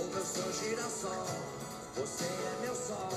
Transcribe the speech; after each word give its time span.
Como 0.00 0.16
eu 0.16 0.24
sou 0.24 0.50
girassol, 0.50 1.26
você 1.94 2.24
é 2.24 2.58
meu 2.62 2.74
sol. 2.74 3.10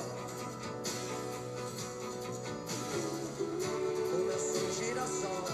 Como 4.12 4.30
eu 4.30 4.40
sou 4.40 4.74
girassol, 4.74 5.46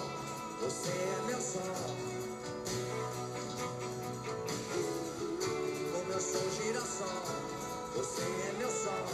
você 0.59 0.89
é 0.89 1.21
meu 1.27 1.39
sol. 1.39 1.95
Como 5.93 6.11
eu 6.11 6.19
sou 6.19 6.49
girassol, 6.49 7.23
você 7.95 8.23
é 8.23 8.53
meu 8.57 8.71
sol. 8.71 9.05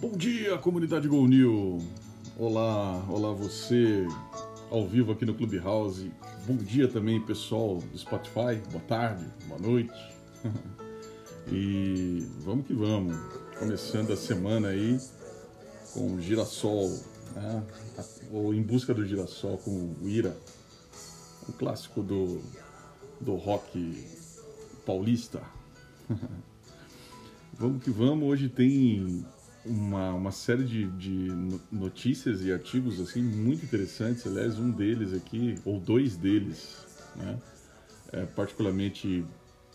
Bom 0.00 0.16
dia, 0.16 0.58
comunidade 0.58 1.08
Gol 1.08 1.26
New. 1.26 1.82
Olá, 2.38 3.04
olá 3.08 3.32
você, 3.32 4.06
ao 4.70 4.86
vivo 4.86 5.10
aqui 5.12 5.26
no 5.26 5.34
Clubhouse. 5.34 6.10
Bom 6.46 6.56
dia 6.56 6.86
também, 6.86 7.20
pessoal 7.20 7.78
do 7.78 7.98
Spotify. 7.98 8.56
Boa 8.70 8.82
tarde, 8.86 9.26
boa 9.46 9.60
noite. 9.60 9.92
e 11.50 12.24
vamos 12.38 12.66
que 12.66 12.72
vamos. 12.72 13.16
Começando 13.58 14.12
a 14.12 14.16
semana 14.16 14.68
aí 14.68 14.98
com 15.92 16.14
o 16.14 16.20
Girassol, 16.20 16.88
né? 17.34 17.64
ou 18.30 18.54
Em 18.54 18.62
Busca 18.62 18.94
do 18.94 19.04
Girassol 19.04 19.58
com 19.58 19.92
o 20.00 20.08
Ira, 20.08 20.36
um 21.48 21.52
clássico 21.52 22.00
do, 22.00 22.40
do 23.20 23.34
rock 23.34 24.06
paulista. 24.86 25.42
vamos 27.58 27.82
que 27.82 27.90
vamos. 27.90 28.28
Hoje 28.28 28.48
tem 28.48 29.26
uma, 29.64 30.12
uma 30.14 30.32
série 30.32 30.64
de, 30.64 30.86
de 30.86 31.28
notícias 31.70 32.42
e 32.42 32.52
artigos 32.52 33.00
assim 33.00 33.22
muito 33.22 33.64
interessantes. 33.64 34.26
Aliás, 34.26 34.58
um 34.58 34.70
deles 34.70 35.12
aqui, 35.12 35.56
ou 35.64 35.78
dois 35.78 36.16
deles, 36.16 36.86
né, 37.16 37.38
é 38.12 38.24
particularmente 38.24 39.24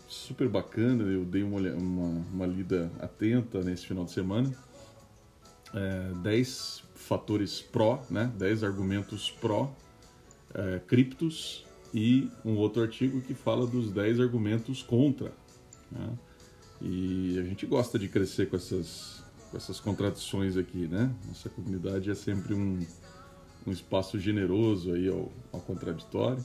super 0.08 0.48
bacana. 0.48 1.04
Eu 1.04 1.24
dei 1.24 1.42
uma, 1.42 1.60
uma, 1.60 2.24
uma 2.32 2.46
lida 2.46 2.90
atenta 3.00 3.62
nesse 3.62 3.86
final 3.86 4.04
de 4.04 4.10
semana. 4.10 4.52
É, 5.74 6.12
10 6.22 6.84
fatores 6.94 7.60
pró, 7.60 8.02
né, 8.08 8.32
10 8.38 8.64
argumentos 8.64 9.30
pró 9.30 9.74
é, 10.54 10.80
criptos 10.86 11.66
e 11.92 12.30
um 12.44 12.56
outro 12.56 12.82
artigo 12.82 13.20
que 13.20 13.34
fala 13.34 13.66
dos 13.66 13.90
10 13.90 14.20
argumentos 14.20 14.82
contra. 14.82 15.32
Né? 15.90 16.08
E 16.80 17.38
a 17.38 17.42
gente 17.42 17.66
gosta 17.66 17.98
de 17.98 18.08
crescer 18.08 18.48
com 18.48 18.56
essas 18.56 19.25
com 19.50 19.56
essas 19.56 19.80
contradições 19.80 20.56
aqui, 20.56 20.86
né? 20.86 21.14
Nossa 21.26 21.48
comunidade 21.48 22.10
é 22.10 22.14
sempre 22.14 22.54
um, 22.54 22.80
um 23.66 23.72
espaço 23.72 24.18
generoso 24.18 24.92
aí 24.92 25.08
ao, 25.08 25.30
ao 25.52 25.60
contraditório. 25.60 26.42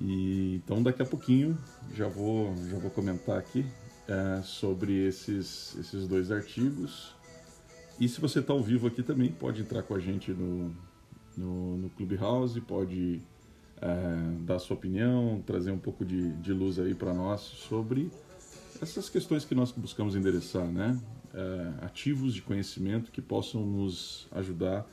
E 0.00 0.56
então 0.56 0.82
daqui 0.82 1.02
a 1.02 1.06
pouquinho 1.06 1.58
já 1.94 2.08
vou 2.08 2.54
já 2.68 2.78
vou 2.78 2.90
comentar 2.90 3.38
aqui 3.38 3.64
é, 4.06 4.42
sobre 4.42 5.06
esses 5.06 5.76
esses 5.78 6.06
dois 6.06 6.30
artigos. 6.30 7.14
E 7.98 8.08
se 8.08 8.20
você 8.20 8.38
está 8.38 8.52
ao 8.52 8.62
vivo 8.62 8.86
aqui 8.86 9.02
também 9.02 9.32
pode 9.32 9.62
entrar 9.62 9.82
com 9.82 9.94
a 9.94 9.98
gente 9.98 10.32
no 10.32 10.74
no, 11.36 11.76
no 11.78 11.90
Clubhouse, 11.90 12.60
pode 12.60 13.22
é, 13.80 14.40
dar 14.40 14.58
sua 14.58 14.76
opinião, 14.76 15.40
trazer 15.46 15.70
um 15.70 15.78
pouco 15.78 16.04
de, 16.04 16.32
de 16.38 16.52
luz 16.52 16.78
aí 16.78 16.94
para 16.94 17.14
nós 17.14 17.40
sobre 17.40 18.10
essas 18.82 19.08
questões 19.08 19.44
que 19.44 19.54
nós 19.54 19.72
buscamos 19.72 20.14
endereçar, 20.16 20.66
né? 20.66 20.98
Uh, 21.34 21.84
ativos 21.84 22.34
de 22.34 22.42
conhecimento 22.42 23.10
que 23.10 23.20
possam 23.20 23.64
nos 23.64 24.26
ajudar 24.32 24.86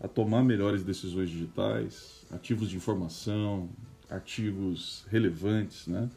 a 0.00 0.08
tomar 0.08 0.42
melhores 0.42 0.82
decisões 0.82 1.28
digitais, 1.28 2.24
ativos 2.30 2.70
de 2.70 2.76
informação, 2.76 3.68
artigos 4.08 5.04
relevantes, 5.08 5.86
né? 5.86 6.10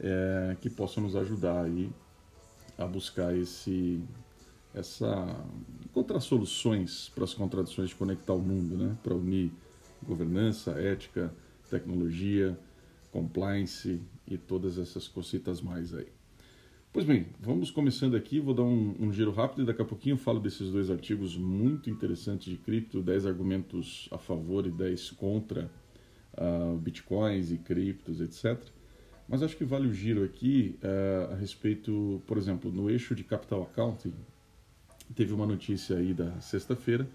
É, 0.00 0.56
que 0.60 0.68
possam 0.68 1.04
nos 1.04 1.14
ajudar 1.14 1.62
aí 1.62 1.88
a 2.76 2.84
buscar 2.84 3.36
esse, 3.36 4.02
essa 4.74 5.40
encontrar 5.84 6.18
soluções 6.18 7.12
para 7.14 7.22
as 7.22 7.32
contradições 7.32 7.90
de 7.90 7.94
conectar 7.94 8.32
o 8.32 8.40
mundo, 8.40 8.76
né? 8.76 8.96
Para 9.02 9.14
unir 9.14 9.52
governança, 10.02 10.72
ética, 10.72 11.32
tecnologia, 11.70 12.58
compliance 13.12 14.00
e 14.26 14.36
todas 14.36 14.78
essas 14.78 15.06
cositas 15.06 15.60
mais 15.60 15.94
aí. 15.94 16.08
Pois 16.94 17.04
bem, 17.04 17.26
vamos 17.40 17.72
começando 17.72 18.14
aqui, 18.14 18.38
vou 18.38 18.54
dar 18.54 18.62
um, 18.62 18.94
um, 19.00 19.12
giro 19.12 19.32
rápido 19.32 19.62
e 19.62 19.66
daqui 19.66 19.82
a 19.82 19.84
pouquinho 19.84 20.12
eu 20.12 20.16
falo 20.16 20.38
desses 20.38 20.70
dois 20.70 20.92
artigos 20.92 21.36
muito 21.36 21.90
interessantes 21.90 22.46
de 22.48 22.56
cripto, 22.56 23.02
10 23.02 23.26
argumentos 23.26 24.08
a 24.12 24.16
favor 24.16 24.64
e 24.64 24.70
10 24.70 25.10
contra 25.10 25.68
uh, 26.34 26.78
bitcoins 26.78 27.50
e 27.50 27.58
criptos, 27.58 28.20
etc. 28.20 28.62
Mas 29.28 29.42
acho 29.42 29.56
que 29.56 29.64
vale 29.64 29.88
o 29.88 29.92
giro 29.92 30.22
aqui 30.22 30.78
uh, 30.84 31.32
a 31.32 31.34
respeito, 31.34 32.22
por 32.28 32.38
exemplo, 32.38 32.70
no 32.70 32.88
eixo 32.88 33.12
de 33.12 33.24
capital 33.24 33.64
accounting, 33.64 34.14
teve 35.16 35.32
uma 35.32 35.48
notícia 35.48 35.96
aí 35.96 36.14
da 36.14 36.40
sexta-feira 36.40 37.08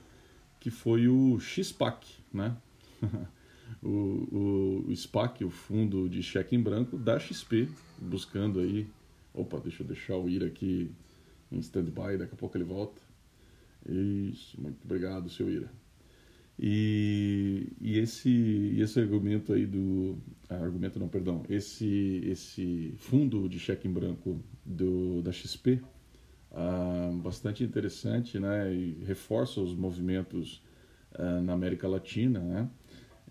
que 0.59 0.69
foi 0.69 1.07
o 1.07 1.39
XPAC, 1.39 2.05
né? 2.33 2.53
o, 3.81 3.87
o, 3.87 4.85
o 4.89 4.93
SPAC, 4.93 5.45
o 5.45 5.49
fundo 5.49 6.09
de 6.09 6.21
cheque 6.21 6.53
em 6.53 6.61
branco 6.61 6.97
da 6.97 7.17
XP, 7.17 7.69
buscando 7.97 8.59
aí 8.59 8.85
Opa, 9.33 9.59
deixa 9.59 9.83
eu 9.83 9.87
deixar 9.87 10.17
o 10.17 10.29
Ir 10.29 10.43
aqui 10.43 10.91
em 11.51 11.59
stand-by, 11.59 12.17
daqui 12.17 12.33
a 12.33 12.37
pouco 12.37 12.57
ele 12.57 12.63
volta. 12.63 13.01
Isso, 13.87 14.59
muito 14.59 14.83
obrigado, 14.83 15.29
seu 15.29 15.49
Ira. 15.49 15.71
E, 16.61 17.71
e 17.79 17.97
esse, 17.97 18.75
esse 18.77 18.99
argumento 18.99 19.53
aí 19.53 19.65
do. 19.65 20.17
Ah, 20.49 20.55
argumento 20.55 20.99
não, 20.99 21.07
perdão. 21.07 21.43
Esse, 21.49 22.21
esse 22.25 22.93
fundo 22.97 23.47
de 23.47 23.57
cheque 23.57 23.87
em 23.87 23.91
branco 23.91 24.43
do, 24.65 25.21
da 25.21 25.31
XP, 25.31 25.81
ah, 26.51 27.11
bastante 27.23 27.63
interessante, 27.63 28.37
né? 28.39 28.73
E 28.73 29.03
reforça 29.05 29.61
os 29.61 29.73
movimentos 29.73 30.61
ah, 31.13 31.39
na 31.39 31.53
América 31.53 31.87
Latina, 31.87 32.41
né? 32.41 32.69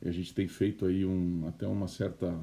E 0.00 0.08
a 0.08 0.12
gente 0.12 0.32
tem 0.32 0.48
feito 0.48 0.86
aí 0.86 1.04
um, 1.04 1.46
até 1.48 1.66
uma 1.66 1.86
certa 1.86 2.34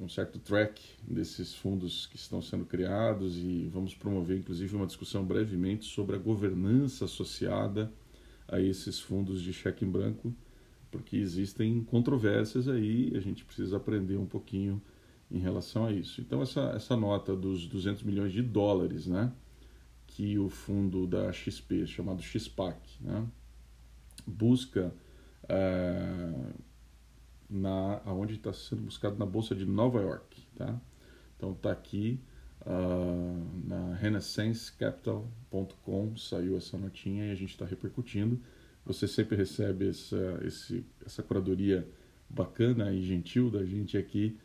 um 0.00 0.08
certo 0.08 0.38
track 0.38 0.82
desses 1.02 1.54
fundos 1.54 2.06
que 2.06 2.16
estão 2.16 2.40
sendo 2.40 2.64
criados 2.64 3.36
e 3.36 3.68
vamos 3.72 3.94
promover 3.94 4.38
inclusive 4.38 4.74
uma 4.76 4.86
discussão 4.86 5.24
brevemente 5.24 5.84
sobre 5.86 6.16
a 6.16 6.18
governança 6.18 7.04
associada 7.04 7.92
a 8.48 8.60
esses 8.60 9.00
fundos 9.00 9.42
de 9.42 9.52
cheque 9.52 9.84
em 9.84 9.90
branco, 9.90 10.34
porque 10.90 11.16
existem 11.16 11.82
controvérsias 11.82 12.68
aí, 12.68 13.12
a 13.16 13.20
gente 13.20 13.44
precisa 13.44 13.76
aprender 13.76 14.16
um 14.16 14.26
pouquinho 14.26 14.80
em 15.30 15.38
relação 15.38 15.86
a 15.86 15.92
isso. 15.92 16.20
Então 16.20 16.42
essa 16.42 16.72
essa 16.76 16.96
nota 16.96 17.34
dos 17.34 17.66
200 17.66 18.02
milhões 18.02 18.32
de 18.32 18.42
dólares, 18.42 19.06
né, 19.06 19.32
que 20.06 20.38
o 20.38 20.48
fundo 20.48 21.06
da 21.06 21.32
XP, 21.32 21.86
chamado 21.86 22.22
XPAC, 22.22 22.78
né, 23.00 23.26
busca 24.26 24.94
uh, 25.44 26.54
na 27.48 28.00
aonde 28.04 28.34
está 28.34 28.52
sendo 28.52 28.82
buscado 28.82 29.16
na 29.18 29.26
bolsa 29.26 29.54
de 29.54 29.64
Nova 29.64 30.00
York, 30.00 30.42
tá? 30.56 30.80
Então 31.36 31.52
está 31.52 31.72
aqui 31.72 32.20
uh, 32.62 33.66
na 33.66 33.94
renaissancecapital.com 33.94 36.16
saiu 36.16 36.56
essa 36.56 36.78
notinha 36.78 37.26
e 37.26 37.30
a 37.30 37.34
gente 37.34 37.50
está 37.50 37.64
repercutindo. 37.64 38.40
Você 38.84 39.08
sempre 39.08 39.36
recebe 39.36 39.88
essa 39.88 40.40
esse, 40.44 40.84
essa 41.04 41.22
curadoria 41.22 41.88
bacana 42.28 42.92
e 42.92 43.02
gentil 43.02 43.50
da 43.50 43.64
gente 43.64 43.96
aqui 43.96 44.36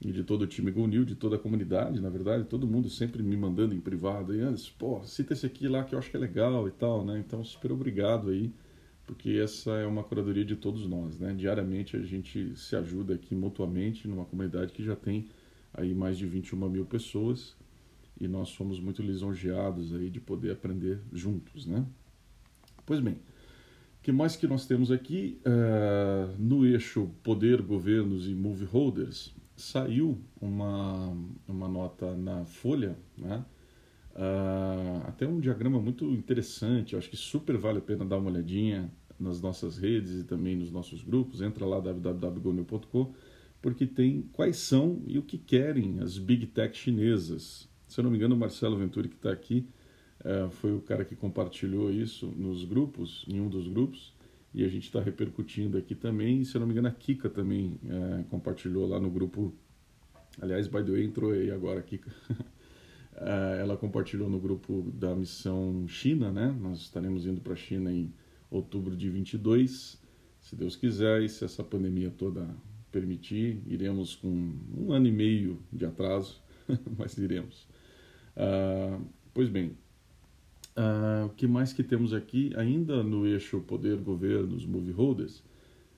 e 0.00 0.12
de 0.12 0.24
todo 0.24 0.42
o 0.42 0.46
time 0.46 0.70
Gonil, 0.70 1.04
de 1.04 1.14
toda 1.14 1.36
a 1.36 1.38
comunidade, 1.38 2.00
na 2.00 2.10
verdade, 2.10 2.44
todo 2.44 2.66
mundo 2.66 2.90
sempre 2.90 3.22
me 3.22 3.36
mandando 3.36 3.74
em 3.74 3.80
privado, 3.80 4.34
e 4.34 4.40
antes, 4.40 4.68
pô, 4.68 5.02
cita 5.04 5.32
esse 5.32 5.46
aqui 5.46 5.68
lá 5.68 5.84
que 5.84 5.94
eu 5.94 5.98
acho 5.98 6.10
que 6.10 6.16
é 6.16 6.20
legal 6.20 6.68
e 6.68 6.70
tal, 6.70 7.04
né? 7.04 7.18
Então, 7.18 7.42
super 7.42 7.72
obrigado 7.72 8.28
aí 8.28 8.52
porque 9.06 9.30
essa 9.42 9.70
é 9.70 9.86
uma 9.86 10.02
curadoria 10.02 10.44
de 10.44 10.56
todos 10.56 10.86
nós, 10.86 11.18
né? 11.18 11.32
Diariamente 11.32 11.96
a 11.96 12.02
gente 12.02 12.56
se 12.56 12.74
ajuda 12.74 13.14
aqui 13.14 13.34
mutuamente 13.34 14.08
numa 14.08 14.24
comunidade 14.24 14.72
que 14.72 14.82
já 14.82 14.96
tem 14.96 15.28
aí 15.72 15.94
mais 15.94 16.18
de 16.18 16.26
21 16.26 16.68
mil 16.68 16.84
pessoas 16.84 17.54
e 18.20 18.26
nós 18.26 18.48
somos 18.48 18.80
muito 18.80 19.02
lisonjeados 19.02 19.94
aí 19.94 20.10
de 20.10 20.20
poder 20.20 20.50
aprender 20.52 21.00
juntos, 21.12 21.66
né? 21.66 21.86
Pois 22.84 23.00
bem, 23.00 23.14
o 23.14 24.02
que 24.02 24.10
mais 24.10 24.34
que 24.34 24.46
nós 24.46 24.66
temos 24.66 24.90
aqui? 24.90 25.40
Uh, 25.44 26.34
no 26.38 26.66
eixo 26.66 27.10
Poder, 27.22 27.62
Governos 27.62 28.28
e 28.28 28.34
Move 28.34 28.64
Holders, 28.64 29.34
saiu 29.56 30.18
uma, 30.40 31.16
uma 31.46 31.68
nota 31.68 32.14
na 32.16 32.44
Folha, 32.44 32.96
né? 33.16 33.44
Uh, 34.16 35.06
até 35.06 35.28
um 35.28 35.38
diagrama 35.38 35.78
muito 35.78 36.06
interessante, 36.06 36.96
acho 36.96 37.10
que 37.10 37.18
super 37.18 37.58
vale 37.58 37.78
a 37.78 37.82
pena 37.82 38.02
dar 38.02 38.16
uma 38.16 38.30
olhadinha 38.30 38.90
nas 39.20 39.42
nossas 39.42 39.76
redes 39.76 40.20
e 40.20 40.24
também 40.24 40.56
nos 40.56 40.70
nossos 40.70 41.02
grupos. 41.02 41.42
Entra 41.42 41.66
lá 41.66 41.78
www.goneu.com 41.80 43.12
porque 43.60 43.86
tem 43.86 44.22
quais 44.32 44.56
são 44.56 45.02
e 45.06 45.18
o 45.18 45.22
que 45.22 45.36
querem 45.36 46.00
as 46.00 46.16
big 46.16 46.46
tech 46.46 46.74
chinesas. 46.76 47.68
Se 47.86 48.00
eu 48.00 48.04
não 48.04 48.10
me 48.10 48.16
engano, 48.16 48.34
o 48.34 48.38
Marcelo 48.38 48.78
Venturi 48.78 49.08
que 49.08 49.16
está 49.16 49.30
aqui 49.30 49.66
uh, 50.20 50.50
foi 50.50 50.74
o 50.74 50.80
cara 50.80 51.04
que 51.04 51.14
compartilhou 51.14 51.90
isso 51.90 52.26
nos 52.38 52.64
grupos, 52.64 53.24
em 53.28 53.38
um 53.38 53.48
dos 53.50 53.68
grupos, 53.68 54.14
e 54.54 54.64
a 54.64 54.68
gente 54.68 54.84
está 54.84 55.00
repercutindo 55.00 55.76
aqui 55.76 55.94
também. 55.94 56.42
Se 56.42 56.56
eu 56.56 56.60
não 56.60 56.66
me 56.66 56.72
engano, 56.72 56.88
a 56.88 56.90
Kika 56.90 57.28
também 57.28 57.78
é, 57.84 58.24
compartilhou 58.30 58.88
lá 58.88 58.98
no 58.98 59.10
grupo. 59.10 59.52
Aliás, 60.40 60.66
by 60.66 60.82
the 60.82 60.92
way, 60.92 61.04
entrou 61.04 61.32
aí 61.32 61.50
agora 61.50 61.80
a 61.80 61.82
Kika. 61.82 62.10
É, 63.18 63.60
ela 63.60 63.76
compartilhou 63.76 64.28
no 64.28 64.38
grupo 64.38 64.90
da 64.94 65.14
missão 65.14 65.86
China, 65.88 66.30
né? 66.30 66.54
Nós 66.60 66.80
estaremos 66.80 67.26
indo 67.26 67.40
para 67.40 67.54
a 67.54 67.56
China 67.56 67.90
em 67.90 68.12
outubro 68.50 68.94
de 68.94 69.08
22, 69.08 69.98
se 70.40 70.54
Deus 70.54 70.76
quiser, 70.76 71.22
e 71.22 71.28
se 71.28 71.44
essa 71.44 71.64
pandemia 71.64 72.10
toda 72.10 72.46
permitir, 72.92 73.62
iremos 73.66 74.14
com 74.14 74.54
um 74.76 74.92
ano 74.92 75.06
e 75.06 75.12
meio 75.12 75.58
de 75.72 75.84
atraso, 75.84 76.40
mas 76.98 77.16
iremos. 77.16 77.66
Uh, 78.36 79.02
pois 79.32 79.48
bem, 79.48 79.76
uh, 80.76 81.26
o 81.26 81.30
que 81.30 81.46
mais 81.46 81.72
que 81.72 81.82
temos 81.82 82.12
aqui? 82.12 82.52
Ainda 82.56 83.02
no 83.02 83.26
eixo 83.26 83.60
poder, 83.60 83.96
governo, 83.96 84.54
os 84.54 84.66
movie 84.66 84.92
holders, 84.92 85.42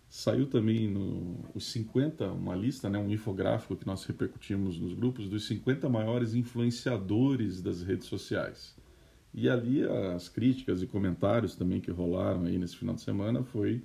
saiu 0.08 0.46
também 0.46 0.88
no, 0.90 1.38
os 1.55 1.66
50, 1.70 2.32
uma 2.32 2.56
lista, 2.56 2.88
né, 2.88 2.99
um 2.99 3.10
infográfico 3.10 3.76
que 3.76 3.87
nós 3.87 4.05
repercutimos 4.05 4.78
nos 4.78 4.94
grupos, 4.94 5.28
dos 5.28 5.46
50 5.46 5.88
maiores 5.88 6.34
influenciadores 6.34 7.60
das 7.60 7.82
redes 7.82 8.06
sociais. 8.06 8.75
E 9.34 9.49
ali 9.49 9.82
as 10.16 10.28
críticas 10.28 10.82
e 10.82 10.87
comentários 10.87 11.55
também 11.55 11.81
que 11.81 11.90
rolaram 11.90 12.44
aí 12.44 12.58
nesse 12.58 12.76
final 12.76 12.94
de 12.94 13.02
semana 13.02 13.43
foi, 13.43 13.82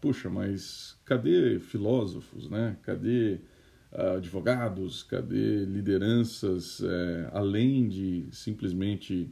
puxa, 0.00 0.28
mas 0.28 0.98
cadê 1.04 1.58
filósofos, 1.58 2.50
né? 2.50 2.76
Cadê 2.82 3.40
uh, 3.92 4.16
advogados? 4.18 5.02
Cadê 5.02 5.64
lideranças 5.64 6.82
é, 6.82 7.30
além 7.32 7.88
de 7.88 8.26
simplesmente 8.30 9.30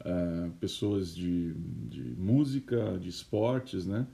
uh, 0.00 0.50
pessoas 0.60 1.16
de, 1.16 1.54
de 1.88 2.14
música, 2.18 2.98
de 3.00 3.08
esportes, 3.08 3.86
né? 3.86 4.06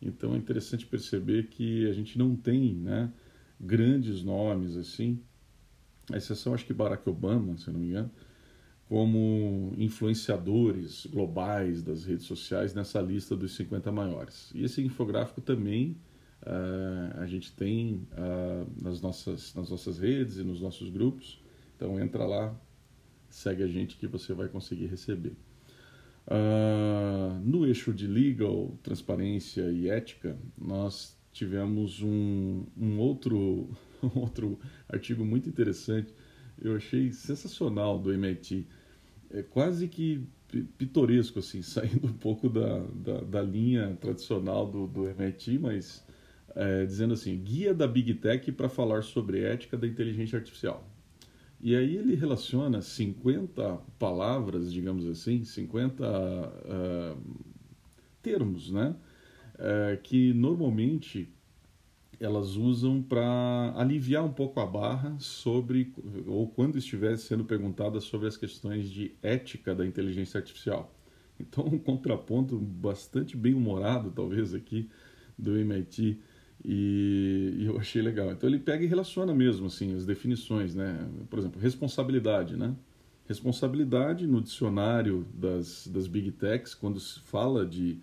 Então 0.00 0.34
é 0.34 0.38
interessante 0.38 0.86
perceber 0.86 1.48
que 1.48 1.88
a 1.88 1.92
gente 1.92 2.18
não 2.18 2.36
tem, 2.36 2.74
né, 2.74 3.12
grandes 3.60 4.22
nomes 4.22 4.76
assim, 4.76 5.20
a 6.12 6.16
exceção 6.16 6.54
acho 6.54 6.64
que 6.64 6.72
Barack 6.72 7.08
Obama, 7.08 7.56
se 7.56 7.70
não 7.70 7.80
me 7.80 7.88
engano, 7.88 8.10
como 8.88 9.74
influenciadores 9.76 11.04
globais 11.06 11.82
das 11.82 12.04
redes 12.04 12.24
sociais 12.24 12.72
nessa 12.72 13.00
lista 13.00 13.36
dos 13.36 13.54
50 13.54 13.92
maiores. 13.92 14.50
E 14.54 14.64
esse 14.64 14.82
infográfico 14.82 15.42
também 15.42 15.96
uh, 16.42 17.20
a 17.20 17.26
gente 17.26 17.52
tem 17.52 18.06
uh, 18.12 18.82
nas, 18.82 19.02
nossas, 19.02 19.54
nas 19.54 19.68
nossas 19.68 19.98
redes 19.98 20.38
e 20.38 20.42
nos 20.42 20.60
nossos 20.60 20.88
grupos. 20.88 21.42
Então 21.76 22.00
entra 22.00 22.24
lá, 22.24 22.58
segue 23.28 23.62
a 23.62 23.68
gente 23.68 23.96
que 23.96 24.06
você 24.06 24.32
vai 24.32 24.48
conseguir 24.48 24.86
receber. 24.86 25.36
Uh, 26.30 27.40
no 27.42 27.66
eixo 27.66 27.92
de 27.92 28.06
legal, 28.06 28.78
transparência 28.82 29.62
e 29.72 29.88
ética, 29.88 30.38
nós 30.58 31.18
tivemos 31.32 32.02
um, 32.02 32.66
um, 32.76 32.98
outro, 32.98 33.70
um 34.04 34.20
outro 34.20 34.58
artigo 34.88 35.24
muito 35.24 35.48
interessante. 35.48 36.12
Eu 36.60 36.76
achei 36.76 37.12
sensacional 37.12 37.98
do 37.98 38.12
MIT 38.12 38.66
é 39.30 39.42
quase 39.42 39.88
que 39.88 40.26
pitoresco, 40.76 41.38
assim, 41.38 41.60
saindo 41.62 42.06
um 42.06 42.12
pouco 42.12 42.48
da, 42.48 42.78
da, 42.78 43.20
da 43.20 43.42
linha 43.42 43.96
tradicional 44.00 44.70
do, 44.70 44.86
do 44.86 45.08
MIT, 45.08 45.58
mas 45.58 46.04
é, 46.54 46.84
dizendo 46.84 47.14
assim, 47.14 47.36
guia 47.38 47.74
da 47.74 47.86
Big 47.86 48.14
Tech 48.14 48.50
para 48.52 48.68
falar 48.68 49.02
sobre 49.02 49.42
ética 49.42 49.76
da 49.76 49.86
inteligência 49.86 50.38
artificial. 50.38 50.88
E 51.60 51.74
aí 51.74 51.96
ele 51.96 52.14
relaciona 52.14 52.80
50 52.80 53.80
palavras, 53.98 54.72
digamos 54.72 55.06
assim, 55.06 55.42
50 55.42 56.04
uh, 56.04 57.20
termos, 58.22 58.70
né? 58.70 58.94
Uh, 59.54 60.00
que 60.02 60.32
normalmente 60.32 61.28
elas 62.20 62.56
usam 62.56 63.02
para 63.02 63.72
aliviar 63.76 64.24
um 64.24 64.32
pouco 64.32 64.60
a 64.60 64.66
barra 64.66 65.16
sobre, 65.18 65.92
ou 66.26 66.48
quando 66.48 66.78
estiver 66.78 67.16
sendo 67.16 67.44
perguntada 67.44 68.00
sobre 68.00 68.26
as 68.28 68.36
questões 68.36 68.88
de 68.88 69.14
ética 69.22 69.74
da 69.74 69.86
inteligência 69.86 70.38
artificial. 70.38 70.94
Então, 71.38 71.64
um 71.66 71.78
contraponto 71.78 72.58
bastante 72.58 73.36
bem 73.36 73.54
humorado, 73.54 74.10
talvez, 74.10 74.52
aqui 74.52 74.88
do 75.38 75.56
MIT, 75.56 76.20
e, 76.64 77.54
e, 77.58 77.66
eu 77.66 77.78
achei 77.78 78.02
legal. 78.02 78.30
Então, 78.32 78.48
ele 78.48 78.58
pega 78.58 78.84
e 78.84 78.86
relaciona 78.86 79.34
mesmo, 79.34 79.66
assim, 79.66 79.94
as 79.94 80.04
definições, 80.04 80.74
né? 80.74 81.08
Por 81.30 81.38
exemplo, 81.38 81.60
responsabilidade, 81.60 82.56
né? 82.56 82.74
Responsabilidade 83.26 84.26
no 84.26 84.40
dicionário 84.40 85.26
das, 85.34 85.86
das 85.86 86.06
Big 86.06 86.32
Techs, 86.32 86.74
quando 86.74 86.98
se 86.98 87.20
fala 87.20 87.64
de, 87.64 87.98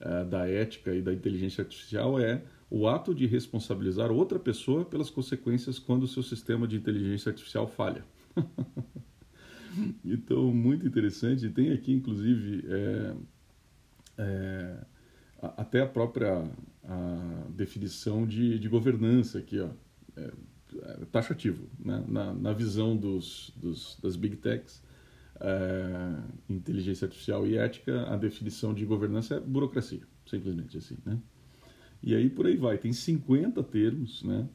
uh, 0.00 0.24
da 0.24 0.48
ética 0.48 0.94
e 0.94 1.02
da 1.02 1.12
inteligência 1.12 1.62
artificial, 1.62 2.18
é 2.18 2.42
o 2.70 2.86
ato 2.86 3.14
de 3.14 3.26
responsabilizar 3.26 4.10
outra 4.10 4.38
pessoa 4.38 4.84
pelas 4.84 5.10
consequências 5.10 5.78
quando 5.78 6.04
o 6.04 6.08
seu 6.08 6.22
sistema 6.22 6.66
de 6.66 6.76
inteligência 6.76 7.30
artificial 7.30 7.66
falha. 7.66 8.04
então, 10.04 10.52
muito 10.52 10.86
interessante. 10.86 11.48
Tem 11.50 11.72
aqui, 11.72 11.92
inclusive, 11.92 12.64
é, 12.68 13.14
é, 14.18 14.76
até 15.40 15.80
a 15.80 15.86
própria 15.86 16.44
a 16.84 17.46
definição 17.50 18.26
de, 18.26 18.58
de 18.58 18.68
governança 18.68 19.38
aqui, 19.38 19.60
ó, 19.60 19.68
é, 20.16 20.32
é 20.82 21.04
taxativo, 21.12 21.68
né? 21.78 22.02
na, 22.08 22.32
na 22.32 22.52
visão 22.52 22.96
dos, 22.96 23.52
dos, 23.56 23.98
das 24.02 24.16
big 24.16 24.36
techs, 24.36 24.82
é, 25.40 26.16
inteligência 26.48 27.04
artificial 27.04 27.46
e 27.46 27.56
ética, 27.56 28.06
a 28.08 28.16
definição 28.16 28.72
de 28.72 28.84
governança 28.84 29.36
é 29.36 29.40
burocracia, 29.40 30.02
simplesmente 30.26 30.78
assim, 30.78 30.96
né? 31.04 31.18
E 32.02 32.14
aí 32.14 32.30
por 32.30 32.46
aí 32.46 32.56
vai, 32.56 32.78
tem 32.78 32.92
50 32.92 33.62
termos, 33.64 34.22
né? 34.22 34.48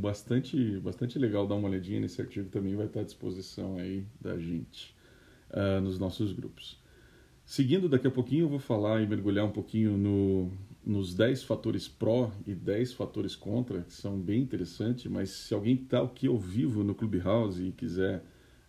Bastante, 0.00 0.78
bastante 0.80 1.18
legal 1.18 1.46
dar 1.46 1.56
uma 1.56 1.68
olhadinha 1.68 2.00
nesse 2.00 2.20
artigo 2.20 2.48
também 2.48 2.74
vai 2.74 2.86
estar 2.86 3.00
à 3.00 3.04
disposição 3.04 3.76
aí 3.76 4.06
da 4.18 4.38
gente 4.38 4.94
uh, 5.50 5.80
nos 5.80 5.98
nossos 5.98 6.32
grupos. 6.32 6.80
Seguindo, 7.48 7.88
daqui 7.88 8.06
a 8.06 8.10
pouquinho 8.10 8.44
eu 8.44 8.48
vou 8.50 8.58
falar 8.58 9.00
e 9.00 9.06
mergulhar 9.06 9.46
um 9.46 9.50
pouquinho 9.50 9.96
no, 9.96 10.52
nos 10.84 11.14
10 11.14 11.44
fatores 11.44 11.88
pró 11.88 12.30
e 12.46 12.54
10 12.54 12.92
fatores 12.92 13.34
contra, 13.34 13.80
que 13.80 13.94
são 13.94 14.18
bem 14.18 14.42
interessantes, 14.42 15.10
mas 15.10 15.30
se 15.30 15.54
alguém 15.54 15.74
está 15.76 16.02
aqui 16.02 16.26
ao 16.26 16.36
vivo 16.36 16.84
no 16.84 16.94
Clubhouse 16.94 17.68
e 17.68 17.72
quiser 17.72 18.22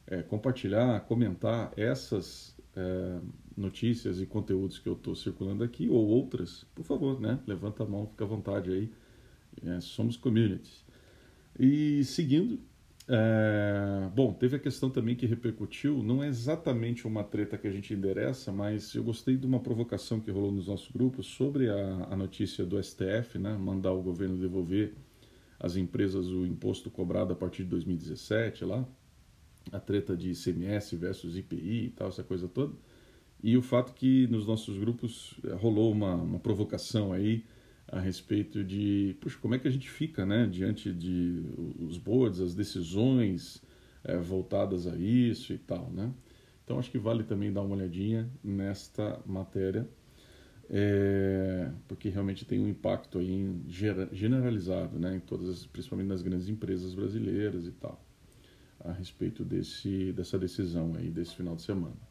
é, 0.07 0.21
compartilhar, 0.21 1.01
comentar 1.01 1.73
essas 1.75 2.55
é, 2.73 3.19
notícias 3.57 4.21
e 4.21 4.25
conteúdos 4.25 4.79
que 4.79 4.87
eu 4.87 4.93
estou 4.93 5.13
circulando 5.13 5.61
aqui 5.61 5.89
ou 5.89 6.07
outras, 6.07 6.65
por 6.73 6.85
favor, 6.85 7.19
né? 7.19 7.37
Levanta 7.45 7.83
a 7.83 7.85
mão, 7.85 8.07
fica 8.07 8.23
à 8.23 8.27
vontade 8.27 8.71
aí. 8.71 8.89
É, 9.61 9.81
somos 9.81 10.15
community. 10.15 10.85
E 11.59 12.05
seguindo, 12.05 12.57
é, 13.11 14.07
bom, 14.13 14.31
teve 14.31 14.55
a 14.55 14.59
questão 14.59 14.87
também 14.87 15.15
que 15.15 15.25
repercutiu, 15.25 16.03
não 16.03 16.23
é 16.23 16.27
exatamente 16.27 17.07
uma 17.07 17.23
treta 17.23 17.57
que 17.57 17.67
a 17.67 17.71
gente 17.71 17.91
endereça, 17.91 18.51
mas 18.51 18.93
eu 18.93 19.03
gostei 19.03 19.35
de 19.35 19.47
uma 19.47 19.59
provocação 19.59 20.19
que 20.19 20.29
rolou 20.29 20.51
nos 20.51 20.67
nossos 20.67 20.91
grupos 20.91 21.25
sobre 21.25 21.71
a, 21.71 22.07
a 22.11 22.15
notícia 22.15 22.63
do 22.63 22.81
STF, 22.81 23.39
né? 23.39 23.57
Mandar 23.57 23.93
o 23.93 24.03
governo 24.03 24.37
devolver 24.37 24.93
às 25.59 25.75
empresas 25.75 26.27
o 26.27 26.45
imposto 26.45 26.91
cobrado 26.91 27.33
a 27.33 27.35
partir 27.35 27.63
de 27.63 27.69
2017 27.69 28.63
lá, 28.63 28.87
a 29.71 29.79
treta 29.79 30.15
de 30.15 30.29
ICMS 30.29 30.95
versus 30.95 31.35
IPI 31.35 31.85
e 31.85 31.89
tal, 31.89 32.09
essa 32.09 32.23
coisa 32.23 32.47
toda. 32.47 32.75
E 33.41 33.57
o 33.57 33.61
fato 33.63 33.91
que 33.93 34.27
nos 34.27 34.45
nossos 34.45 34.77
grupos 34.77 35.33
eh, 35.43 35.53
rolou 35.55 35.91
uma, 35.91 36.13
uma 36.13 36.39
provocação 36.39 37.11
aí 37.11 37.43
a 37.91 37.99
respeito 37.99 38.63
de, 38.63 39.15
puxa, 39.19 39.37
como 39.39 39.55
é 39.55 39.59
que 39.59 39.67
a 39.67 39.71
gente 39.71 39.89
fica, 39.89 40.25
né, 40.25 40.47
diante 40.47 40.93
de 40.93 41.43
os 41.79 41.97
boards, 41.97 42.39
as 42.39 42.53
decisões 42.53 43.61
é, 44.03 44.17
voltadas 44.17 44.87
a 44.87 44.95
isso 44.95 45.53
e 45.53 45.57
tal, 45.57 45.89
né? 45.91 46.13
Então 46.63 46.77
acho 46.77 46.91
que 46.91 46.99
vale 46.99 47.23
também 47.23 47.51
dar 47.51 47.61
uma 47.61 47.75
olhadinha 47.75 48.29
nesta 48.43 49.19
matéria, 49.25 49.89
é, 50.69 51.71
porque 51.87 52.09
realmente 52.09 52.45
tem 52.45 52.59
um 52.59 52.67
impacto 52.67 53.17
aí 53.17 53.59
generalizado, 54.11 54.99
né, 54.99 55.15
em 55.15 55.19
todas, 55.19 55.65
principalmente 55.65 56.07
nas 56.07 56.21
grandes 56.21 56.47
empresas 56.47 56.93
brasileiras 56.93 57.65
e 57.65 57.71
tal, 57.71 58.03
a 58.81 58.91
respeito 58.91 59.43
desse 59.43 60.13
dessa 60.13 60.37
decisão 60.37 60.93
aí 60.95 61.09
desse 61.09 61.35
final 61.35 61.55
de 61.55 61.63
semana. 61.63 62.08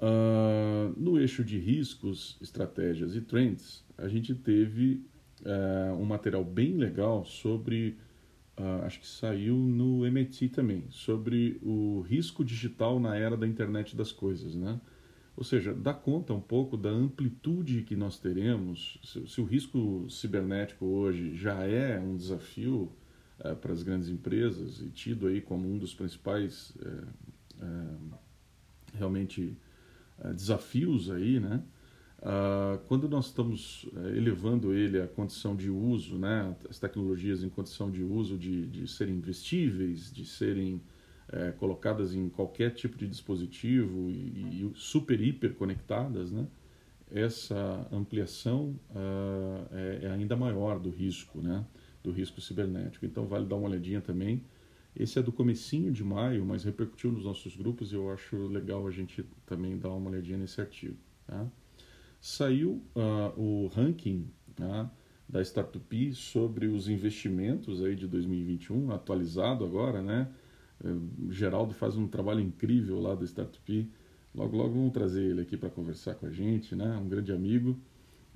Uh, 0.00 0.94
no 0.96 1.20
eixo 1.20 1.44
de 1.44 1.58
riscos, 1.58 2.38
estratégias 2.40 3.14
e 3.14 3.20
trends, 3.20 3.84
a 3.98 4.08
gente 4.08 4.34
teve 4.34 5.04
uh, 5.42 5.94
um 5.94 6.06
material 6.06 6.42
bem 6.42 6.74
legal 6.78 7.22
sobre, 7.26 7.98
uh, 8.58 8.84
acho 8.84 8.98
que 8.98 9.06
saiu 9.06 9.56
no 9.56 10.06
MIT 10.06 10.48
também, 10.48 10.86
sobre 10.88 11.60
o 11.62 12.00
risco 12.00 12.42
digital 12.42 12.98
na 12.98 13.14
era 13.14 13.36
da 13.36 13.46
internet 13.46 13.94
das 13.94 14.10
coisas, 14.10 14.54
né? 14.54 14.80
Ou 15.36 15.44
seja, 15.44 15.74
dá 15.74 15.92
conta 15.92 16.32
um 16.32 16.40
pouco 16.40 16.78
da 16.78 16.90
amplitude 16.90 17.82
que 17.82 17.94
nós 17.94 18.18
teremos. 18.18 18.98
Se, 19.04 19.26
se 19.28 19.40
o 19.40 19.44
risco 19.44 20.06
cibernético 20.08 20.86
hoje 20.86 21.34
já 21.34 21.62
é 21.64 22.00
um 22.00 22.16
desafio 22.16 22.90
uh, 23.38 23.54
para 23.56 23.72
as 23.72 23.82
grandes 23.82 24.08
empresas 24.08 24.80
e 24.80 24.88
tido 24.88 25.26
aí 25.26 25.42
como 25.42 25.68
um 25.68 25.76
dos 25.76 25.94
principais 25.94 26.74
realmente 28.94 29.56
eh, 29.56 29.69
desafios 30.34 31.10
aí, 31.10 31.40
né? 31.40 31.62
Uh, 32.20 32.78
quando 32.86 33.08
nós 33.08 33.26
estamos 33.26 33.84
uh, 33.84 34.08
elevando 34.14 34.74
ele 34.74 35.00
à 35.00 35.06
condição 35.06 35.56
de 35.56 35.70
uso, 35.70 36.18
né, 36.18 36.54
as 36.68 36.78
tecnologias 36.78 37.42
em 37.42 37.48
condição 37.48 37.90
de 37.90 38.02
uso 38.02 38.36
de, 38.36 38.66
de 38.66 38.86
serem 38.86 39.14
investíveis, 39.14 40.12
de 40.12 40.26
serem 40.26 40.74
uh, 40.74 41.56
colocadas 41.58 42.14
em 42.14 42.28
qualquer 42.28 42.74
tipo 42.74 42.98
de 42.98 43.08
dispositivo 43.08 44.10
e, 44.10 44.66
e 44.66 44.72
super 44.74 45.18
hiper 45.18 45.54
conectadas, 45.54 46.30
né, 46.30 46.46
essa 47.10 47.88
ampliação 47.90 48.78
ah, 48.94 49.66
é, 49.72 50.00
é, 50.02 50.10
ainda 50.10 50.36
maior 50.36 50.78
do 50.78 50.90
risco, 50.90 51.40
né, 51.40 51.64
do 52.02 52.10
risco 52.10 52.40
cibernético. 52.40 53.04
Então 53.04 53.26
vale 53.26 53.46
dar 53.46 53.56
uma 53.56 53.68
olhadinha 53.68 54.00
também. 54.00 54.42
Esse 55.02 55.18
é 55.18 55.22
do 55.22 55.32
comecinho 55.32 55.92
de 55.92 56.04
maio, 56.04 56.44
mas 56.44 56.64
repercutiu 56.64 57.10
nos 57.10 57.24
nossos 57.24 57.56
grupos 57.56 57.92
e 57.92 57.94
eu 57.94 58.10
acho 58.10 58.36
legal 58.48 58.86
a 58.86 58.90
gente 58.90 59.24
também 59.46 59.78
dar 59.78 59.90
uma 59.90 60.10
olhadinha 60.10 60.38
nesse 60.38 60.60
artigo. 60.60 60.96
Tá? 61.26 61.46
saiu 62.20 62.82
uh, 62.94 63.40
o 63.40 63.68
ranking 63.68 64.28
né, 64.58 64.90
da 65.28 65.40
Startup 65.40 66.14
sobre 66.14 66.66
os 66.66 66.88
investimentos 66.88 67.82
aí 67.82 67.96
de 67.96 68.06
2021, 68.06 68.90
atualizado 68.92 69.64
agora, 69.64 70.02
né? 70.02 70.28
O 70.82 71.30
Geraldo 71.30 71.74
faz 71.74 71.96
um 71.96 72.08
trabalho 72.08 72.40
incrível 72.40 73.00
lá 73.00 73.14
da 73.14 73.24
Startup. 73.24 73.90
Logo, 74.34 74.56
logo 74.56 74.74
vamos 74.74 74.92
trazer 74.92 75.22
ele 75.22 75.42
aqui 75.42 75.56
para 75.56 75.68
conversar 75.68 76.14
com 76.14 76.26
a 76.26 76.30
gente, 76.30 76.74
né? 76.74 76.96
Um 76.96 77.08
grande 77.08 77.32
amigo. 77.32 77.78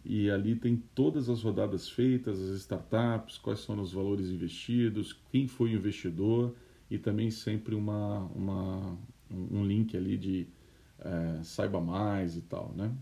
E 0.05 0.31
ali 0.31 0.55
tem 0.55 0.77
todas 0.95 1.31
as 1.31 1.43
rodadas 1.43 1.89
feitas, 1.89 2.39
as 2.41 2.61
startups, 2.61 3.39
quais 3.39 3.61
são 3.61 3.81
os 3.81 3.93
valores 3.93 4.29
investidos, 4.29 5.19
quem 5.33 5.49
foi 5.49 5.75
o 5.75 5.79
investidor 5.79 6.55
e 6.91 6.99
também 6.99 7.31
sempre 7.31 7.75
uma, 7.75 8.21
uma 8.35 8.99
um 9.31 9.65
link 9.65 9.97
ali 9.97 10.17
de 10.17 10.47
é, 10.99 11.43
saiba 11.43 11.81
mais 11.81 12.37
e 12.37 12.43
tal, 12.43 12.73
né? 12.77 12.95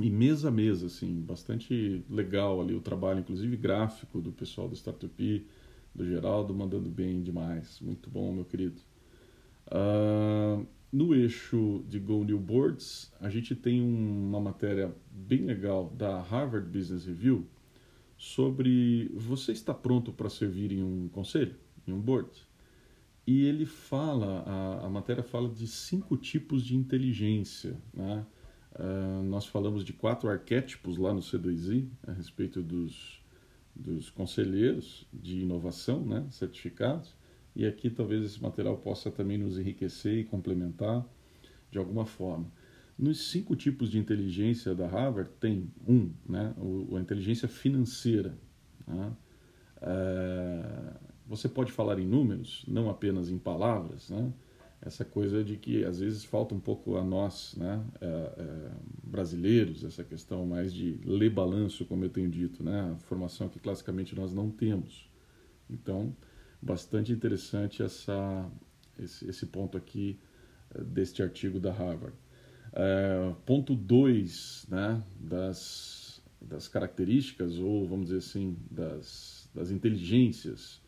e 0.00 0.10
mês 0.10 0.44
a 0.44 0.50
mês, 0.50 0.82
assim, 0.82 1.20
bastante 1.20 2.04
legal 2.10 2.60
ali 2.60 2.74
o 2.74 2.80
trabalho, 2.80 3.20
inclusive 3.20 3.56
gráfico 3.56 4.20
do 4.20 4.32
pessoal 4.32 4.68
do 4.68 4.74
Startup, 4.74 5.46
do 5.94 6.04
Geraldo, 6.04 6.52
mandando 6.52 6.90
bem 6.90 7.22
demais. 7.22 7.78
Muito 7.80 8.10
bom, 8.10 8.32
meu 8.32 8.44
querido. 8.44 8.80
Uh, 9.68 10.66
no 10.94 11.12
eixo 11.12 11.84
de 11.88 11.98
Go 11.98 12.22
New 12.22 12.38
Boards, 12.38 13.12
a 13.20 13.28
gente 13.28 13.52
tem 13.56 13.82
uma 13.82 14.40
matéria 14.40 14.94
bem 15.10 15.40
legal 15.40 15.90
da 15.90 16.22
Harvard 16.22 16.70
Business 16.70 17.04
Review 17.04 17.48
sobre 18.16 19.10
você 19.12 19.50
está 19.50 19.74
pronto 19.74 20.12
para 20.12 20.30
servir 20.30 20.70
em 20.70 20.84
um 20.84 21.08
conselho, 21.08 21.56
em 21.84 21.92
um 21.92 22.00
board? 22.00 22.30
E 23.26 23.44
ele 23.44 23.66
fala, 23.66 24.44
a, 24.46 24.86
a 24.86 24.88
matéria 24.88 25.24
fala 25.24 25.48
de 25.48 25.66
cinco 25.66 26.16
tipos 26.16 26.62
de 26.62 26.76
inteligência, 26.76 27.76
né? 27.92 28.24
Uh, 28.76 29.22
nós 29.24 29.46
falamos 29.46 29.84
de 29.84 29.92
quatro 29.92 30.28
arquétipos 30.28 30.96
lá 30.96 31.12
no 31.12 31.20
C2I 31.20 31.88
a 32.06 32.12
respeito 32.12 32.62
dos, 32.62 33.20
dos 33.74 34.10
conselheiros 34.10 35.08
de 35.12 35.40
inovação, 35.40 36.04
né, 36.04 36.26
certificados, 36.30 37.16
e 37.54 37.66
aqui 37.66 37.90
talvez 37.90 38.24
esse 38.24 38.42
material 38.42 38.76
possa 38.76 39.10
também 39.10 39.38
nos 39.38 39.58
enriquecer 39.58 40.18
e 40.18 40.24
complementar 40.24 41.06
de 41.70 41.78
alguma 41.78 42.04
forma. 42.04 42.50
Nos 42.98 43.30
cinco 43.30 43.56
tipos 43.56 43.90
de 43.90 43.98
inteligência 43.98 44.74
da 44.74 44.86
Harvard 44.86 45.30
tem 45.40 45.70
um, 45.86 46.12
né, 46.28 46.54
o, 46.56 46.96
a 46.96 47.00
inteligência 47.00 47.48
financeira. 47.48 48.36
Né? 48.86 49.12
Uh, 49.78 50.94
você 51.26 51.48
pode 51.48 51.72
falar 51.72 51.98
em 51.98 52.06
números, 52.06 52.64
não 52.68 52.88
apenas 52.88 53.30
em 53.30 53.38
palavras, 53.38 54.10
né? 54.10 54.32
essa 54.84 55.04
coisa 55.04 55.42
de 55.42 55.56
que 55.56 55.84
às 55.84 55.98
vezes 55.98 56.24
falta 56.24 56.54
um 56.54 56.60
pouco 56.60 56.96
a 56.96 57.02
nós, 57.02 57.54
né, 57.56 57.82
é, 58.00 58.06
é, 58.06 58.70
brasileiros, 59.02 59.82
essa 59.82 60.04
questão 60.04 60.44
mais 60.44 60.72
de 60.74 61.00
ler 61.04 61.30
balanço, 61.30 61.86
como 61.86 62.04
eu 62.04 62.10
tenho 62.10 62.28
dito, 62.28 62.62
né, 62.62 62.94
formação 63.00 63.48
que 63.48 63.58
classicamente 63.58 64.14
nós 64.14 64.34
não 64.34 64.50
temos. 64.50 65.08
Então, 65.70 66.14
bastante 66.64 67.12
interessante 67.12 67.82
essa, 67.82 68.50
esse, 68.98 69.28
esse 69.28 69.46
ponto 69.46 69.76
aqui 69.76 70.18
é, 70.74 70.82
deste 70.82 71.22
artigo 71.22 71.60
da 71.60 71.72
Harvard. 71.72 72.16
É, 72.72 73.32
ponto 73.44 73.74
2 73.74 74.66
né, 74.68 75.02
das, 75.20 76.22
das 76.40 76.66
características, 76.66 77.58
ou 77.58 77.86
vamos 77.86 78.06
dizer 78.06 78.18
assim, 78.18 78.56
das, 78.70 79.48
das 79.54 79.70
inteligências, 79.70 80.80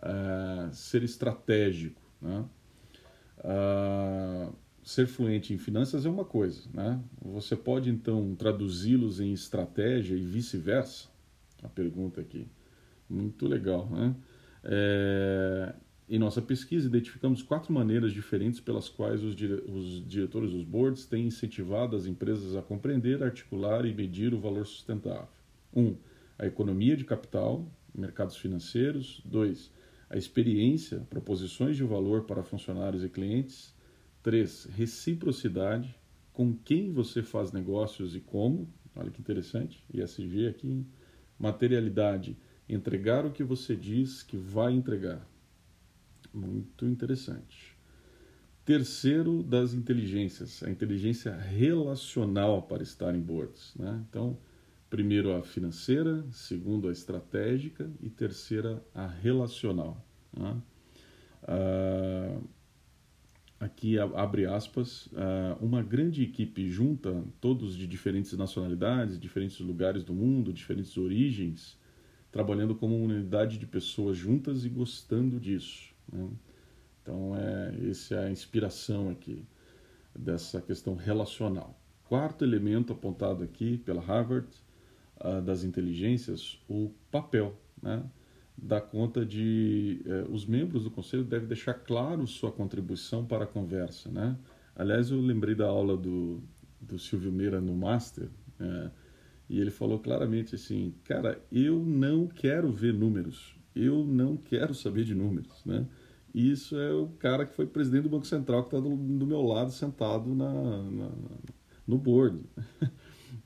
é, 0.00 0.70
ser 0.72 1.02
estratégico. 1.02 2.02
Né? 2.20 2.44
Uh, 3.38 4.54
ser 4.82 5.06
fluente 5.06 5.52
em 5.52 5.58
finanças 5.58 6.06
é 6.06 6.10
uma 6.10 6.24
coisa, 6.24 6.62
né? 6.72 7.02
Você 7.22 7.56
pode 7.56 7.90
então 7.90 8.34
traduzi-los 8.34 9.18
em 9.18 9.32
estratégia 9.32 10.14
e 10.14 10.20
vice-versa? 10.20 11.08
A 11.62 11.68
pergunta 11.68 12.20
aqui, 12.20 12.46
muito 13.08 13.46
legal, 13.46 13.88
né? 13.90 14.14
É, 14.64 15.74
em 16.08 16.18
nossa 16.18 16.42
pesquisa 16.42 16.86
identificamos 16.86 17.42
quatro 17.42 17.72
maneiras 17.72 18.12
diferentes 18.12 18.60
pelas 18.60 18.88
quais 18.88 19.22
os, 19.22 19.34
dire 19.34 19.62
os 19.66 20.06
diretores 20.06 20.52
dos 20.52 20.64
boards 20.64 21.06
têm 21.06 21.26
incentivado 21.26 21.96
as 21.96 22.06
empresas 22.06 22.56
a 22.56 22.62
compreender, 22.62 23.22
articular 23.22 23.84
e 23.84 23.94
medir 23.94 24.34
o 24.34 24.40
valor 24.40 24.66
sustentável. 24.66 25.28
Um, 25.74 25.96
a 26.38 26.46
economia 26.46 26.96
de 26.96 27.04
capital, 27.04 27.66
mercados 27.94 28.36
financeiros. 28.36 29.22
Dois, 29.24 29.70
a 30.10 30.16
experiência, 30.16 31.00
proposições 31.08 31.76
de 31.76 31.84
valor 31.84 32.24
para 32.24 32.42
funcionários 32.42 33.04
e 33.04 33.08
clientes. 33.08 33.74
3. 34.22 34.66
Reciprocidade, 34.74 35.94
com 36.32 36.54
quem 36.54 36.92
você 36.92 37.22
faz 37.22 37.52
negócios 37.52 38.16
e 38.16 38.20
como. 38.20 38.68
Olha 38.96 39.10
que 39.10 39.20
interessante, 39.20 39.84
ISG 39.92 40.48
aqui. 40.48 40.84
Materialidade, 41.38 42.36
entregar 42.68 43.26
o 43.26 43.30
que 43.30 43.42
você 43.42 43.76
diz 43.76 44.22
que 44.22 44.36
vai 44.36 44.72
entregar. 44.72 45.26
Muito 46.32 46.86
interessante. 46.86 47.76
Terceiro 48.64 49.42
das 49.42 49.74
inteligências, 49.74 50.62
a 50.62 50.70
inteligência 50.70 51.34
relacional 51.34 52.62
para 52.62 52.82
estar 52.82 53.14
em 53.14 53.20
boards. 53.20 53.74
Né? 53.76 54.04
Então, 54.08 54.38
Primeiro 54.94 55.34
a 55.34 55.42
financeira, 55.42 56.24
segundo 56.30 56.88
a 56.88 56.92
estratégica 56.92 57.90
e 58.00 58.08
terceira 58.08 58.80
a 58.94 59.08
relacional. 59.08 60.00
Né? 60.32 60.62
Ah, 61.42 62.38
aqui 63.58 63.98
abre 63.98 64.46
aspas, 64.46 65.08
ah, 65.16 65.58
uma 65.60 65.82
grande 65.82 66.22
equipe 66.22 66.70
junta 66.70 67.24
todos 67.40 67.76
de 67.76 67.88
diferentes 67.88 68.34
nacionalidades, 68.34 69.18
diferentes 69.18 69.58
lugares 69.58 70.04
do 70.04 70.14
mundo, 70.14 70.52
diferentes 70.52 70.96
origens, 70.96 71.76
trabalhando 72.34 72.74
como 72.74 72.96
uma 72.96 73.14
unidade 73.14 73.58
de 73.58 73.64
pessoas 73.64 74.16
juntas 74.16 74.64
e 74.64 74.68
gostando 74.68 75.38
disso. 75.38 75.94
Né? 76.12 76.28
Então, 77.00 77.32
é, 77.36 77.88
essa 77.88 78.16
é 78.16 78.26
a 78.26 78.30
inspiração 78.30 79.08
aqui 79.08 79.46
dessa 80.12 80.60
questão 80.60 80.96
relacional. 80.96 81.80
Quarto 82.08 82.44
elemento 82.44 82.92
apontado 82.92 83.44
aqui 83.44 83.78
pela 83.78 84.02
Harvard 84.02 84.48
uh, 85.20 85.40
das 85.42 85.62
inteligências 85.62 86.60
o 86.68 86.90
papel, 87.08 87.56
né? 87.80 88.02
dá 88.58 88.80
conta 88.80 89.24
de 89.24 90.02
eh, 90.04 90.26
os 90.28 90.46
membros 90.46 90.84
do 90.84 90.90
conselho 90.90 91.24
devem 91.24 91.48
deixar 91.48 91.74
claro 91.74 92.24
sua 92.24 92.52
contribuição 92.52 93.26
para 93.26 93.42
a 93.42 93.46
conversa, 93.48 94.08
né? 94.08 94.38
Aliás, 94.76 95.10
eu 95.10 95.20
lembrei 95.20 95.56
da 95.56 95.66
aula 95.66 95.96
do, 95.96 96.40
do 96.80 96.96
Silvio 96.96 97.32
Meira 97.32 97.60
no 97.60 97.74
Master 97.74 98.28
eh, 98.60 98.90
e 99.48 99.60
ele 99.60 99.70
falou 99.70 99.98
claramente 99.98 100.54
assim, 100.54 100.94
cara, 101.04 101.40
eu 101.52 101.78
não 101.78 102.26
quero 102.26 102.72
ver 102.72 102.94
números, 102.94 103.54
eu 103.74 104.04
não 104.04 104.36
quero 104.36 104.74
saber 104.74 105.04
de 105.04 105.14
números, 105.14 105.64
né? 105.64 105.86
E 106.34 106.50
isso 106.50 106.76
é 106.76 106.92
o 106.92 107.08
cara 107.18 107.46
que 107.46 107.54
foi 107.54 107.66
presidente 107.66 108.04
do 108.04 108.08
Banco 108.08 108.26
Central 108.26 108.62
que 108.62 108.68
está 108.68 108.80
do, 108.80 108.96
do, 108.96 109.26
meu 109.26 109.40
lado 109.40 109.70
sentado 109.70 110.34
na, 110.34 110.52
na 110.52 111.10
no 111.86 111.98
board. 111.98 112.40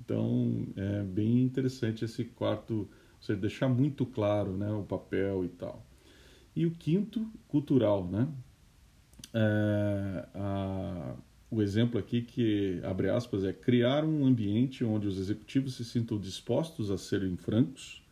Então, 0.01 0.67
é 0.75 1.03
bem 1.03 1.43
interessante 1.43 2.03
esse 2.03 2.25
quarto, 2.25 2.89
você 3.21 3.37
deixar 3.37 3.69
muito 3.69 4.07
claro 4.07 4.57
né, 4.57 4.71
o 4.73 4.83
papel 4.83 5.45
e 5.45 5.49
tal. 5.49 5.87
E 6.57 6.65
o 6.65 6.71
quinto, 6.71 7.31
cultural, 7.47 8.07
né? 8.07 8.27
É, 9.35 10.29
a, 10.35 11.15
o 11.51 11.63
exemplo 11.63 11.99
aqui 11.99 12.23
que, 12.23 12.81
abre 12.83 13.09
aspas, 13.09 13.43
é 13.43 13.53
criar 13.53 14.05
um 14.05 14.27
ambiente 14.27 14.85
onde 14.85 15.07
os 15.07 15.19
executivos 15.19 15.75
se 15.75 15.85
sintam 15.85 16.19
dispostos 16.19 16.91
a 16.91 16.99
serem 16.99 17.37
francos, 17.37 18.03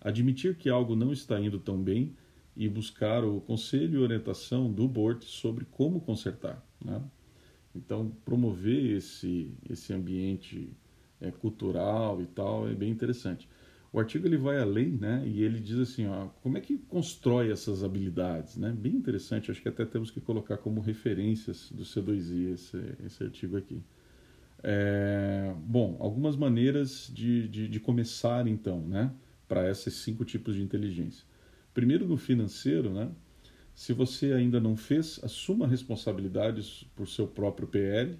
admitir 0.00 0.56
que 0.56 0.68
algo 0.68 0.94
não 0.94 1.12
está 1.12 1.40
indo 1.40 1.58
tão 1.58 1.82
bem 1.82 2.14
e 2.56 2.68
buscar 2.68 3.24
o 3.24 3.40
conselho 3.40 4.00
e 4.00 4.02
orientação 4.02 4.72
do 4.72 4.86
board 4.86 5.24
sobre 5.24 5.64
como 5.64 6.00
consertar. 6.00 6.64
Né? 6.84 7.02
Então, 7.74 8.12
promover 8.24 8.96
esse, 8.96 9.52
esse 9.68 9.92
ambiente 9.92 10.70
é, 11.20 11.32
cultural 11.32 12.22
e 12.22 12.26
tal, 12.26 12.68
é 12.68 12.74
bem 12.74 12.90
interessante. 12.90 13.48
O 13.94 14.00
artigo 14.00 14.26
ele 14.26 14.36
vai 14.36 14.58
além, 14.58 14.90
né? 14.90 15.22
E 15.24 15.44
ele 15.44 15.60
diz 15.60 15.78
assim, 15.78 16.04
ó, 16.08 16.26
como 16.42 16.58
é 16.58 16.60
que 16.60 16.76
constrói 16.76 17.52
essas 17.52 17.84
habilidades, 17.84 18.56
né? 18.56 18.74
Bem 18.76 18.92
interessante. 18.92 19.52
Acho 19.52 19.62
que 19.62 19.68
até 19.68 19.84
temos 19.84 20.10
que 20.10 20.20
colocar 20.20 20.56
como 20.56 20.80
referências 20.80 21.70
do 21.70 21.84
C2I 21.84 22.54
esse, 22.54 22.82
esse 23.06 23.22
artigo 23.22 23.56
aqui. 23.56 23.80
É, 24.64 25.54
bom, 25.58 25.96
algumas 26.00 26.34
maneiras 26.34 27.08
de, 27.14 27.46
de, 27.46 27.68
de 27.68 27.78
começar 27.78 28.48
então, 28.48 28.80
né? 28.80 29.12
Para 29.46 29.70
esses 29.70 29.94
cinco 29.94 30.24
tipos 30.24 30.56
de 30.56 30.62
inteligência. 30.62 31.24
Primeiro, 31.72 32.04
no 32.04 32.16
financeiro, 32.16 32.92
né? 32.92 33.12
Se 33.76 33.92
você 33.92 34.32
ainda 34.32 34.58
não 34.58 34.76
fez, 34.76 35.20
assuma 35.22 35.68
responsabilidades 35.68 36.84
por 36.96 37.06
seu 37.06 37.28
próprio 37.28 37.68
PL. 37.68 38.18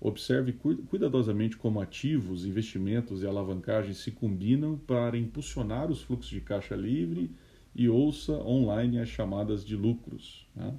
Observe 0.00 0.52
cuidadosamente 0.52 1.56
como 1.56 1.80
ativos, 1.80 2.44
investimentos 2.44 3.22
e 3.22 3.26
alavancagens 3.26 3.96
se 3.96 4.10
combinam 4.10 4.76
para 4.76 5.16
impulsionar 5.16 5.90
os 5.90 6.02
fluxos 6.02 6.30
de 6.30 6.40
caixa 6.40 6.76
livre 6.76 7.30
e 7.74 7.88
ouça 7.88 8.32
online 8.32 8.98
as 8.98 9.08
chamadas 9.08 9.64
de 9.64 9.74
lucros. 9.74 10.46
Né? 10.54 10.74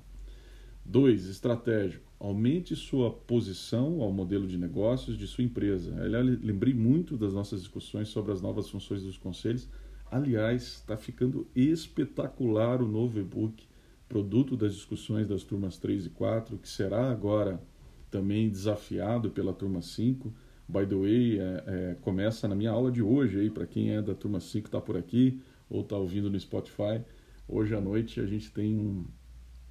Dois, 0.86 1.28
estratégico. 1.28 2.06
Aumente 2.20 2.76
sua 2.76 3.12
posição 3.12 4.02
ao 4.02 4.12
modelo 4.12 4.48
de 4.48 4.58
negócios 4.58 5.18
de 5.18 5.28
sua 5.28 5.44
empresa. 5.44 5.96
Aliás, 6.02 6.26
lembrei 6.42 6.74
muito 6.74 7.18
das 7.18 7.34
nossas 7.34 7.62
discussões 7.62 8.10
sobre 8.10 8.32
as 8.32 8.42
novas 8.42 8.70
funções 8.70 9.04
dos 9.04 9.18
conselhos. 9.18 9.68
Aliás, 10.10 10.64
está 10.64 10.96
ficando 10.96 11.48
espetacular 11.56 12.82
o 12.82 12.88
novo 12.88 13.20
e-book, 13.20 13.68
produto 14.08 14.56
das 14.56 14.74
discussões 14.74 15.28
das 15.28 15.44
turmas 15.44 15.78
3 15.78 16.06
e 16.06 16.10
4, 16.12 16.58
que 16.58 16.70
será 16.70 17.12
agora 17.12 17.62
também 18.10 18.50
desafiado 18.50 19.30
pela 19.30 19.54
turma 19.54 19.82
5. 19.82 20.34
By 20.68 20.86
the 20.86 20.96
way, 20.96 21.40
é, 21.40 21.64
é, 21.68 21.98
começa 22.02 22.48
na 22.48 22.56
minha 22.56 22.72
aula 22.72 22.92
de 22.92 23.02
hoje, 23.02 23.40
aí 23.40 23.50
para 23.50 23.66
quem 23.66 23.92
é 23.92 24.02
da 24.02 24.14
turma 24.14 24.40
5 24.40 24.68
está 24.68 24.82
por 24.82 24.98
aqui 24.98 25.42
ou 25.70 25.82
está 25.82 25.98
ouvindo 25.98 26.30
no 26.30 26.40
Spotify. 26.40 27.02
Hoje 27.48 27.74
à 27.76 27.82
noite 27.82 28.20
a 28.20 28.26
gente 28.26 28.52
tem 28.52 28.78
um, 28.78 29.06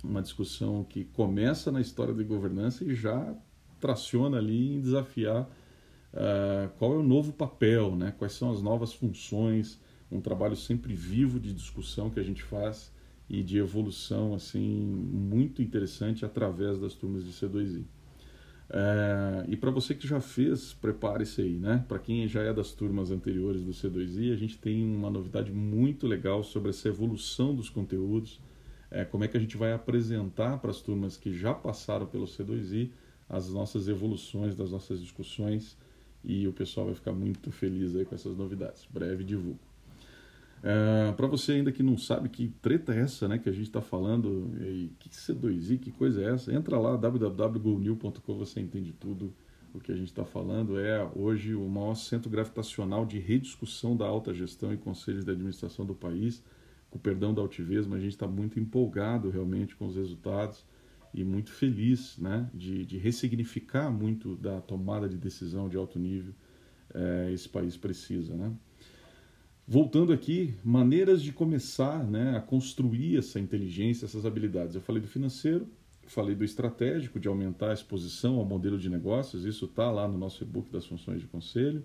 uma 0.02 0.22
discussão 0.22 0.84
que 0.84 1.04
começa 1.04 1.70
na 1.70 1.80
história 1.80 2.14
de 2.14 2.24
governança 2.24 2.84
e 2.84 2.94
já 2.94 3.34
traciona 3.78 4.38
ali 4.38 4.74
em 4.74 4.80
desafiar 4.80 5.42
uh, 5.42 6.68
qual 6.78 6.94
é 6.94 6.96
o 6.96 7.02
novo 7.02 7.32
papel, 7.32 7.94
né? 7.94 8.14
quais 8.16 8.32
são 8.32 8.50
as 8.50 8.62
novas 8.62 8.92
funções, 8.92 9.78
um 10.10 10.20
trabalho 10.20 10.56
sempre 10.56 10.94
vivo 10.94 11.38
de 11.38 11.52
discussão 11.52 12.08
que 12.08 12.20
a 12.20 12.22
gente 12.22 12.42
faz 12.42 12.92
e 13.28 13.42
de 13.42 13.58
evolução 13.58 14.34
assim 14.34 14.84
muito 14.86 15.60
interessante 15.60 16.24
através 16.24 16.78
das 16.78 16.94
turmas 16.94 17.24
de 17.24 17.32
C2I. 17.32 17.84
É, 18.68 19.44
e 19.48 19.56
para 19.56 19.70
você 19.70 19.94
que 19.94 20.06
já 20.06 20.20
fez, 20.20 20.74
prepare-se 20.74 21.40
aí, 21.40 21.56
né? 21.56 21.84
Para 21.86 21.98
quem 21.98 22.26
já 22.26 22.42
é 22.42 22.52
das 22.52 22.72
turmas 22.72 23.10
anteriores 23.10 23.62
do 23.62 23.70
C2I, 23.70 24.32
a 24.32 24.36
gente 24.36 24.58
tem 24.58 24.84
uma 24.84 25.08
novidade 25.10 25.52
muito 25.52 26.06
legal 26.06 26.42
sobre 26.42 26.70
essa 26.70 26.88
evolução 26.88 27.54
dos 27.54 27.70
conteúdos, 27.70 28.40
é, 28.90 29.04
como 29.04 29.24
é 29.24 29.28
que 29.28 29.36
a 29.36 29.40
gente 29.40 29.56
vai 29.56 29.72
apresentar 29.72 30.58
para 30.58 30.70
as 30.70 30.80
turmas 30.80 31.16
que 31.16 31.32
já 31.32 31.54
passaram 31.54 32.06
pelo 32.06 32.24
C2I 32.24 32.90
as 33.28 33.48
nossas 33.48 33.88
evoluções 33.88 34.54
das 34.54 34.70
nossas 34.70 35.00
discussões 35.00 35.76
e 36.22 36.46
o 36.46 36.52
pessoal 36.52 36.86
vai 36.86 36.94
ficar 36.94 37.12
muito 37.12 37.50
feliz 37.50 37.94
aí 37.94 38.04
com 38.04 38.14
essas 38.14 38.36
novidades. 38.36 38.86
Breve 38.90 39.24
divulgo. 39.24 39.60
É, 40.68 41.12
para 41.12 41.28
você 41.28 41.52
ainda 41.52 41.70
que 41.70 41.80
não 41.80 41.96
sabe 41.96 42.28
que 42.28 42.48
treta 42.60 42.92
é 42.92 42.98
essa, 42.98 43.28
né, 43.28 43.38
que 43.38 43.48
a 43.48 43.52
gente 43.52 43.68
está 43.68 43.80
falando, 43.80 44.50
e 44.60 44.90
que 44.98 45.08
C2I, 45.08 45.78
que 45.78 45.92
coisa 45.92 46.20
é 46.20 46.34
essa, 46.34 46.52
entra 46.52 46.76
lá 46.76 46.96
www.gonil.com, 46.96 48.34
você 48.36 48.58
entende 48.58 48.92
tudo 48.92 49.32
o 49.72 49.78
que 49.78 49.92
a 49.92 49.94
gente 49.94 50.08
está 50.08 50.24
falando. 50.24 50.76
É 50.76 51.08
hoje 51.14 51.54
o 51.54 51.68
maior 51.68 51.94
centro 51.94 52.28
gravitacional 52.28 53.06
de 53.06 53.20
rediscussão 53.20 53.96
da 53.96 54.06
alta 54.06 54.34
gestão 54.34 54.74
e 54.74 54.76
conselhos 54.76 55.24
de 55.24 55.30
administração 55.30 55.86
do 55.86 55.94
país 55.94 56.42
com 56.90 56.98
perdão 56.98 57.32
da 57.32 57.40
altivez, 57.40 57.86
mas 57.86 58.00
a 58.00 58.02
gente 58.02 58.14
está 58.14 58.26
muito 58.26 58.58
empolgado 58.58 59.30
realmente 59.30 59.76
com 59.76 59.86
os 59.86 59.94
resultados 59.94 60.66
e 61.14 61.22
muito 61.22 61.52
feliz 61.52 62.18
né, 62.18 62.50
de, 62.52 62.84
de 62.84 62.98
ressignificar 62.98 63.88
muito 63.88 64.34
da 64.34 64.60
tomada 64.60 65.08
de 65.08 65.16
decisão 65.16 65.68
de 65.68 65.76
alto 65.76 65.96
nível 65.96 66.34
é, 66.92 67.30
esse 67.32 67.48
país 67.48 67.76
precisa. 67.76 68.34
Né? 68.34 68.52
Voltando 69.68 70.12
aqui, 70.12 70.54
maneiras 70.64 71.20
de 71.22 71.32
começar 71.32 72.04
né, 72.04 72.36
a 72.36 72.40
construir 72.40 73.18
essa 73.18 73.40
inteligência, 73.40 74.04
essas 74.04 74.24
habilidades. 74.24 74.74
Eu 74.74 74.80
falei 74.80 75.02
do 75.02 75.08
financeiro, 75.08 75.66
falei 76.06 76.36
do 76.36 76.44
estratégico, 76.44 77.18
de 77.18 77.26
aumentar 77.26 77.70
a 77.70 77.74
exposição 77.74 78.36
ao 78.36 78.44
modelo 78.44 78.78
de 78.78 78.88
negócios, 78.88 79.44
isso 79.44 79.64
está 79.64 79.90
lá 79.90 80.06
no 80.06 80.16
nosso 80.16 80.44
e-book 80.44 80.70
das 80.70 80.86
funções 80.86 81.20
de 81.20 81.26
conselho 81.26 81.84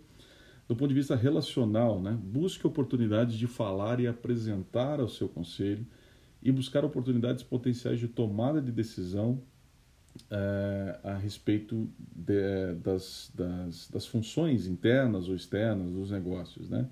do 0.72 0.76
ponto 0.76 0.88
de 0.88 0.96
vista 0.96 1.18
relacional, 1.18 2.02
né? 2.02 2.18
busque 2.24 2.66
oportunidades 2.66 3.36
de 3.38 3.46
falar 3.46 4.00
e 4.00 4.08
apresentar 4.08 5.02
ao 5.02 5.10
seu 5.10 5.28
conselho 5.28 5.86
e 6.42 6.50
buscar 6.50 6.86
oportunidades 6.86 7.44
potenciais 7.44 8.00
de 8.00 8.08
tomada 8.08 8.62
de 8.62 8.72
decisão 8.72 9.42
é, 10.30 11.00
a 11.04 11.16
respeito 11.16 11.90
de, 12.16 12.74
das, 12.76 13.30
das, 13.36 13.90
das, 13.90 14.06
funções 14.06 14.66
internas 14.66 15.28
ou 15.28 15.36
externas 15.36 15.92
dos 15.92 16.10
negócios. 16.10 16.70
Né? 16.70 16.88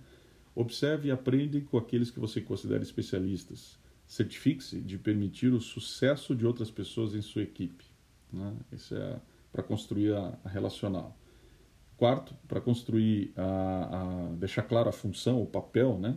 Observe 0.56 1.08
e 1.08 1.12
aprenda 1.12 1.60
com 1.62 1.78
aqueles 1.78 2.12
que 2.12 2.20
você 2.20 2.42
considera 2.42 2.84
especialistas. 2.84 3.80
Certifique-se 4.06 4.82
de 4.82 4.98
permitir 4.98 5.54
o 5.54 5.60
sucesso 5.60 6.36
de 6.36 6.46
outras 6.46 6.72
pessoas 6.72 7.14
em 7.14 7.22
sua 7.22 7.44
equipe. 7.44 7.86
Né? 8.32 8.56
Isso 8.72 8.96
é 8.96 9.20
para 9.52 9.64
construir 9.64 10.14
a, 10.14 10.38
a 10.44 10.50
relacional. 10.50 11.18
Quarto, 11.98 12.34
para 12.48 12.62
construir, 12.62 13.34
a, 13.36 14.30
a, 14.32 14.36
deixar 14.36 14.64
claro 14.64 14.90
a 14.90 14.92
função, 14.92 15.42
o 15.42 15.46
papel, 15.46 15.98
né? 16.00 16.16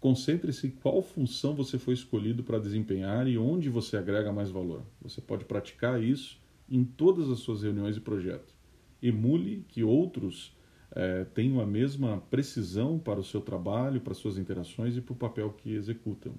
Concentre-se 0.00 0.68
em 0.68 0.70
qual 0.70 1.02
função 1.02 1.56
você 1.56 1.76
foi 1.76 1.94
escolhido 1.94 2.44
para 2.44 2.60
desempenhar 2.60 3.26
e 3.26 3.36
onde 3.36 3.68
você 3.68 3.96
agrega 3.96 4.32
mais 4.32 4.48
valor. 4.48 4.84
Você 5.02 5.20
pode 5.20 5.44
praticar 5.44 6.00
isso 6.00 6.40
em 6.70 6.84
todas 6.84 7.28
as 7.30 7.40
suas 7.40 7.62
reuniões 7.62 7.96
e 7.96 8.00
projetos. 8.00 8.54
Emule 9.02 9.64
que 9.68 9.82
outros 9.82 10.56
é, 10.92 11.24
tenham 11.24 11.60
a 11.60 11.66
mesma 11.66 12.22
precisão 12.30 12.98
para 12.98 13.20
o 13.20 13.24
seu 13.24 13.40
trabalho, 13.40 14.00
para 14.00 14.14
suas 14.14 14.38
interações 14.38 14.96
e 14.96 15.00
para 15.00 15.12
o 15.12 15.16
papel 15.16 15.50
que 15.52 15.72
executam. 15.72 16.34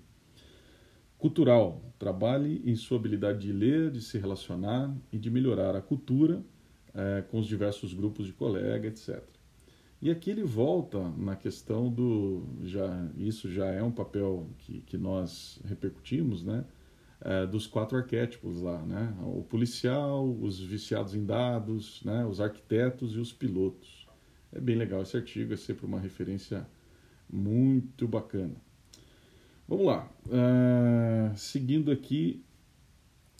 Cultural. 1.17 1.81
Trabalhe 1.99 2.62
em 2.65 2.75
sua 2.75 2.97
habilidade 2.97 3.39
de 3.39 3.51
ler, 3.51 3.91
de 3.91 4.01
se 4.01 4.17
relacionar 4.17 4.95
e 5.12 5.17
de 5.17 5.29
melhorar 5.29 5.75
a 5.75 5.81
cultura 5.81 6.41
é, 6.93 7.21
com 7.29 7.39
os 7.39 7.47
diversos 7.47 7.93
grupos 7.93 8.25
de 8.25 8.33
colega, 8.33 8.88
etc. 8.88 9.21
E 10.01 10.09
aqui 10.09 10.29
ele 10.29 10.43
volta 10.43 11.09
na 11.17 11.35
questão 11.35 11.91
do 11.91 12.45
já 12.63 13.05
isso 13.17 13.51
já 13.51 13.65
é 13.65 13.83
um 13.83 13.91
papel 13.91 14.47
que, 14.59 14.79
que 14.81 14.97
nós 14.97 15.59
repercutimos, 15.65 16.41
né? 16.41 16.63
É, 17.21 17.45
dos 17.45 17.67
quatro 17.67 17.97
arquétipos 17.97 18.62
lá, 18.62 18.81
né? 18.81 19.13
O 19.21 19.43
policial, 19.43 20.25
os 20.25 20.57
viciados 20.57 21.13
em 21.13 21.25
dados, 21.25 22.01
né? 22.05 22.25
Os 22.25 22.39
arquitetos 22.39 23.13
e 23.13 23.19
os 23.19 23.33
pilotos. 23.33 23.98
É 24.51 24.59
bem 24.59 24.75
legal 24.75 25.01
esse 25.01 25.15
artigo, 25.15 25.53
é 25.53 25.57
sempre 25.57 25.85
uma 25.85 25.99
referência 25.99 26.67
muito 27.31 28.07
bacana. 28.07 28.55
Vamos 29.67 29.85
lá. 29.85 30.09
Uh, 30.25 31.38
seguindo 31.38 31.91
aqui, 31.91 32.43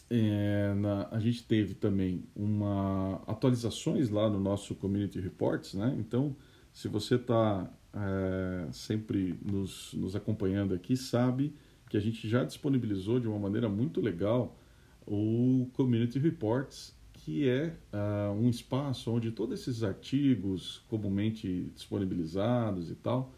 é, 0.10 0.74
na, 0.76 1.08
a 1.12 1.20
gente 1.20 1.44
teve 1.44 1.74
também 1.76 2.24
uma 2.36 3.22
atualizações 3.28 4.10
lá 4.10 4.30
no 4.30 4.40
nosso 4.40 4.76
Community 4.76 5.20
Reports, 5.20 5.74
né? 5.74 5.96
Então, 6.00 6.36
se 6.72 6.88
você 6.88 7.16
está 7.16 7.72
é, 7.94 8.72
sempre 8.72 9.38
nos, 9.44 9.94
nos 9.94 10.16
acompanhando 10.16 10.74
aqui, 10.74 10.96
sabe 10.96 11.54
que 11.90 11.98
a 11.98 12.00
gente 12.00 12.28
já 12.28 12.44
disponibilizou 12.44 13.20
de 13.20 13.28
uma 13.28 13.40
maneira 13.40 13.68
muito 13.68 14.00
legal 14.02 14.58
o 15.06 15.68
Community 15.74 16.20
Reports, 16.20 16.96
que 17.20 17.48
é 17.48 17.76
uh, 17.94 18.32
um 18.34 18.50
espaço 18.50 19.12
onde 19.12 19.32
todos 19.32 19.60
esses 19.60 19.84
artigos 19.84 20.82
comumente 20.90 21.72
disponibilizados 21.76 22.90
e 22.90 22.96
tal, 22.96 23.34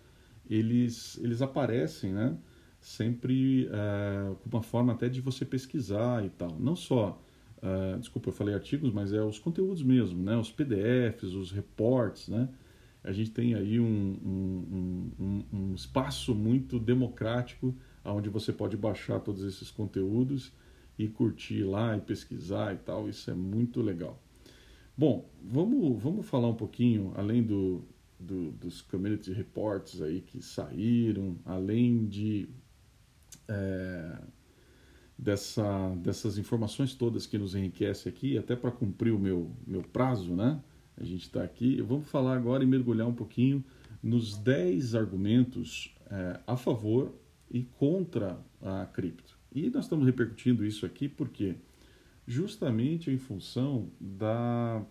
eles, 0.49 1.17
eles 1.21 1.41
aparecem, 1.41 2.11
né? 2.13 2.37
sempre 2.79 3.67
uh, 3.67 4.35
com 4.35 4.49
uma 4.49 4.63
forma 4.63 4.93
até 4.93 5.07
de 5.07 5.21
você 5.21 5.45
pesquisar 5.45 6.25
e 6.25 6.29
tal. 6.29 6.57
Não 6.59 6.75
só, 6.75 7.21
uh, 7.57 7.99
desculpa, 7.99 8.29
eu 8.29 8.33
falei 8.33 8.55
artigos, 8.55 8.91
mas 8.91 9.13
é 9.13 9.21
os 9.21 9.37
conteúdos 9.37 9.83
mesmo, 9.83 10.21
né? 10.21 10.35
Os 10.35 10.51
PDFs, 10.51 11.33
os 11.33 11.51
reports, 11.51 12.27
né? 12.27 12.49
A 13.03 13.11
gente 13.11 13.31
tem 13.31 13.55
aí 13.55 13.79
um, 13.79 14.17
um, 14.23 15.11
um, 15.19 15.43
um 15.53 15.73
espaço 15.73 16.35
muito 16.35 16.79
democrático 16.79 17.73
onde 18.03 18.29
você 18.29 18.51
pode 18.51 18.75
baixar 18.77 19.19
todos 19.19 19.43
esses 19.43 19.69
conteúdos 19.71 20.51
e 20.97 21.07
curtir 21.07 21.63
lá 21.63 21.97
e 21.97 22.01
pesquisar 22.01 22.73
e 22.73 22.77
tal. 22.77 23.09
Isso 23.09 23.29
é 23.29 23.33
muito 23.33 23.81
legal. 23.81 24.21
Bom, 24.97 25.29
vamos, 25.43 26.01
vamos 26.01 26.25
falar 26.25 26.49
um 26.49 26.55
pouquinho, 26.55 27.13
além 27.15 27.41
do, 27.41 27.83
do, 28.19 28.51
dos 28.51 28.81
community 28.81 29.31
reports 29.31 30.01
aí 30.01 30.21
que 30.21 30.41
saíram, 30.41 31.37
além 31.45 32.05
de 32.05 32.49
é, 33.47 34.17
dessa, 35.17 35.95
dessas 35.95 36.37
informações 36.37 36.93
todas 36.93 37.25
que 37.25 37.37
nos 37.37 37.55
enriquece 37.55 38.09
aqui, 38.09 38.37
até 38.37 38.55
para 38.55 38.71
cumprir 38.71 39.13
o 39.13 39.19
meu, 39.19 39.51
meu 39.65 39.81
prazo, 39.81 40.35
né? 40.35 40.61
A 40.97 41.03
gente 41.03 41.23
está 41.23 41.43
aqui. 41.43 41.81
Vamos 41.81 42.07
falar 42.09 42.35
agora 42.35 42.63
e 42.63 42.67
mergulhar 42.67 43.07
um 43.07 43.13
pouquinho 43.13 43.63
nos 44.01 44.37
10 44.37 44.95
argumentos 44.95 45.95
é, 46.09 46.39
a 46.45 46.57
favor 46.57 47.13
e 47.49 47.63
contra 47.63 48.39
a 48.61 48.85
cripto. 48.85 49.40
E 49.53 49.69
nós 49.69 49.85
estamos 49.85 50.05
repercutindo 50.05 50.65
isso 50.65 50.85
aqui 50.85 51.09
porque 51.09 51.55
justamente 52.25 53.11
em 53.11 53.17
função 53.17 53.89
da, 53.99 54.83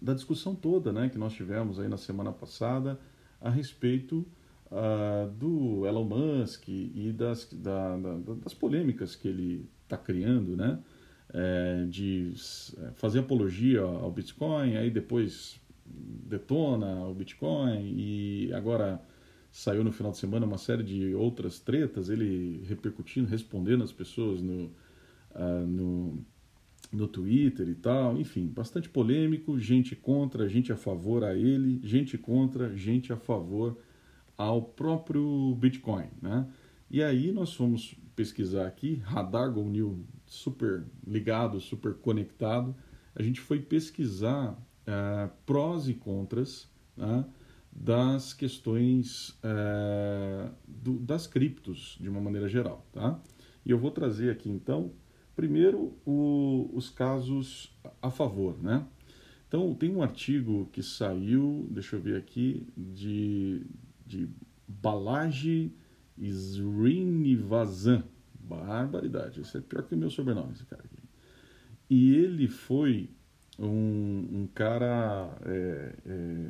da 0.00 0.12
discussão 0.12 0.54
toda 0.54 0.92
né, 0.92 1.08
que 1.08 1.16
nós 1.16 1.32
tivemos 1.32 1.78
aí 1.78 1.88
na 1.88 1.96
semana 1.96 2.32
passada 2.32 3.00
a 3.40 3.48
respeito 3.48 4.26
uh, 4.66 5.30
do 5.30 5.86
Elon 5.86 6.04
Musk 6.04 6.68
e 6.68 7.12
das, 7.16 7.48
da, 7.52 7.96
da, 7.96 8.34
das 8.34 8.54
polêmicas 8.54 9.16
que 9.16 9.28
ele 9.28 9.68
está 9.84 9.96
criando, 9.96 10.56
né? 10.56 10.78
É, 11.32 11.84
de 11.88 12.32
é, 12.76 12.90
fazer 12.96 13.20
apologia 13.20 13.82
ao 13.82 14.10
Bitcoin, 14.10 14.76
aí 14.76 14.90
depois 14.90 15.60
detona 15.86 17.06
o 17.06 17.14
Bitcoin 17.14 17.94
e 17.96 18.52
agora 18.52 19.00
saiu 19.50 19.82
no 19.82 19.92
final 19.92 20.12
de 20.12 20.18
semana 20.18 20.46
uma 20.46 20.58
série 20.58 20.82
de 20.82 21.14
outras 21.14 21.58
tretas, 21.58 22.08
ele 22.08 22.62
repercutindo, 22.66 23.28
respondendo 23.28 23.82
as 23.82 23.92
pessoas 23.92 24.40
no, 24.40 24.70
uh, 25.34 25.66
no, 25.66 26.24
no 26.92 27.08
Twitter 27.08 27.68
e 27.68 27.74
tal, 27.74 28.18
enfim, 28.18 28.46
bastante 28.46 28.88
polêmico, 28.88 29.58
gente 29.58 29.96
contra, 29.96 30.48
gente 30.48 30.72
a 30.72 30.76
favor 30.76 31.24
a 31.24 31.34
ele, 31.34 31.80
gente 31.82 32.16
contra, 32.16 32.76
gente 32.76 33.12
a 33.12 33.16
favor 33.16 33.76
ao 34.36 34.62
próprio 34.62 35.54
Bitcoin, 35.56 36.08
né? 36.22 36.46
E 36.90 37.02
aí 37.02 37.30
nós 37.30 37.54
fomos 37.54 37.94
pesquisar 38.16 38.66
aqui, 38.66 38.96
Radar 39.04 39.52
Go 39.52 39.62
New 39.62 40.04
super 40.26 40.84
ligado, 41.06 41.60
super 41.60 41.94
conectado, 41.94 42.74
a 43.14 43.22
gente 43.22 43.40
foi 43.40 43.60
pesquisar 43.60 44.52
uh, 44.52 45.30
prós 45.44 45.88
e 45.88 45.94
contras 45.94 46.68
né, 46.96 47.24
das 47.72 48.32
questões 48.32 49.30
uh, 49.44 50.52
do, 50.66 50.98
das 50.98 51.26
criptos 51.26 51.96
de 52.00 52.08
uma 52.08 52.20
maneira 52.20 52.48
geral, 52.48 52.86
tá? 52.92 53.20
E 53.64 53.70
eu 53.70 53.78
vou 53.78 53.90
trazer 53.90 54.30
aqui 54.30 54.50
então, 54.50 54.92
primeiro 55.36 55.96
o, 56.04 56.70
os 56.72 56.90
casos 56.90 57.76
a 58.02 58.10
favor, 58.10 58.60
né? 58.62 58.86
Então 59.48 59.74
tem 59.74 59.94
um 59.94 60.02
artigo 60.02 60.68
que 60.72 60.82
saiu, 60.82 61.66
deixa 61.70 61.96
eu 61.96 62.00
ver 62.00 62.16
aqui, 62.16 62.66
de 62.76 63.66
de 64.10 64.28
Balaji 64.66 65.72
Srinivasan. 66.18 68.02
Barbaridade, 68.34 69.40
esse 69.40 69.58
é 69.58 69.60
pior 69.60 69.84
que 69.84 69.94
o 69.94 69.98
meu 69.98 70.10
sobrenome, 70.10 70.52
esse 70.52 70.64
cara 70.64 70.82
aqui. 70.84 70.98
E 71.88 72.16
ele 72.16 72.48
foi 72.48 73.08
um, 73.56 74.42
um 74.42 74.48
cara 74.52 75.38
é, 75.44 75.94
é, 76.04 76.48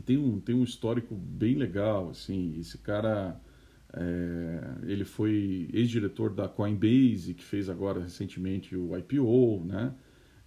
que 0.00 0.06
tem 0.06 0.16
um, 0.16 0.40
tem 0.40 0.54
um 0.54 0.64
histórico 0.64 1.14
bem 1.14 1.54
legal, 1.54 2.10
assim, 2.10 2.56
esse 2.58 2.78
cara... 2.78 3.40
É, 3.92 4.86
ele 4.86 5.04
foi 5.04 5.68
ex-diretor 5.72 6.32
da 6.32 6.48
Coinbase, 6.48 7.34
que 7.34 7.42
fez 7.42 7.68
agora 7.68 8.00
recentemente 8.00 8.76
o 8.76 8.96
IPO, 8.96 9.64
né? 9.64 9.92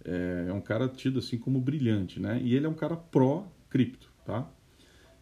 É, 0.02 0.46
é 0.48 0.52
um 0.52 0.62
cara 0.62 0.88
tido 0.88 1.18
assim 1.18 1.36
como 1.36 1.60
brilhante, 1.60 2.18
né? 2.18 2.40
E 2.42 2.54
ele 2.54 2.64
é 2.64 2.68
um 2.68 2.74
cara 2.74 2.96
pró-cripto, 2.96 4.10
tá? 4.24 4.50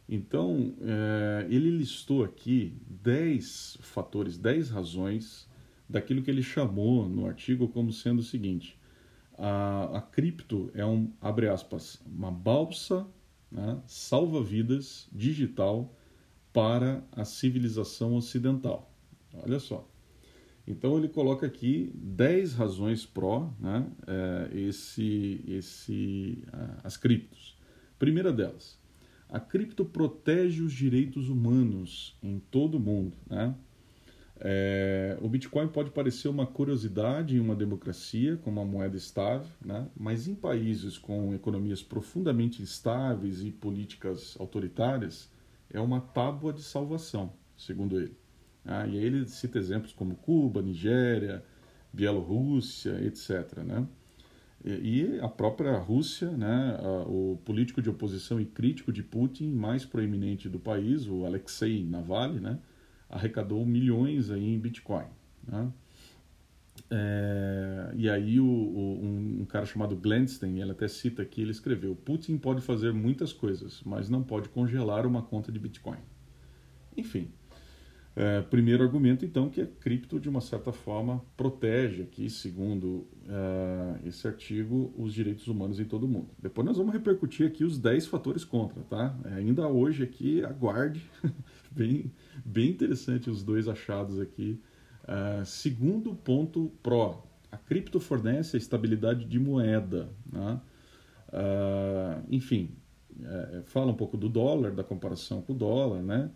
Então, 0.09 0.75
é, 0.83 1.47
ele 1.51 1.68
listou 1.71 2.23
aqui 2.23 2.77
10 3.03 3.79
fatores, 3.81 4.38
10 4.38 4.71
razões 4.71 5.49
daquilo 5.88 6.23
que 6.23 6.31
ele 6.31 6.42
chamou 6.42 7.09
no 7.09 7.27
artigo 7.27 7.66
como 7.66 7.92
sendo 7.92 8.21
o 8.21 8.23
seguinte: 8.23 8.79
a, 9.38 9.99
a 9.99 10.01
cripto 10.01 10.71
é 10.75 10.85
um, 10.87 11.11
abre 11.21 11.49
aspas, 11.49 12.01
uma 12.07 12.31
balsa 12.31 13.07
né, 13.53 13.81
salva-vidas 13.87 15.09
digital 15.12 15.95
para 16.53 17.05
a 17.12 17.25
civilização 17.25 18.15
ocidental. 18.15 18.91
Olha 19.33 19.59
só. 19.59 19.88
Então 20.67 20.97
ele 20.97 21.09
coloca 21.09 21.47
aqui 21.47 21.91
10 21.95 22.55
razões 22.55 23.05
pró 23.05 23.53
né, 23.59 23.87
é, 24.07 24.59
esse, 24.59 25.45
esse, 25.47 26.43
as 26.83 26.97
criptos. 26.97 27.57
Primeira 27.99 28.33
delas, 28.33 28.79
a 29.29 29.41
cripto 29.41 29.85
protege 29.85 30.62
os 30.62 30.73
direitos 30.73 31.29
humanos 31.29 32.17
em 32.23 32.38
todo 32.38 32.77
o 32.77 32.81
mundo. 32.81 33.17
Né? 33.29 33.55
É, 34.45 35.17
o 35.21 35.29
Bitcoin 35.29 35.69
pode 35.69 35.93
parecer 35.93 36.27
uma 36.27 36.45
curiosidade 36.45 37.37
em 37.37 37.39
uma 37.39 37.55
democracia, 37.55 38.37
como 38.39 38.61
uma 38.61 38.69
moeda 38.69 38.97
estável, 38.97 39.47
né? 39.65 39.87
mas 39.97 40.27
em 40.27 40.35
países 40.35 40.99
com 40.99 41.33
economias 41.33 41.81
profundamente 41.81 42.61
instáveis 42.61 43.41
e 43.41 43.53
políticas 43.53 44.37
autoritárias, 44.41 45.31
é 45.71 45.79
uma 45.79 46.01
tábua 46.01 46.53
de 46.53 46.61
salvação, 46.61 47.33
segundo 47.57 48.01
ele. 48.01 48.17
Ah, 48.65 48.85
e 48.85 48.99
aí 48.99 49.05
ele 49.05 49.29
cita 49.29 49.61
exemplos 49.61 49.93
como 49.93 50.17
Cuba, 50.17 50.61
Nigéria, 50.61 51.45
Bielorrússia, 51.93 53.01
etc. 53.05 53.59
Né? 53.59 53.87
E 54.65 55.21
a 55.21 55.29
própria 55.29 55.77
Rússia, 55.79 56.31
né, 56.31 56.79
o 57.07 57.39
político 57.45 57.81
de 57.81 57.91
oposição 57.91 58.41
e 58.41 58.45
crítico 58.45 58.93
de 58.93 59.03
Putin 59.03 59.53
mais 59.53 59.85
proeminente 59.85 60.49
do 60.49 60.59
país, 60.59 61.07
o 61.09 61.25
Alexei 61.25 61.85
Navalny, 61.85 62.41
né, 62.41 62.59
arrecadou 63.12 63.64
milhões 63.64 64.31
aí 64.31 64.55
em 64.55 64.59
Bitcoin. 64.59 65.07
Né? 65.46 65.70
É, 66.90 67.92
e 67.94 68.09
aí 68.09 68.40
o, 68.40 68.44
o, 68.44 69.05
um, 69.05 69.42
um, 69.42 69.44
cara 69.44 69.66
chamado 69.66 69.94
Glenstein, 69.94 70.61
ele 70.61 70.72
até 70.72 70.88
cita 70.88 71.22
aqui, 71.22 71.42
ele 71.42 71.51
escreveu, 71.51 71.94
Putin 71.94 72.38
pode 72.38 72.62
fazer 72.62 72.92
muitas 72.92 73.33
coisas, 73.33 73.83
mas 73.85 74.09
não 74.09 74.22
pode 74.22 74.48
congelar 74.48 75.07
uma 75.07 75.22
conta 75.22 75.53
de 75.53 75.59
Bitcoin. 75.59 75.98
Enfim, 76.96 77.31
é, 78.14 78.42
primeiro 78.42 78.83
argumento, 78.83 79.25
então, 79.25 79.48
que 79.48 79.61
a 79.62 79.66
cripto, 79.66 80.20
de 80.20 80.29
uma 80.29 80.42
certa 80.42 80.70
forma, 80.70 81.25
protege 81.35 82.03
aqui, 82.03 82.29
segundo 82.29 83.07
é, 83.27 84.07
esse 84.07 84.27
artigo, 84.27 84.92
os 84.98 85.14
direitos 85.14 85.48
humanos 85.48 85.81
em 85.81 85.85
todo 85.87 86.07
mundo. 86.07 86.29
Depois 86.38 86.66
nós 86.66 86.77
vamos 86.77 86.92
repercutir 86.92 87.46
aqui 87.46 87.64
os 87.64 87.79
10 87.79 88.07
fatores 88.07 88.44
contra, 88.44 88.83
tá? 88.83 89.18
É, 89.25 89.35
ainda 89.37 89.66
hoje 89.66 90.03
aqui, 90.03 90.44
aguarde, 90.44 91.03
bem, 91.72 92.12
bem 92.45 92.71
interessante 92.71 93.31
os 93.31 93.42
dois 93.42 93.68
achados 93.68 94.21
aqui. 94.21 94.61
É, 95.07 95.45
segundo 95.45 96.14
ponto 96.14 96.73
pró, 96.83 97.27
a 97.51 97.57
cripto 97.57 98.01
fornece 98.01 98.57
a 98.57 98.59
estabilidade 98.59 99.25
de 99.25 99.38
moeda, 99.38 100.09
né? 100.31 100.61
É, 101.33 102.21
enfim, 102.31 102.71
é, 103.23 103.62
fala 103.64 103.90
um 103.90 103.97
pouco 103.97 104.16
do 104.16 104.29
dólar, 104.29 104.73
da 104.73 104.85
comparação 104.85 105.42
com 105.42 105.53
o 105.53 105.57
dólar, 105.57 106.03
né? 106.03 106.31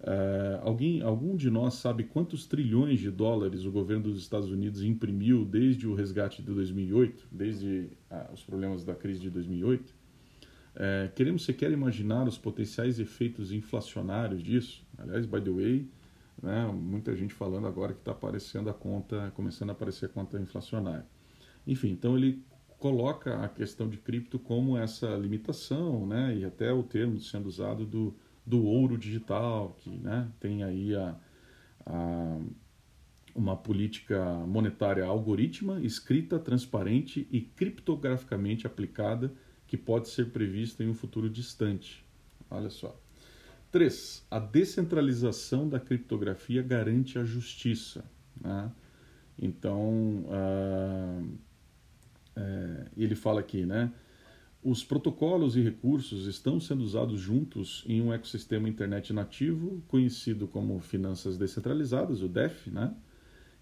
Uh, 0.00 0.60
alguém, 0.60 1.00
algum 1.00 1.34
de 1.34 1.48
nós 1.48 1.74
sabe 1.74 2.04
quantos 2.04 2.46
trilhões 2.46 3.00
de 3.00 3.10
dólares 3.10 3.64
o 3.64 3.72
governo 3.72 4.02
dos 4.02 4.20
Estados 4.20 4.50
Unidos 4.50 4.82
imprimiu 4.82 5.46
desde 5.46 5.86
o 5.86 5.94
resgate 5.94 6.42
de 6.42 6.52
2008, 6.52 7.26
desde 7.32 7.88
ah, 8.10 8.28
os 8.30 8.42
problemas 8.42 8.84
da 8.84 8.94
crise 8.94 9.18
de 9.18 9.30
2008? 9.30 9.94
Eh, 10.76 11.10
queremos 11.14 11.44
sequer 11.44 11.70
imaginar 11.70 12.26
os 12.26 12.36
potenciais 12.36 12.98
efeitos 12.98 13.52
inflacionários 13.52 14.42
disso. 14.42 14.84
Aliás, 14.98 15.26
by 15.26 15.40
the 15.40 15.50
way, 15.50 15.88
né, 16.42 16.66
muita 16.66 17.14
gente 17.14 17.32
falando 17.32 17.66
agora 17.66 17.92
que 17.92 18.00
está 18.00 18.12
aparecendo 18.12 18.68
a 18.68 18.74
conta, 18.74 19.32
começando 19.34 19.70
a 19.70 19.72
aparecer 19.72 20.06
a 20.06 20.08
conta 20.08 20.38
inflacionária. 20.38 21.06
Enfim, 21.66 21.90
então 21.90 22.16
ele 22.16 22.44
coloca 22.78 23.42
a 23.42 23.48
questão 23.48 23.88
de 23.88 23.96
cripto 23.96 24.38
como 24.38 24.76
essa 24.76 25.16
limitação, 25.16 26.06
né, 26.06 26.36
e 26.36 26.44
até 26.44 26.72
o 26.72 26.82
termo 26.82 27.18
sendo 27.20 27.46
usado 27.46 27.86
do 27.86 28.14
do 28.46 28.64
ouro 28.64 28.98
digital, 28.98 29.74
que 29.78 29.90
né, 29.90 30.28
tem 30.38 30.62
aí 30.62 30.94
a, 30.94 31.16
a, 31.86 32.38
uma 33.34 33.56
política 33.56 34.22
monetária 34.46 35.04
algorítmica, 35.04 35.80
escrita, 35.80 36.38
transparente 36.38 37.26
e 37.30 37.40
criptograficamente 37.40 38.66
aplicada, 38.66 39.32
que 39.74 39.76
pode 39.76 40.08
ser 40.08 40.30
prevista 40.30 40.84
em 40.84 40.88
um 40.88 40.94
futuro 40.94 41.28
distante. 41.28 42.04
Olha 42.48 42.70
só. 42.70 42.96
3. 43.72 44.24
A 44.30 44.38
descentralização 44.38 45.68
da 45.68 45.80
criptografia 45.80 46.62
garante 46.62 47.18
a 47.18 47.24
justiça. 47.24 48.04
Né? 48.40 48.70
Então, 49.36 50.26
uh, 50.28 51.28
é, 52.36 52.86
ele 52.96 53.16
fala 53.16 53.40
aqui, 53.40 53.66
né? 53.66 53.92
Os 54.62 54.84
protocolos 54.84 55.56
e 55.56 55.60
recursos 55.60 56.28
estão 56.28 56.60
sendo 56.60 56.84
usados 56.84 57.20
juntos 57.20 57.84
em 57.88 58.00
um 58.00 58.12
ecossistema 58.12 58.68
internet 58.68 59.12
nativo, 59.12 59.82
conhecido 59.88 60.46
como 60.46 60.78
finanças 60.78 61.36
descentralizadas, 61.36 62.22
o 62.22 62.28
DEF, 62.28 62.70
né? 62.70 62.94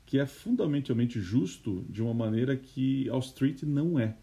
que 0.05 0.19
é 0.19 0.27
fundamentalmente 0.27 1.19
justo 1.19 1.87
de 1.89 2.03
uma 2.03 2.13
maneira 2.13 2.55
que 2.55 3.09
Wall 3.09 3.21
Street 3.21 3.63
não 3.63 3.99
é. 3.99 4.15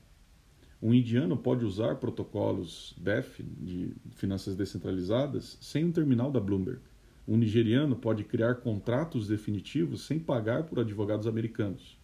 Um 0.82 0.94
indiano 0.94 1.36
pode 1.36 1.66
usar 1.66 1.96
protocolos 1.96 2.96
DEF, 2.98 3.44
de 3.44 3.94
finanças 4.16 4.56
descentralizadas, 4.56 5.58
sem 5.60 5.84
um 5.84 5.92
terminal 5.92 6.32
da 6.32 6.40
Bloomberg. 6.40 6.80
Um 7.28 7.36
nigeriano 7.36 7.96
pode 7.96 8.24
criar 8.24 8.56
contratos 8.56 9.28
definitivos 9.28 10.06
sem 10.06 10.18
pagar 10.20 10.64
por 10.64 10.80
advogados 10.80 11.28
americanos. 11.28 12.00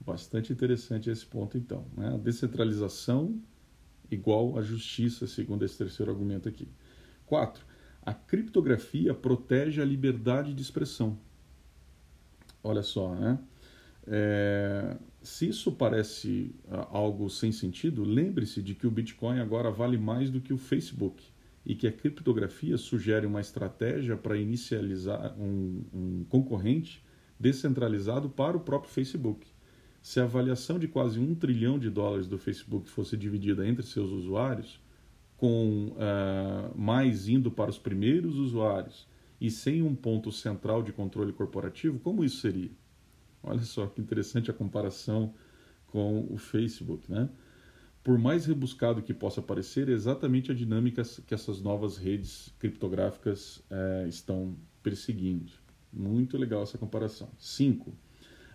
Bastante 0.00 0.52
interessante 0.52 1.10
esse 1.10 1.24
ponto, 1.24 1.58
então. 1.58 1.84
Né? 1.96 2.18
Descentralização 2.22 3.38
igual 4.10 4.58
à 4.58 4.62
justiça, 4.62 5.26
segundo 5.26 5.64
esse 5.64 5.76
terceiro 5.76 6.10
argumento 6.10 6.48
aqui. 6.48 6.68
4. 7.26 7.64
A 8.02 8.14
criptografia 8.14 9.12
protege 9.12 9.82
a 9.82 9.84
liberdade 9.84 10.54
de 10.54 10.62
expressão. 10.62 11.18
Olha 12.62 12.82
só, 12.82 13.14
né? 13.14 13.38
É, 14.06 14.96
se 15.26 15.48
isso 15.48 15.72
parece 15.72 16.54
uh, 16.66 16.86
algo 16.90 17.28
sem 17.28 17.50
sentido, 17.50 18.04
lembre-se 18.04 18.62
de 18.62 18.76
que 18.76 18.86
o 18.86 18.90
Bitcoin 18.90 19.40
agora 19.40 19.72
vale 19.72 19.98
mais 19.98 20.30
do 20.30 20.40
que 20.40 20.52
o 20.52 20.58
Facebook 20.58 21.22
e 21.64 21.74
que 21.74 21.88
a 21.88 21.92
criptografia 21.92 22.78
sugere 22.78 23.26
uma 23.26 23.40
estratégia 23.40 24.16
para 24.16 24.38
inicializar 24.38 25.36
um, 25.36 25.82
um 25.92 26.24
concorrente 26.28 27.04
descentralizado 27.40 28.30
para 28.30 28.56
o 28.56 28.60
próprio 28.60 28.92
Facebook. 28.92 29.48
Se 30.00 30.20
a 30.20 30.22
avaliação 30.22 30.78
de 30.78 30.86
quase 30.86 31.18
um 31.18 31.34
trilhão 31.34 31.76
de 31.76 31.90
dólares 31.90 32.28
do 32.28 32.38
Facebook 32.38 32.88
fosse 32.88 33.16
dividida 33.16 33.66
entre 33.66 33.84
seus 33.84 34.12
usuários, 34.12 34.80
com 35.36 35.88
uh, 35.88 36.78
mais 36.78 37.28
indo 37.28 37.50
para 37.50 37.68
os 37.68 37.78
primeiros 37.78 38.36
usuários 38.36 39.08
e 39.40 39.50
sem 39.50 39.82
um 39.82 39.94
ponto 39.94 40.30
central 40.30 40.84
de 40.84 40.92
controle 40.92 41.32
corporativo, 41.32 41.98
como 41.98 42.24
isso 42.24 42.36
seria? 42.36 42.70
Olha 43.46 43.62
só 43.62 43.86
que 43.86 44.00
interessante 44.00 44.50
a 44.50 44.54
comparação 44.54 45.32
com 45.86 46.26
o 46.30 46.36
Facebook, 46.36 47.10
né? 47.10 47.28
Por 48.02 48.18
mais 48.18 48.46
rebuscado 48.46 49.02
que 49.02 49.14
possa 49.14 49.40
parecer, 49.40 49.88
é 49.88 49.92
exatamente 49.92 50.52
a 50.52 50.54
dinâmica 50.54 51.02
que 51.26 51.34
essas 51.34 51.60
novas 51.60 51.96
redes 51.96 52.54
criptográficas 52.58 53.64
eh, 53.70 54.06
estão 54.08 54.56
perseguindo. 54.82 55.52
Muito 55.92 56.36
legal 56.36 56.62
essa 56.62 56.78
comparação. 56.78 57.28
5. 57.38 57.92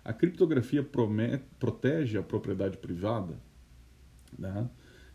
A 0.06 0.14
criptografia 0.14 0.88
protege 1.60 2.18
a 2.18 2.24
propriedade 2.24 2.78
privada. 2.78 3.38
Né? 4.38 4.70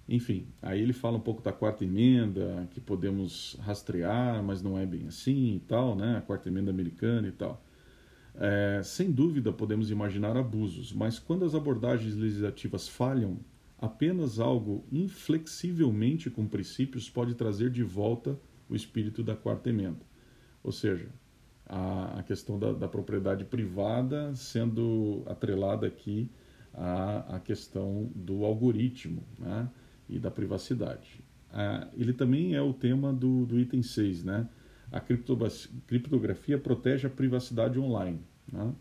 Enfim, 0.09 0.47
aí 0.61 0.81
ele 0.81 0.93
fala 0.93 1.17
um 1.17 1.21
pouco 1.21 1.43
da 1.43 1.53
quarta 1.53 1.85
emenda, 1.85 2.69
que 2.71 2.81
podemos 2.81 3.57
rastrear, 3.61 4.43
mas 4.43 4.63
não 4.63 4.79
é 4.79 4.87
bem 4.87 5.07
assim 5.07 5.57
e 5.57 5.61
tal, 5.61 5.97
né? 5.97 6.19
A 6.19 6.21
quarta 6.21 6.49
emenda 6.49 6.71
americana 6.71 7.27
e 7.27 7.33
tal. 7.33 7.66
É, 8.39 8.83
sem 8.85 9.11
dúvida 9.11 9.53
podemos 9.53 9.91
imaginar 9.91 10.37
abusos, 10.37 10.93
mas 10.93 11.19
quando 11.19 11.45
as 11.45 11.55
abordagens 11.55 12.15
legislativas 12.15 12.87
falham, 12.87 13.39
apenas 13.79 14.39
algo 14.39 14.85
inflexivelmente 14.93 16.31
com 16.31 16.47
princípios 16.47 17.09
pode 17.09 17.35
trazer 17.35 17.71
de 17.71 17.83
volta 17.83 18.39
o 18.69 18.75
espírito 18.75 19.23
da 19.23 19.35
quarta 19.35 19.71
emenda. 19.71 20.05
Ou 20.63 20.73
seja, 20.73 21.09
a, 21.67 22.19
a 22.19 22.23
questão 22.23 22.59
da, 22.59 22.73
da, 22.73 22.89
propriedade 22.89 23.45
privada 23.45 24.35
sendo 24.35 25.23
atrelada 25.27 25.87
aqui 25.87 26.31
à, 26.75 27.37
à 27.37 27.41
questão 27.41 28.11
do 28.15 28.45
algoritmo 28.45 29.23
né, 29.39 29.69
e 30.09 30.19
da 30.19 30.31
privacidade. 30.31 31.21
Ah, 31.53 31.89
ele 31.97 32.13
também 32.13 32.55
é 32.55 32.61
o 32.61 32.73
tema 32.73 33.13
do, 33.13 33.47
do 33.47 33.59
item 33.59 33.83
6, 33.83 34.25
né? 34.25 34.49
A 34.93 35.01
criptografia 35.01 36.59
protege 36.59 37.07
a 37.07 37.11
privacidade 37.11 37.79
online. 37.79 38.21
Né? 38.51 38.73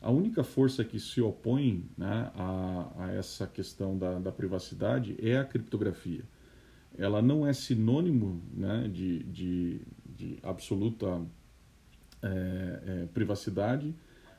A 0.00 0.10
única 0.10 0.42
força 0.42 0.84
que 0.84 0.98
se 0.98 1.20
opõe 1.20 1.88
né, 1.96 2.30
a, 2.34 2.92
a, 2.98 3.12
essa 3.12 3.46
questão 3.46 3.96
da, 3.96 4.18
da, 4.18 4.32
privacidade 4.32 5.16
é 5.22 5.38
a 5.38 5.44
criptografia. 5.44 6.24
Ela 6.98 7.22
não 7.22 7.46
é 7.46 7.52
sinônimo 7.52 8.42
né, 8.52 8.90
de, 8.92 9.22
de, 9.22 9.80
de 10.04 10.38
absoluta 10.42 11.22
é, 12.20 12.82
é, 12.86 13.06
privacidade, 13.14 13.94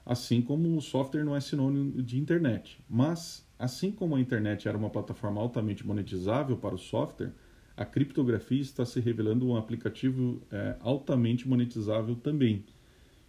assim 0.06 0.42
como 0.42 0.76
o 0.76 0.82
software 0.82 1.24
não 1.24 1.36
é 1.36 1.40
sinônimo 1.40 2.02
de 2.02 2.20
internet. 2.20 2.80
Mas, 2.90 3.48
assim 3.58 3.90
como 3.90 4.16
a 4.16 4.20
internet 4.20 4.68
era 4.68 4.78
uma 4.78 4.90
plataforma 4.90 5.40
altamente 5.40 5.88
monetizável 5.88 6.58
para 6.58 6.76
o 6.76 6.78
software, 6.78 7.32
a 7.76 7.86
criptografia 7.86 8.62
está 8.62 8.86
se 8.86 9.00
revelando 9.00 9.48
um 9.48 9.56
aplicativo 9.56 10.42
é, 10.52 10.76
altamente 10.80 11.48
monetizável 11.48 12.16
também. 12.16 12.64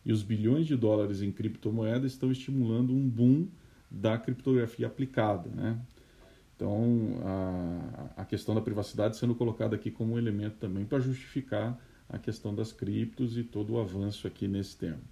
E 0.04 0.12
os 0.12 0.22
bilhões 0.22 0.66
de 0.66 0.76
dólares 0.76 1.22
em 1.22 1.32
criptomoedas 1.32 2.12
estão 2.12 2.30
estimulando 2.30 2.92
um 2.92 3.08
boom 3.08 3.48
da 3.90 4.18
criptografia 4.18 4.86
aplicada. 4.86 5.48
Né? 5.48 5.78
Então, 6.54 7.20
a, 7.24 8.22
a 8.22 8.24
questão 8.24 8.54
da 8.54 8.60
privacidade 8.60 9.16
sendo 9.16 9.34
colocada 9.34 9.74
aqui 9.76 9.90
como 9.90 10.14
um 10.14 10.18
elemento 10.18 10.56
também 10.56 10.84
para 10.84 11.00
justificar 11.00 11.80
a 12.08 12.18
questão 12.18 12.54
das 12.54 12.70
criptos 12.70 13.38
e 13.38 13.42
todo 13.42 13.74
o 13.74 13.80
avanço 13.80 14.26
aqui 14.26 14.46
nesse 14.46 14.76
termo. 14.76 15.02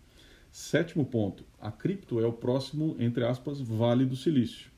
Sétimo 0.50 1.06
ponto, 1.06 1.44
a 1.58 1.72
cripto 1.72 2.20
é 2.20 2.26
o 2.26 2.32
próximo, 2.32 2.94
entre 2.98 3.24
aspas, 3.24 3.58
Vale 3.58 4.04
do 4.04 4.14
Silício. 4.14 4.70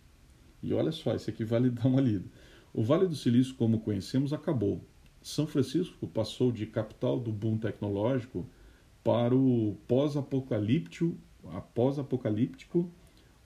E 0.62 0.72
olha 0.72 0.92
só, 0.92 1.14
esse 1.14 1.28
aqui 1.28 1.44
vale 1.44 1.68
dar 1.70 1.86
uma 1.86 2.00
lida. 2.00 2.24
O 2.74 2.82
Vale 2.82 3.06
do 3.06 3.14
Silício, 3.14 3.54
como 3.54 3.78
conhecemos, 3.78 4.32
acabou. 4.32 4.84
São 5.22 5.46
Francisco 5.46 6.08
passou 6.08 6.50
de 6.50 6.66
capital 6.66 7.20
do 7.20 7.32
boom 7.32 7.56
tecnológico 7.56 8.44
para 9.02 9.34
o 9.34 9.76
pós-apocalíptico 9.86 11.16
pós-apocalíptico 11.74 12.90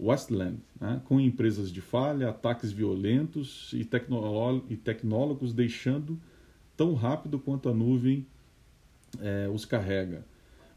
Westland, 0.01 0.61
né, 0.81 1.03
com 1.05 1.21
empresas 1.21 1.73
de 1.73 1.81
falha, 1.81 2.29
ataques 2.29 2.71
violentos 2.71 3.73
e, 3.73 3.89
e 4.71 4.77
tecnólogos 4.77 5.53
deixando 5.53 6.19
tão 6.77 6.95
rápido 6.95 7.39
quanto 7.39 7.69
a 7.69 7.75
nuvem 7.75 8.25
é, 9.21 9.49
os 9.53 9.65
carrega. 9.65 10.25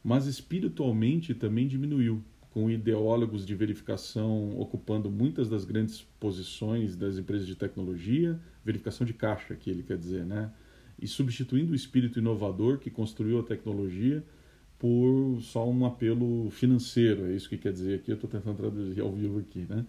Mas 0.03 0.25
espiritualmente 0.25 1.35
também 1.35 1.67
diminuiu, 1.67 2.23
com 2.51 2.69
ideólogos 2.69 3.45
de 3.45 3.55
verificação 3.55 4.59
ocupando 4.59 5.09
muitas 5.09 5.49
das 5.49 5.63
grandes 5.63 6.01
posições 6.19 6.95
das 6.95 7.17
empresas 7.17 7.47
de 7.47 7.55
tecnologia, 7.55 8.39
verificação 8.63 9.05
de 9.05 9.13
caixa, 9.13 9.55
que 9.55 9.69
ele 9.69 9.83
quer 9.83 9.97
dizer, 9.97 10.25
né? 10.25 10.51
E 11.01 11.07
substituindo 11.07 11.71
o 11.71 11.75
espírito 11.75 12.19
inovador 12.19 12.77
que 12.77 12.91
construiu 12.91 13.39
a 13.39 13.43
tecnologia 13.43 14.23
por 14.77 15.39
só 15.41 15.67
um 15.69 15.85
apelo 15.85 16.49
financeiro, 16.51 17.27
é 17.27 17.35
isso 17.35 17.47
que 17.47 17.57
quer 17.57 17.71
dizer 17.71 17.95
aqui, 17.95 18.11
eu 18.11 18.15
estou 18.15 18.29
tentando 18.29 18.57
traduzir 18.57 19.01
ao 19.01 19.11
vivo 19.11 19.39
aqui, 19.39 19.65
né? 19.69 19.85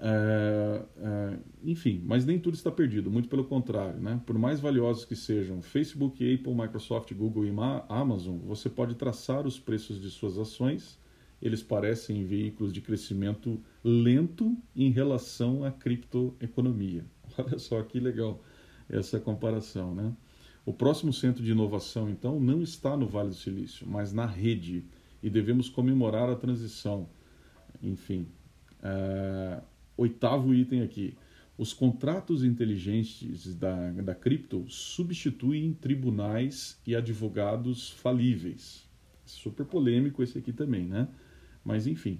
É, 0.00 0.82
é, 0.98 1.38
enfim, 1.64 2.00
mas 2.06 2.24
nem 2.24 2.38
tudo 2.38 2.54
está 2.54 2.70
perdido, 2.70 3.10
muito 3.10 3.28
pelo 3.28 3.44
contrário. 3.44 3.98
Né? 4.00 4.20
Por 4.24 4.38
mais 4.38 4.60
valiosos 4.60 5.04
que 5.04 5.16
sejam 5.16 5.60
Facebook, 5.60 6.34
Apple, 6.34 6.54
Microsoft, 6.54 7.12
Google 7.12 7.46
e 7.46 7.52
Amazon, 7.88 8.36
você 8.38 8.70
pode 8.70 8.94
traçar 8.94 9.44
os 9.46 9.58
preços 9.58 10.00
de 10.00 10.08
suas 10.08 10.38
ações. 10.38 10.98
Eles 11.40 11.62
parecem 11.62 12.24
veículos 12.24 12.72
de 12.72 12.80
crescimento 12.80 13.60
lento 13.84 14.56
em 14.74 14.90
relação 14.90 15.64
à 15.64 15.70
criptoeconomia. 15.70 17.04
Olha 17.38 17.58
só 17.58 17.82
que 17.82 18.00
legal 18.00 18.42
essa 18.88 19.20
comparação. 19.20 19.94
Né? 19.94 20.12
O 20.66 20.72
próximo 20.72 21.12
centro 21.12 21.42
de 21.42 21.52
inovação, 21.52 22.10
então, 22.10 22.40
não 22.40 22.62
está 22.62 22.96
no 22.96 23.06
Vale 23.06 23.28
do 23.28 23.34
Silício, 23.34 23.86
mas 23.88 24.12
na 24.12 24.26
rede, 24.26 24.84
e 25.22 25.30
devemos 25.30 25.68
comemorar 25.68 26.28
a 26.28 26.36
transição. 26.36 27.08
Enfim. 27.82 28.26
Uh, 28.80 29.62
Oitavo 29.98 30.54
item 30.54 30.82
aqui. 30.82 31.16
Os 31.58 31.72
contratos 31.72 32.44
inteligentes 32.44 33.52
da, 33.56 33.90
da 33.90 34.14
cripto 34.14 34.64
substituem 34.68 35.74
tribunais 35.74 36.80
e 36.86 36.94
advogados 36.94 37.90
falíveis. 37.90 38.88
Super 39.26 39.66
polêmico 39.66 40.22
esse 40.22 40.38
aqui 40.38 40.52
também, 40.52 40.84
né? 40.84 41.08
Mas 41.68 41.86
enfim. 41.86 42.18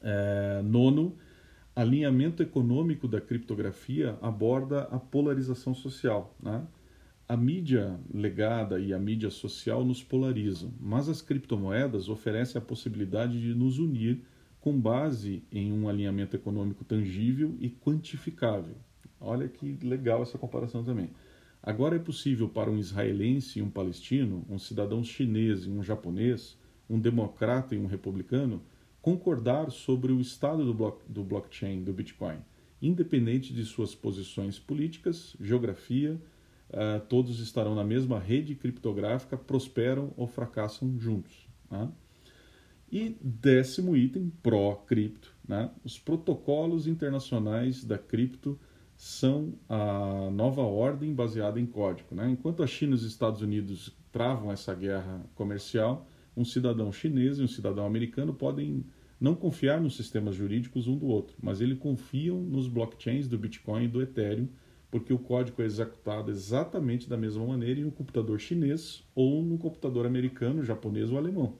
É, 0.00 0.60
nono, 0.64 1.16
alinhamento 1.76 2.42
econômico 2.42 3.06
da 3.06 3.20
criptografia 3.20 4.18
aborda 4.20 4.82
a 4.90 4.98
polarização 4.98 5.72
social. 5.72 6.34
Né? 6.42 6.66
A 7.28 7.36
mídia 7.36 8.00
legada 8.12 8.80
e 8.80 8.92
a 8.92 8.98
mídia 8.98 9.30
social 9.30 9.84
nos 9.84 10.02
polarizam, 10.02 10.74
mas 10.80 11.08
as 11.08 11.22
criptomoedas 11.22 12.08
oferecem 12.08 12.60
a 12.60 12.64
possibilidade 12.64 13.40
de 13.40 13.54
nos 13.54 13.78
unir 13.78 14.24
com 14.60 14.76
base 14.76 15.44
em 15.52 15.72
um 15.72 15.88
alinhamento 15.88 16.34
econômico 16.34 16.84
tangível 16.84 17.54
e 17.60 17.70
quantificável. 17.70 18.74
Olha 19.20 19.46
que 19.46 19.78
legal 19.84 20.20
essa 20.20 20.36
comparação 20.36 20.82
também. 20.82 21.10
Agora 21.62 21.94
é 21.94 22.00
possível 22.00 22.48
para 22.48 22.68
um 22.68 22.76
israelense 22.76 23.60
e 23.60 23.62
um 23.62 23.70
palestino, 23.70 24.44
um 24.50 24.58
cidadão 24.58 25.04
chinês 25.04 25.64
e 25.64 25.70
um 25.70 25.80
japonês, 25.80 26.60
um 26.88 26.98
democrata 26.98 27.74
e 27.74 27.78
um 27.78 27.86
republicano, 27.86 28.62
concordar 29.00 29.70
sobre 29.70 30.12
o 30.12 30.20
estado 30.20 30.64
do, 30.64 30.72
block, 30.72 31.02
do 31.08 31.24
blockchain, 31.24 31.82
do 31.82 31.92
Bitcoin, 31.92 32.38
independente 32.80 33.52
de 33.52 33.64
suas 33.64 33.94
posições 33.94 34.58
políticas, 34.58 35.36
geografia, 35.40 36.20
uh, 36.70 37.00
todos 37.08 37.40
estarão 37.40 37.74
na 37.74 37.84
mesma 37.84 38.18
rede 38.18 38.54
criptográfica, 38.54 39.36
prosperam 39.36 40.12
ou 40.16 40.26
fracassam 40.26 40.98
juntos. 40.98 41.48
Né? 41.70 41.88
E 42.90 43.16
décimo 43.20 43.96
item, 43.96 44.30
pró-cripto. 44.42 45.34
Né? 45.46 45.70
Os 45.84 45.98
protocolos 45.98 46.86
internacionais 46.86 47.84
da 47.84 47.98
cripto 47.98 48.58
são 48.96 49.54
a 49.68 50.30
nova 50.30 50.62
ordem 50.62 51.14
baseada 51.14 51.58
em 51.58 51.66
código. 51.66 52.14
Né? 52.14 52.30
Enquanto 52.30 52.62
a 52.62 52.66
China 52.66 52.92
e 52.92 52.94
os 52.96 53.04
Estados 53.04 53.40
Unidos 53.40 53.96
travam 54.12 54.52
essa 54.52 54.74
guerra 54.74 55.24
comercial, 55.34 56.06
um 56.36 56.44
cidadão 56.44 56.90
chinês 56.92 57.38
e 57.38 57.42
um 57.42 57.48
cidadão 57.48 57.86
americano 57.86 58.32
podem 58.32 58.84
não 59.20 59.34
confiar 59.36 59.80
nos 59.80 59.96
sistemas 59.96 60.34
jurídicos 60.34 60.88
um 60.88 60.96
do 60.96 61.06
outro, 61.06 61.36
mas 61.40 61.60
eles 61.60 61.78
confiam 61.78 62.42
nos 62.42 62.66
blockchains 62.66 63.28
do 63.28 63.38
Bitcoin 63.38 63.84
e 63.84 63.88
do 63.88 64.02
Ethereum, 64.02 64.48
porque 64.90 65.12
o 65.12 65.18
código 65.18 65.62
é 65.62 65.64
executado 65.64 66.30
exatamente 66.30 67.08
da 67.08 67.16
mesma 67.16 67.46
maneira 67.46 67.80
em 67.80 67.84
um 67.84 67.90
computador 67.90 68.40
chinês 68.40 69.04
ou 69.14 69.42
no 69.42 69.56
computador 69.58 70.06
americano, 70.06 70.64
japonês 70.64 71.10
ou 71.10 71.18
alemão. 71.18 71.56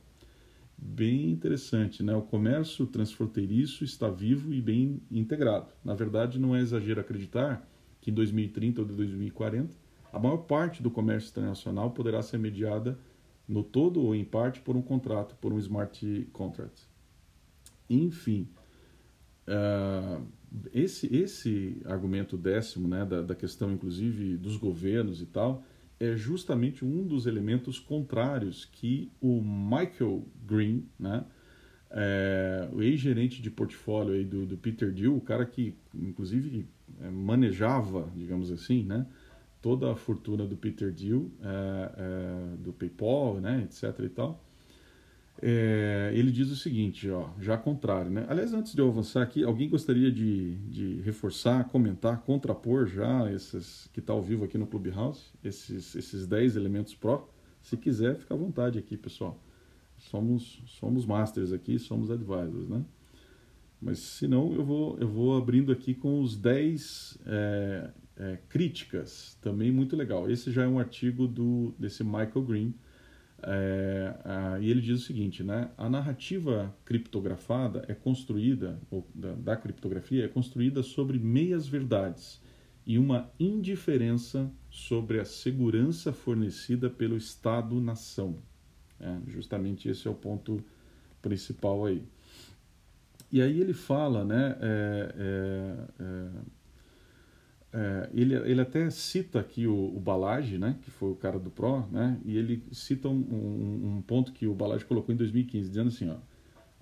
bem 0.76 1.30
interessante, 1.30 2.02
né? 2.02 2.12
O 2.16 2.22
comércio 2.22 2.84
transfronteiriço 2.86 3.84
está 3.84 4.10
vivo 4.10 4.52
e 4.52 4.60
bem 4.60 5.00
integrado. 5.10 5.68
Na 5.84 5.94
verdade, 5.94 6.40
não 6.40 6.56
é 6.56 6.60
exagero 6.60 7.00
acreditar 7.00 7.64
que 8.00 8.10
em 8.10 8.14
2030 8.14 8.80
ou 8.80 8.86
2040 8.88 9.76
a 10.12 10.18
maior 10.18 10.38
parte 10.38 10.82
do 10.82 10.90
comércio 10.90 11.30
internacional 11.30 11.92
poderá 11.92 12.20
ser 12.20 12.38
mediada 12.38 12.98
no 13.52 13.62
todo 13.62 14.00
ou 14.00 14.14
em 14.14 14.24
parte 14.24 14.60
por 14.60 14.76
um 14.76 14.82
contrato, 14.82 15.36
por 15.36 15.52
um 15.52 15.58
smart 15.58 16.28
contract. 16.32 16.88
Enfim, 17.88 18.48
uh, 19.46 20.24
esse, 20.72 21.14
esse 21.14 21.82
argumento 21.84 22.36
décimo, 22.36 22.88
né, 22.88 23.04
da, 23.04 23.20
da 23.20 23.34
questão 23.34 23.70
inclusive 23.70 24.36
dos 24.38 24.56
governos 24.56 25.20
e 25.20 25.26
tal, 25.26 25.62
é 26.00 26.16
justamente 26.16 26.84
um 26.84 27.06
dos 27.06 27.26
elementos 27.26 27.78
contrários 27.78 28.64
que 28.64 29.10
o 29.20 29.42
Michael 29.42 30.24
Green, 30.46 30.86
né, 30.98 31.24
é, 31.90 32.68
o 32.72 32.82
ex-gerente 32.82 33.42
de 33.42 33.50
portfólio 33.50 34.14
aí 34.14 34.24
do, 34.24 34.46
do 34.46 34.56
Peter 34.56 34.92
Thiel, 34.94 35.14
o 35.14 35.20
cara 35.20 35.44
que 35.44 35.74
inclusive 35.94 36.66
é, 37.02 37.10
manejava, 37.10 38.10
digamos 38.16 38.50
assim, 38.50 38.82
né, 38.82 39.06
toda 39.62 39.92
a 39.92 39.96
fortuna 39.96 40.44
do 40.44 40.56
Peter 40.56 40.92
Thiel, 40.92 41.30
é, 41.40 41.92
é, 41.96 42.56
do 42.56 42.72
PayPal, 42.72 43.40
né, 43.40 43.62
etc. 43.62 44.00
e 44.00 44.08
tal, 44.08 44.44
é, 45.40 46.12
ele 46.14 46.30
diz 46.30 46.50
o 46.50 46.56
seguinte, 46.56 47.08
ó, 47.08 47.30
já 47.40 47.56
contrário, 47.56 48.10
né? 48.10 48.26
Aliás, 48.28 48.52
antes 48.52 48.74
de 48.74 48.80
eu 48.80 48.88
avançar 48.88 49.22
aqui, 49.22 49.42
alguém 49.42 49.68
gostaria 49.68 50.10
de, 50.10 50.56
de 50.68 51.00
reforçar, 51.00 51.64
comentar, 51.68 52.20
contrapor 52.22 52.86
já 52.86 53.32
esses 53.32 53.88
que 53.92 54.00
está 54.00 54.12
ao 54.12 54.22
vivo 54.22 54.44
aqui 54.44 54.58
no 54.58 54.66
Clubhouse, 54.66 55.30
esses, 55.42 55.94
esses 55.94 56.26
10 56.26 56.56
elementos 56.56 56.94
pró? 56.94 57.28
Se 57.62 57.76
quiser, 57.76 58.16
fica 58.16 58.34
à 58.34 58.36
vontade 58.36 58.78
aqui, 58.78 58.96
pessoal. 58.96 59.40
Somos, 59.96 60.60
somos 60.66 61.06
masters 61.06 61.52
aqui, 61.52 61.78
somos 61.78 62.10
advisors, 62.10 62.68
né? 62.68 62.84
Mas 63.80 63.98
se 63.98 64.28
não, 64.28 64.52
eu 64.52 64.64
vou, 64.64 64.96
eu 65.00 65.08
vou 65.08 65.36
abrindo 65.36 65.72
aqui 65.72 65.92
com 65.92 66.20
os 66.20 66.36
10 66.36 67.18
é, 67.26 67.90
é, 68.16 68.38
críticas, 68.48 69.36
também 69.40 69.70
muito 69.70 69.96
legal. 69.96 70.30
Esse 70.30 70.50
já 70.50 70.64
é 70.64 70.68
um 70.68 70.78
artigo 70.78 71.26
do, 71.26 71.74
desse 71.78 72.04
Michael 72.04 72.42
Green, 72.42 72.74
é, 73.44 74.14
e 74.60 74.70
ele 74.70 74.80
diz 74.80 75.02
o 75.02 75.04
seguinte, 75.04 75.42
né? 75.42 75.70
A 75.76 75.88
narrativa 75.88 76.72
criptografada 76.84 77.84
é 77.88 77.94
construída, 77.94 78.78
ou 78.90 79.06
da, 79.14 79.32
da 79.32 79.56
criptografia, 79.56 80.24
é 80.24 80.28
construída 80.28 80.82
sobre 80.82 81.18
meias 81.18 81.66
verdades 81.66 82.40
e 82.86 82.98
uma 82.98 83.30
indiferença 83.38 84.50
sobre 84.70 85.18
a 85.18 85.24
segurança 85.24 86.12
fornecida 86.12 86.88
pelo 86.88 87.16
Estado-nação. 87.16 88.38
É, 89.00 89.18
justamente 89.26 89.88
esse 89.88 90.06
é 90.06 90.10
o 90.10 90.14
ponto 90.14 90.62
principal 91.20 91.84
aí. 91.84 92.04
E 93.30 93.40
aí 93.40 93.60
ele 93.60 93.72
fala, 93.72 94.24
né? 94.24 94.56
É, 94.60 95.14
é, 97.72 98.10
ele, 98.12 98.34
ele 98.34 98.60
até 98.60 98.90
cita 98.90 99.40
aqui 99.40 99.66
o, 99.66 99.96
o 99.96 99.98
Balage, 99.98 100.58
né, 100.58 100.76
que 100.82 100.90
foi 100.90 101.10
o 101.10 101.16
cara 101.16 101.38
do 101.38 101.50
Pro, 101.50 101.86
né, 101.90 102.20
e 102.24 102.36
ele 102.36 102.62
cita 102.70 103.08
um, 103.08 103.12
um, 103.12 103.96
um 103.96 104.02
ponto 104.02 104.32
que 104.32 104.46
o 104.46 104.54
Balage 104.54 104.84
colocou 104.84 105.14
em 105.14 105.16
2015, 105.16 105.68
dizendo 105.68 105.88
assim, 105.88 106.10
ó, 106.10 106.16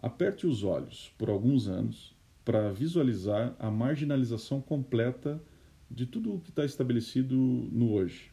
aperte 0.02 0.46
os 0.46 0.64
olhos 0.64 1.12
por 1.16 1.30
alguns 1.30 1.68
anos 1.68 2.14
para 2.44 2.72
visualizar 2.72 3.54
a 3.58 3.70
marginalização 3.70 4.60
completa 4.60 5.40
de 5.88 6.06
tudo 6.06 6.34
o 6.34 6.40
que 6.40 6.50
está 6.50 6.64
estabelecido 6.64 7.36
no 7.36 7.92
hoje. 7.92 8.30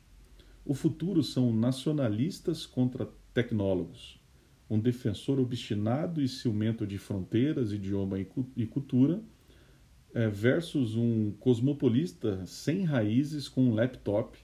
O 0.66 0.74
futuro 0.74 1.24
são 1.24 1.54
nacionalistas 1.54 2.66
contra 2.66 3.08
tecnólogos, 3.34 4.20
um 4.70 4.80
defensor 4.80 5.40
obstinado 5.40 6.22
e 6.22 6.28
ciumento 6.28 6.86
de 6.86 6.98
fronteiras, 6.98 7.72
idioma 7.72 8.18
e 8.20 8.66
cultura, 8.66 9.22
é, 10.18 10.28
versus 10.30 10.96
um 10.96 11.32
cosmopolista 11.40 12.44
sem 12.48 12.84
raízes 12.84 13.48
com 13.48 13.66
um 13.66 13.76
laptop 13.76 14.36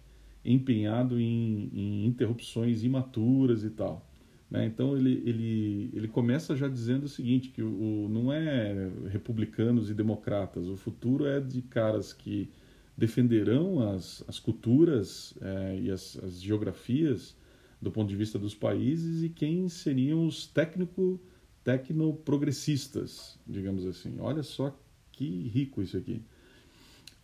empenhado 0.46 1.20
em, 1.20 1.72
em 1.74 2.06
interrupções 2.06 2.84
imaturas 2.84 3.64
e 3.64 3.72
tal. 3.72 4.08
Né? 4.52 4.68
Então 4.68 4.96
ele, 4.96 5.24
ele, 5.26 5.90
ele 5.92 6.08
começa 6.08 6.56
já 6.56 6.68
dizendo 6.68 7.06
o 7.06 7.10
seguinte, 7.10 7.50
que 7.50 7.64
o, 7.64 8.06
o, 8.06 8.08
não 8.08 8.32
é 8.32 8.88
republicanos 9.10 9.90
e 9.90 9.96
democratas, 9.96 10.68
o 10.68 10.78
futuro 10.78 11.26
é 11.26 11.40
de 11.40 11.64
caras 11.64 12.14
que 12.14 12.52
defenderão 12.96 13.80
as, 13.80 14.24
as 14.28 14.38
culturas 14.38 15.34
é, 15.42 15.80
e 15.82 15.90
as, 15.90 16.20
as 16.24 16.40
geografias 16.40 17.36
do 17.82 17.92
ponto 17.92 18.10
de 18.10 18.16
vista 18.16 18.38
dos 18.38 18.54
países 18.54 19.24
e 19.24 19.30
quem 19.30 19.68
seriam 19.68 20.28
os 20.28 20.46
técnico 20.46 21.20
tecnoprogressistas, 21.64 23.40
digamos 23.48 23.88
assim. 23.88 24.20
Olha 24.20 24.44
só 24.44 24.78
que 25.14 25.48
rico 25.48 25.82
isso 25.82 25.96
aqui. 25.96 26.22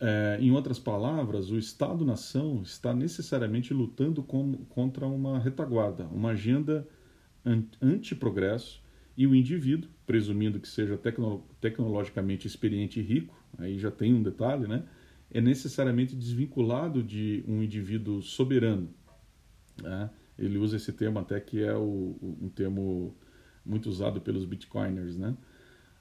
É, 0.00 0.38
em 0.40 0.50
outras 0.50 0.78
palavras, 0.78 1.50
o 1.50 1.58
Estado-nação 1.58 2.62
está 2.62 2.94
necessariamente 2.94 3.74
lutando 3.74 4.22
com, 4.22 4.54
contra 4.70 5.06
uma 5.06 5.38
retaguarda, 5.38 6.04
uma 6.06 6.30
agenda 6.30 6.88
anti-progresso, 7.82 8.82
e 9.16 9.26
o 9.26 9.34
indivíduo, 9.34 9.90
presumindo 10.06 10.58
que 10.58 10.68
seja 10.68 10.96
tecno, 10.96 11.44
tecnologicamente 11.60 12.46
experiente 12.46 13.00
e 13.00 13.02
rico, 13.02 13.36
aí 13.58 13.78
já 13.78 13.90
tem 13.90 14.14
um 14.14 14.22
detalhe, 14.22 14.66
né? 14.66 14.84
é 15.30 15.40
necessariamente 15.40 16.16
desvinculado 16.16 17.02
de 17.02 17.44
um 17.46 17.62
indivíduo 17.62 18.20
soberano. 18.20 18.92
Né? 19.80 20.10
Ele 20.38 20.58
usa 20.58 20.76
esse 20.76 20.92
termo 20.92 21.18
até 21.18 21.38
que 21.38 21.62
é 21.62 21.74
o, 21.74 22.16
um 22.20 22.48
termo 22.48 23.14
muito 23.64 23.88
usado 23.88 24.20
pelos 24.20 24.44
bitcoiners, 24.44 25.16
né? 25.16 25.36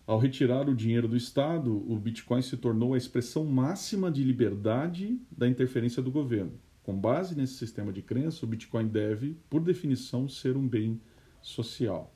Ao 0.09 0.17
retirar 0.17 0.67
o 0.67 0.73
dinheiro 0.73 1.07
do 1.07 1.15
Estado, 1.15 1.71
o 1.87 1.95
Bitcoin 1.95 2.41
se 2.41 2.57
tornou 2.57 2.95
a 2.95 2.97
expressão 2.97 3.45
máxima 3.45 4.09
de 4.09 4.23
liberdade 4.23 5.21
da 5.31 5.47
interferência 5.47 6.01
do 6.01 6.09
governo. 6.09 6.53
Com 6.81 6.99
base 6.99 7.37
nesse 7.37 7.53
sistema 7.53 7.93
de 7.93 8.01
crença, 8.01 8.43
o 8.43 8.49
Bitcoin 8.49 8.87
deve, 8.87 9.37
por 9.47 9.61
definição, 9.61 10.27
ser 10.27 10.57
um 10.57 10.67
bem 10.67 10.99
social. 11.43 12.11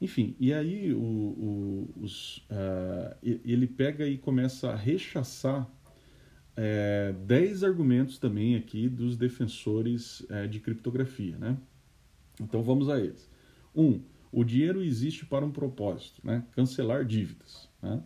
Enfim, 0.00 0.34
e 0.40 0.54
aí 0.54 0.94
o, 0.94 0.98
o, 0.98 1.94
os, 2.00 2.38
uh, 2.48 3.14
ele 3.22 3.66
pega 3.66 4.08
e 4.08 4.16
começa 4.16 4.70
a 4.70 4.74
rechaçar 4.74 5.70
é, 6.56 7.14
dez 7.26 7.62
argumentos 7.62 8.16
também 8.16 8.56
aqui 8.56 8.88
dos 8.88 9.18
defensores 9.18 10.24
é, 10.30 10.46
de 10.46 10.60
criptografia. 10.60 11.36
Né? 11.36 11.58
Então 12.40 12.62
vamos 12.62 12.88
a 12.88 12.98
eles. 12.98 13.30
Um, 13.76 14.00
o 14.34 14.44
dinheiro 14.44 14.82
existe 14.82 15.24
para 15.24 15.44
um 15.44 15.50
propósito, 15.50 16.20
né? 16.24 16.44
cancelar 16.52 17.04
dívidas. 17.04 17.68
Né? 17.80 18.02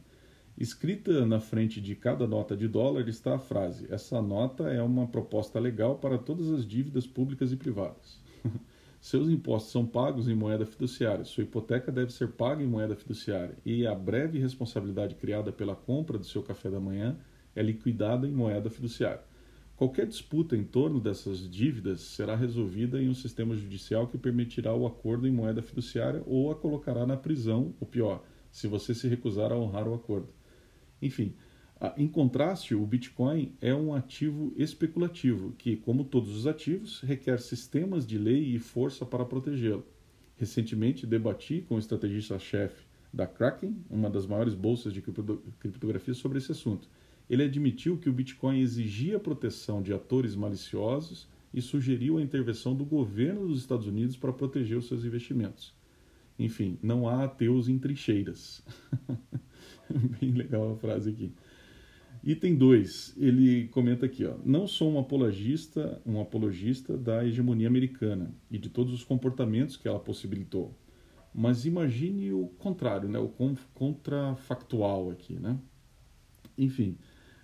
Escrita 0.58 1.24
na 1.24 1.40
frente 1.40 1.80
de 1.80 1.94
cada 1.94 2.26
nota 2.26 2.56
de 2.56 2.68
dólar 2.68 3.08
está 3.08 3.36
a 3.36 3.38
frase: 3.38 3.86
essa 3.90 4.20
nota 4.20 4.64
é 4.64 4.82
uma 4.82 5.06
proposta 5.06 5.58
legal 5.58 5.96
para 5.96 6.18
todas 6.18 6.50
as 6.50 6.66
dívidas 6.66 7.06
públicas 7.06 7.52
e 7.52 7.56
privadas. 7.56 8.20
Seus 9.00 9.28
impostos 9.28 9.70
são 9.70 9.86
pagos 9.86 10.28
em 10.28 10.34
moeda 10.34 10.66
fiduciária, 10.66 11.24
sua 11.24 11.44
hipoteca 11.44 11.92
deve 11.92 12.12
ser 12.12 12.32
paga 12.32 12.62
em 12.62 12.66
moeda 12.66 12.96
fiduciária 12.96 13.56
e 13.64 13.86
a 13.86 13.94
breve 13.94 14.40
responsabilidade 14.40 15.14
criada 15.14 15.52
pela 15.52 15.76
compra 15.76 16.18
do 16.18 16.26
seu 16.26 16.42
café 16.42 16.68
da 16.68 16.80
manhã 16.80 17.16
é 17.54 17.62
liquidada 17.62 18.26
em 18.26 18.32
moeda 18.32 18.68
fiduciária. 18.68 19.22
Qualquer 19.78 20.08
disputa 20.08 20.56
em 20.56 20.64
torno 20.64 20.98
dessas 20.98 21.48
dívidas 21.48 22.00
será 22.00 22.34
resolvida 22.34 23.00
em 23.00 23.08
um 23.08 23.14
sistema 23.14 23.54
judicial 23.54 24.08
que 24.08 24.18
permitirá 24.18 24.74
o 24.74 24.84
acordo 24.84 25.24
em 25.24 25.30
moeda 25.30 25.62
fiduciária 25.62 26.20
ou 26.26 26.50
a 26.50 26.56
colocará 26.56 27.06
na 27.06 27.16
prisão, 27.16 27.72
ou 27.78 27.86
pior, 27.86 28.24
se 28.50 28.66
você 28.66 28.92
se 28.92 29.06
recusar 29.06 29.52
a 29.52 29.56
honrar 29.56 29.86
o 29.86 29.94
acordo. 29.94 30.30
Enfim, 31.00 31.32
em 31.96 32.08
contraste, 32.08 32.74
o 32.74 32.84
Bitcoin 32.84 33.54
é 33.60 33.72
um 33.72 33.94
ativo 33.94 34.52
especulativo 34.56 35.52
que, 35.52 35.76
como 35.76 36.02
todos 36.02 36.36
os 36.36 36.48
ativos, 36.48 37.00
requer 37.02 37.38
sistemas 37.38 38.04
de 38.04 38.18
lei 38.18 38.56
e 38.56 38.58
força 38.58 39.06
para 39.06 39.24
protegê-lo. 39.24 39.86
Recentemente 40.36 41.06
debati 41.06 41.64
com 41.68 41.76
o 41.76 41.78
estrategista-chefe 41.78 42.84
da 43.14 43.28
Kraken, 43.28 43.76
uma 43.88 44.10
das 44.10 44.26
maiores 44.26 44.54
bolsas 44.54 44.92
de 44.92 45.00
criptografia, 45.00 46.14
sobre 46.14 46.38
esse 46.38 46.50
assunto 46.50 46.88
ele 47.28 47.42
admitiu 47.42 47.98
que 47.98 48.08
o 48.08 48.12
Bitcoin 48.12 48.60
exigia 48.60 49.18
proteção 49.18 49.82
de 49.82 49.92
atores 49.92 50.34
maliciosos 50.34 51.28
e 51.52 51.60
sugeriu 51.60 52.18
a 52.18 52.22
intervenção 52.22 52.74
do 52.74 52.84
governo 52.84 53.46
dos 53.46 53.60
Estados 53.60 53.86
Unidos 53.86 54.16
para 54.16 54.32
proteger 54.32 54.78
os 54.78 54.86
seus 54.86 55.04
investimentos. 55.04 55.74
Enfim, 56.38 56.78
não 56.82 57.08
há 57.08 57.24
ateus 57.24 57.68
em 57.68 57.78
trincheiras. 57.78 58.62
Bem 60.20 60.32
legal 60.32 60.72
a 60.72 60.76
frase 60.76 61.10
aqui. 61.10 61.32
Item 62.22 62.56
2, 62.56 63.14
ele 63.16 63.68
comenta 63.68 64.06
aqui, 64.06 64.24
ó, 64.24 64.34
não 64.44 64.66
sou 64.66 64.92
um 64.92 64.98
apologista, 64.98 66.00
um 66.04 66.20
apologista 66.20 66.96
da 66.96 67.24
hegemonia 67.24 67.68
americana 67.68 68.34
e 68.50 68.58
de 68.58 68.68
todos 68.68 68.92
os 68.92 69.04
comportamentos 69.04 69.76
que 69.76 69.86
ela 69.86 70.00
possibilitou. 70.00 70.76
Mas 71.32 71.64
imagine 71.64 72.32
o 72.32 72.48
contrário, 72.58 73.08
né, 73.08 73.18
o 73.18 73.32
contrafactual 73.74 75.10
aqui, 75.10 75.34
né? 75.34 75.58
Enfim, 76.56 76.96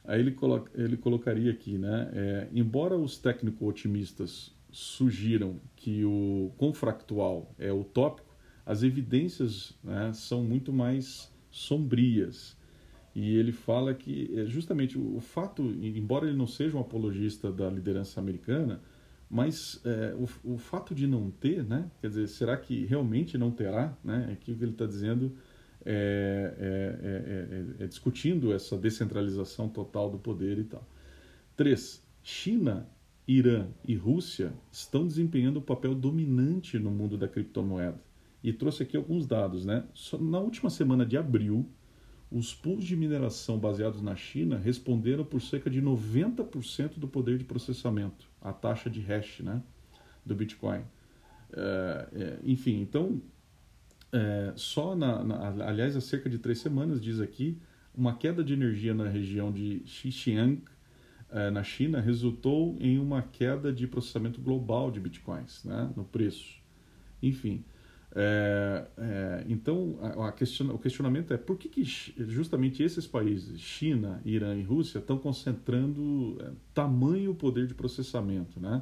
Aí 0.04 0.20
ele, 0.20 0.36
ele 0.74 0.96
colocaria 0.96 1.50
aqui, 1.50 1.78
né? 1.78 2.10
É, 2.12 2.48
embora 2.52 2.96
os 2.96 3.16
técnicos 3.18 3.66
otimistas 3.66 4.54
sugiram 4.70 5.60
que 5.76 6.04
o 6.04 6.52
confractual 6.58 7.54
é 7.58 7.72
utópico, 7.72 8.34
as 8.66 8.82
evidências 8.82 9.72
né, 9.82 10.12
são 10.12 10.42
muito 10.42 10.72
mais 10.72 11.32
sombrias. 11.50 12.56
E 13.14 13.36
ele 13.36 13.52
fala 13.52 13.94
que 13.94 14.30
é, 14.36 14.46
justamente 14.46 14.98
o, 14.98 15.20
fato, 15.20 15.62
embora 15.62 16.26
ele 16.26 16.36
não 16.36 16.46
seja 16.46 16.76
um 16.76 16.80
apologista 16.80 17.52
da 17.52 17.70
liderança 17.70 18.20
americana, 18.20 18.80
mas 19.30 19.80
é, 19.84 20.14
o, 20.16 20.54
o, 20.54 20.58
fato 20.58 20.94
de 20.94 21.06
não 21.06 21.30
ter, 21.30 21.64
né, 21.64 21.88
quer 22.00 22.08
dizer, 22.08 22.26
será 22.26 22.56
que 22.56 22.84
realmente 22.84 23.38
não 23.38 23.50
terá? 23.50 23.96
Né, 24.02 24.30
é 24.32 24.36
que 24.36 24.50
o 24.50 24.56
que 24.56 24.64
ele 24.64 24.72
está 24.72 24.86
dizendo 24.86 25.36
é, 25.86 26.54
é, 26.58 27.80
é, 27.80 27.84
é, 27.84 27.86
discutindo 27.86 28.52
essa 28.52 28.76
descentralização 28.76 29.68
total 29.68 30.10
do 30.10 30.18
poder 30.18 30.58
e 30.58 30.64
tal. 30.64 30.86
Três, 31.56 32.02
China, 32.22 32.88
Irã 33.26 33.68
e 33.86 33.94
Rússia 33.94 34.52
estão 34.70 35.06
desempenhando 35.06 35.58
um 35.58 35.62
papel 35.62 35.94
dominante 35.94 36.78
no 36.78 36.90
mundo 36.90 37.16
da 37.16 37.28
criptomoeda. 37.28 38.00
E 38.42 38.52
trouxe 38.52 38.82
aqui 38.82 38.96
alguns 38.96 39.26
dados, 39.26 39.64
né? 39.64 39.84
Na 40.20 40.38
última 40.38 40.68
semana 40.68 41.06
de 41.06 41.16
abril, 41.16 41.66
os 42.30 42.52
pools 42.52 42.84
de 42.84 42.96
mineração 42.96 43.58
baseados 43.58 44.02
na 44.02 44.16
China 44.16 44.58
responderam 44.58 45.24
por 45.24 45.40
cerca 45.40 45.70
de 45.70 45.80
90% 45.80 46.98
do 46.98 47.06
poder 47.06 47.38
de 47.38 47.44
processamento, 47.44 48.28
a 48.40 48.52
taxa 48.52 48.90
de 48.90 49.00
hash 49.00 49.40
né, 49.40 49.62
do 50.26 50.34
Bitcoin. 50.34 50.82
É, 51.52 52.08
é, 52.12 52.38
enfim, 52.42 52.80
então, 52.80 53.22
é, 54.14 54.52
só 54.54 54.94
na, 54.94 55.24
na, 55.24 55.66
aliás, 55.66 55.96
há 55.96 56.00
cerca 56.00 56.30
de 56.30 56.38
três 56.38 56.60
semanas, 56.60 57.00
diz 57.00 57.20
aqui, 57.20 57.58
uma 57.92 58.16
queda 58.16 58.44
de 58.44 58.52
energia 58.52 58.94
na 58.94 59.08
região 59.08 59.50
de 59.50 59.82
Xinjiang, 59.84 60.62
é, 61.30 61.50
na 61.50 61.64
China, 61.64 62.00
resultou 62.00 62.76
em 62.78 62.96
uma 62.96 63.22
queda 63.22 63.72
de 63.72 63.88
processamento 63.88 64.40
global 64.40 64.92
de 64.92 65.00
bitcoins 65.00 65.64
né, 65.64 65.90
no 65.96 66.04
preço. 66.04 66.62
Enfim, 67.20 67.64
é, 68.14 68.86
é, 68.96 69.44
então, 69.48 69.98
a, 70.00 70.28
a 70.28 70.32
question, 70.32 70.70
o 70.70 70.78
questionamento 70.78 71.34
é 71.34 71.36
por 71.36 71.58
que, 71.58 71.68
que, 71.68 71.82
justamente 71.84 72.84
esses 72.84 73.08
países, 73.08 73.60
China, 73.60 74.22
Irã 74.24 74.54
e 74.54 74.62
Rússia, 74.62 75.00
estão 75.00 75.18
concentrando 75.18 76.38
é, 76.40 76.52
tamanho 76.72 77.34
poder 77.34 77.66
de 77.66 77.74
processamento? 77.74 78.60
Né? 78.60 78.80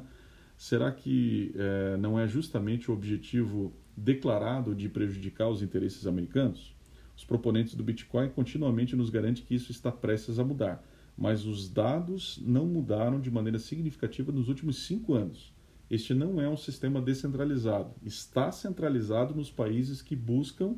Será 0.55 0.91
que 0.91 1.55
é, 1.55 1.97
não 1.97 2.19
é 2.19 2.27
justamente 2.27 2.91
o 2.91 2.93
objetivo 2.93 3.73
declarado 3.95 4.73
de 4.75 4.89
prejudicar 4.89 5.49
os 5.49 5.61
interesses 5.61 6.07
americanos? 6.07 6.73
Os 7.15 7.23
proponentes 7.23 7.75
do 7.75 7.83
Bitcoin 7.83 8.29
continuamente 8.29 8.95
nos 8.95 9.09
garantem 9.09 9.43
que 9.43 9.55
isso 9.55 9.71
está 9.71 9.91
prestes 9.91 10.39
a 10.39 10.43
mudar, 10.43 10.83
mas 11.17 11.45
os 11.45 11.69
dados 11.69 12.41
não 12.43 12.65
mudaram 12.65 13.19
de 13.19 13.29
maneira 13.29 13.59
significativa 13.59 14.31
nos 14.31 14.49
últimos 14.49 14.85
cinco 14.85 15.13
anos. 15.13 15.53
Este 15.89 16.13
não 16.13 16.41
é 16.41 16.49
um 16.49 16.57
sistema 16.57 16.99
descentralizado. 16.99 17.91
Está 18.03 18.51
centralizado 18.51 19.35
nos 19.35 19.51
países 19.51 20.01
que 20.01 20.15
buscam 20.15 20.75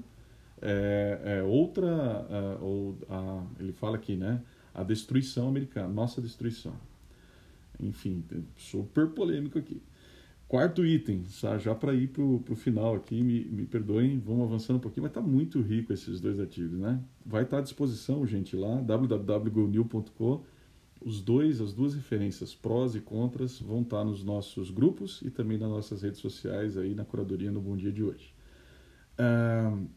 é, 0.61 1.21
é, 1.23 1.43
outra. 1.43 1.87
É, 2.29 2.57
ou, 2.61 2.97
a, 3.09 3.45
ele 3.59 3.71
fala 3.71 3.95
aqui, 3.95 4.15
né? 4.15 4.41
A 4.73 4.83
destruição 4.83 5.47
americana, 5.47 5.87
nossa 5.87 6.21
destruição. 6.21 6.73
Enfim, 7.79 8.23
super 8.57 9.07
polêmico 9.07 9.57
aqui. 9.57 9.81
Quarto 10.47 10.85
item, 10.85 11.23
já 11.59 11.73
para 11.73 11.93
ir 11.95 12.09
para 12.09 12.23
o 12.23 12.55
final 12.55 12.95
aqui, 12.95 13.23
me, 13.23 13.45
me 13.45 13.65
perdoem, 13.65 14.19
vamos 14.19 14.43
avançando 14.43 14.77
um 14.77 14.79
pouquinho, 14.79 15.03
mas 15.03 15.11
está 15.11 15.21
muito 15.21 15.59
rico 15.59 15.91
esses 15.91 16.21
dois 16.21 16.39
artigos, 16.39 16.77
né? 16.77 17.01
Vai 17.25 17.43
estar 17.43 17.57
tá 17.57 17.61
à 17.61 17.63
disposição, 17.63 18.25
gente, 18.27 18.55
lá, 18.55 18.79
www.gonil.com 18.79 20.43
os 21.05 21.21
dois, 21.21 21.61
as 21.61 21.73
duas 21.73 21.93
referências, 21.93 22.55
prós 22.55 22.95
e 22.95 22.99
contras, 22.99 23.59
vão 23.59 23.81
estar 23.81 24.03
nos 24.03 24.23
nossos 24.23 24.71
grupos 24.71 25.21
e 25.21 25.29
também 25.29 25.57
nas 25.57 25.69
nossas 25.69 26.01
redes 26.01 26.19
sociais 26.19 26.77
aí 26.77 26.95
na 26.95 27.05
curadoria 27.05 27.51
no 27.51 27.61
Bom 27.61 27.77
Dia 27.77 27.91
de 27.91 28.03
hoje. 28.03 28.33
Uh, 29.19 29.87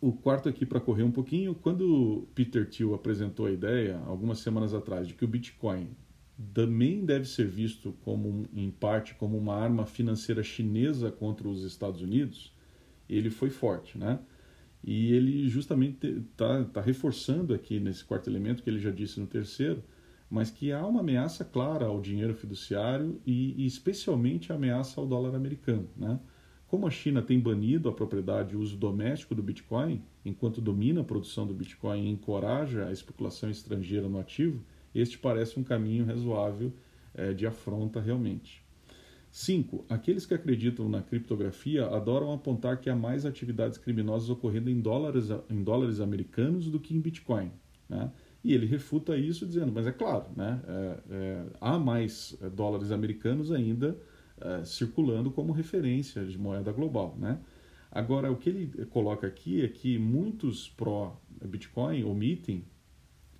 o 0.00 0.12
quarto 0.12 0.48
aqui 0.48 0.66
para 0.66 0.80
correr 0.80 1.04
um 1.04 1.12
pouquinho, 1.12 1.54
quando 1.54 2.26
Peter 2.34 2.68
Thiel 2.68 2.94
apresentou 2.94 3.46
a 3.46 3.52
ideia, 3.52 3.98
algumas 4.06 4.40
semanas 4.40 4.74
atrás, 4.74 5.06
de 5.06 5.14
que 5.14 5.24
o 5.24 5.28
Bitcoin 5.28 5.90
também 6.52 7.04
deve 7.04 7.24
ser 7.24 7.46
visto 7.46 7.94
como, 8.04 8.44
em 8.54 8.70
parte, 8.70 9.14
como 9.14 9.38
uma 9.38 9.54
arma 9.54 9.86
financeira 9.86 10.42
chinesa 10.42 11.10
contra 11.10 11.48
os 11.48 11.64
Estados 11.64 12.02
Unidos, 12.02 12.52
ele 13.08 13.30
foi 13.30 13.50
forte, 13.50 13.96
né? 13.96 14.18
E 14.84 15.12
ele 15.12 15.48
justamente 15.48 16.06
está 16.06 16.64
tá 16.64 16.80
reforçando 16.80 17.54
aqui 17.54 17.80
nesse 17.80 18.04
quarto 18.04 18.28
elemento 18.28 18.62
que 18.62 18.70
ele 18.70 18.78
já 18.78 18.90
disse 18.90 19.18
no 19.18 19.26
terceiro, 19.26 19.82
mas 20.28 20.50
que 20.50 20.72
há 20.72 20.84
uma 20.86 21.00
ameaça 21.00 21.44
clara 21.44 21.86
ao 21.86 22.00
dinheiro 22.00 22.34
fiduciário 22.34 23.20
e, 23.26 23.62
e 23.62 23.66
especialmente 23.66 24.52
a 24.52 24.56
ameaça 24.56 25.00
ao 25.00 25.06
dólar 25.06 25.34
americano. 25.34 25.88
Né? 25.96 26.20
Como 26.68 26.86
a 26.86 26.90
China 26.90 27.22
tem 27.22 27.40
banido 27.40 27.88
a 27.88 27.92
propriedade 27.92 28.54
e 28.54 28.56
uso 28.56 28.76
doméstico 28.76 29.34
do 29.34 29.42
Bitcoin, 29.42 30.02
enquanto 30.24 30.60
domina 30.60 31.00
a 31.00 31.04
produção 31.04 31.46
do 31.46 31.54
Bitcoin 31.54 32.06
e 32.06 32.10
encoraja 32.10 32.86
a 32.86 32.92
especulação 32.92 33.48
estrangeira 33.48 34.08
no 34.08 34.18
ativo, 34.18 34.62
este 34.98 35.18
parece 35.18 35.58
um 35.58 35.62
caminho 35.62 36.04
razoável 36.04 36.72
é, 37.14 37.32
de 37.32 37.46
afronta 37.46 38.00
realmente. 38.00 38.64
5. 39.30 39.84
Aqueles 39.88 40.24
que 40.24 40.32
acreditam 40.32 40.88
na 40.88 41.02
criptografia 41.02 41.86
adoram 41.86 42.32
apontar 42.32 42.80
que 42.80 42.88
há 42.88 42.96
mais 42.96 43.26
atividades 43.26 43.76
criminosas 43.76 44.30
ocorrendo 44.30 44.70
em 44.70 44.80
dólares, 44.80 45.28
em 45.50 45.62
dólares 45.62 46.00
americanos 46.00 46.70
do 46.70 46.80
que 46.80 46.96
em 46.96 47.00
Bitcoin. 47.00 47.52
Né? 47.88 48.10
E 48.42 48.54
ele 48.54 48.64
refuta 48.64 49.16
isso 49.16 49.44
dizendo, 49.44 49.72
mas 49.72 49.86
é 49.86 49.92
claro, 49.92 50.26
né, 50.36 50.60
é, 50.66 50.98
é, 51.10 51.46
há 51.60 51.78
mais 51.78 52.36
é, 52.40 52.48
dólares 52.48 52.90
americanos 52.90 53.52
ainda 53.52 53.98
é, 54.40 54.64
circulando 54.64 55.30
como 55.30 55.52
referência 55.52 56.24
de 56.24 56.38
moeda 56.38 56.72
global. 56.72 57.16
Né? 57.18 57.38
Agora, 57.90 58.30
o 58.30 58.36
que 58.36 58.48
ele 58.48 58.86
coloca 58.86 59.26
aqui 59.26 59.62
é 59.62 59.68
que 59.68 59.98
muitos 59.98 60.68
pró-Bitcoin 60.70 62.04
omitem 62.04 62.64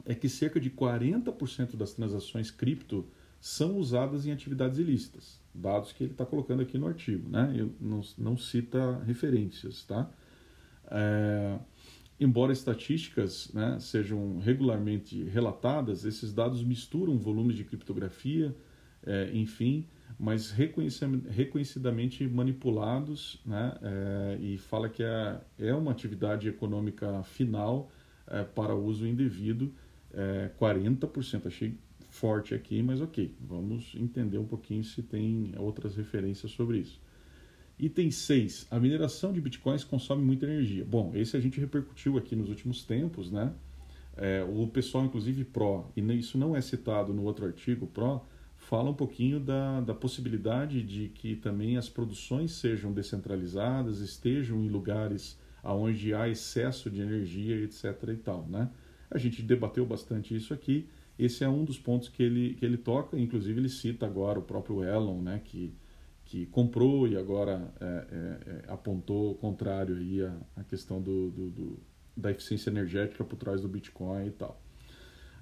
é 0.07 0.15
que 0.15 0.29
cerca 0.29 0.59
de 0.61 0.71
40% 0.71 1.77
das 1.77 1.93
transações 1.93 2.51
cripto 2.51 3.05
são 3.41 3.77
usadas 3.77 4.27
em 4.27 4.33
atividades 4.33 4.79
ilícitas, 4.79 5.39
dados 5.55 5.93
que 5.93 6.05
ele 6.05 6.13
está 6.13 6.25
colocando 6.25 6.63
aqui 6.63 6.79
no 6.79 6.87
artigo, 6.87 7.29
né? 7.29 7.55
Eu 7.57 7.71
não, 7.81 8.01
não 8.17 8.37
cita 8.37 9.03
referências, 9.05 9.85
tá? 9.85 10.09
É, 10.91 11.59
Embora 12.19 12.51
estatísticas 12.51 13.51
né, 13.53 13.77
sejam 13.79 14.39
regularmente 14.39 15.23
relatadas, 15.25 16.07
esses 16.07 16.33
dados 16.33 16.65
misturam 16.65 17.19
volumes 17.19 17.57
de 17.57 17.63
criptografia, 17.63 18.57
é, 19.05 19.31
enfim, 19.35 19.87
mas 20.19 20.51
reconhecidamente 20.51 22.27
manipulados, 22.27 23.39
né, 23.45 23.77
é, 23.83 24.39
e 24.41 24.57
fala 24.57 24.89
que 24.89 25.03
é, 25.03 25.41
é 25.59 25.75
uma 25.75 25.91
atividade 25.91 26.49
econômica 26.49 27.23
final 27.23 27.91
é, 28.27 28.43
para 28.43 28.75
uso 28.75 29.07
indevido, 29.07 29.71
40%. 30.59 31.45
É, 31.45 31.49
Achei 31.49 31.79
forte 32.09 32.55
aqui, 32.55 32.83
mas 32.83 33.01
ok, 33.01 33.35
vamos 33.41 33.95
entender 33.95 34.39
um 34.39 34.47
pouquinho 34.47 34.83
se 34.83 35.03
tem 35.03 35.53
outras 35.59 35.97
referências 35.97 36.51
sobre 36.53 36.79
isso. 36.79 37.01
Item 37.79 38.11
6. 38.11 38.69
A 38.71 38.81
mineração 38.81 39.33
de 39.33 39.41
bitcoins 39.41 39.85
consome 39.85 40.25
muita 40.25 40.47
energia. 40.47 40.85
Bom, 40.85 41.13
esse 41.15 41.37
a 41.37 41.41
gente 41.41 41.61
repercutiu 41.61 42.17
aqui 42.17 42.35
nos 42.35 42.49
últimos 42.49 42.85
tempos, 42.85 43.31
né? 43.31 43.53
É, 44.17 44.43
o 44.43 44.67
pessoal, 44.67 45.05
inclusive 45.05 45.45
Pro, 45.45 45.93
e 45.95 46.01
isso 46.19 46.39
não 46.39 46.57
é 46.57 46.61
citado 46.63 47.13
no 47.13 47.25
outro 47.25 47.45
artigo, 47.45 47.87
Pro, 47.87 48.23
fala 48.57 48.89
um 48.89 48.95
pouquinho 48.95 49.39
da, 49.39 49.83
da 49.83 49.95
possibilidade 49.95 50.83
de 50.83 51.11
que 51.11 51.37
também 51.37 51.77
as 51.77 51.91
produções 51.91 52.53
sejam 52.53 52.93
descentralizadas, 52.93 54.01
estejam 54.01 54.65
em 54.65 54.69
lugares 54.69 55.39
onde 55.63 56.15
há 56.15 56.29
excesso 56.29 56.91
de 56.91 57.03
energia, 57.03 57.57
etc. 57.57 57.85
e 58.09 58.17
tal, 58.17 58.47
né? 58.49 58.71
A 59.11 59.19
gente 59.19 59.43
debateu 59.43 59.87
bastante 59.87 60.35
isso 60.35 60.53
aqui. 60.53 60.89
Esse 61.19 61.45
é 61.45 61.49
um 61.49 61.65
dos 61.65 61.79
pontos 61.79 62.09
que 62.09 62.23
ele, 62.23 62.55
que 62.55 62.65
ele 62.65 62.77
toca, 62.77 63.19
inclusive 63.19 63.59
ele 63.59 63.69
cita 63.69 64.05
agora 64.05 64.39
o 64.39 64.43
próprio 64.43 64.83
Elon, 64.83 65.23
né? 65.23 65.41
Que 65.45 65.75
que 66.27 66.45
comprou 66.47 67.07
e 67.07 67.17
agora 67.17 67.73
é, 67.81 67.85
é, 67.85 68.51
é, 68.69 68.73
apontou 68.73 69.31
o 69.31 69.35
contrário 69.37 69.97
aí 69.97 70.23
a, 70.23 70.37
a 70.57 70.65
questão 70.65 71.01
do, 71.01 71.31
do, 71.31 71.51
do, 71.51 71.79
da 72.17 72.33
eficiência 72.33 72.69
energética 72.69 73.25
por 73.25 73.37
trás 73.37 73.61
do 73.61 73.69
Bitcoin 73.69 74.27
e 74.27 74.31
tal. 74.33 74.61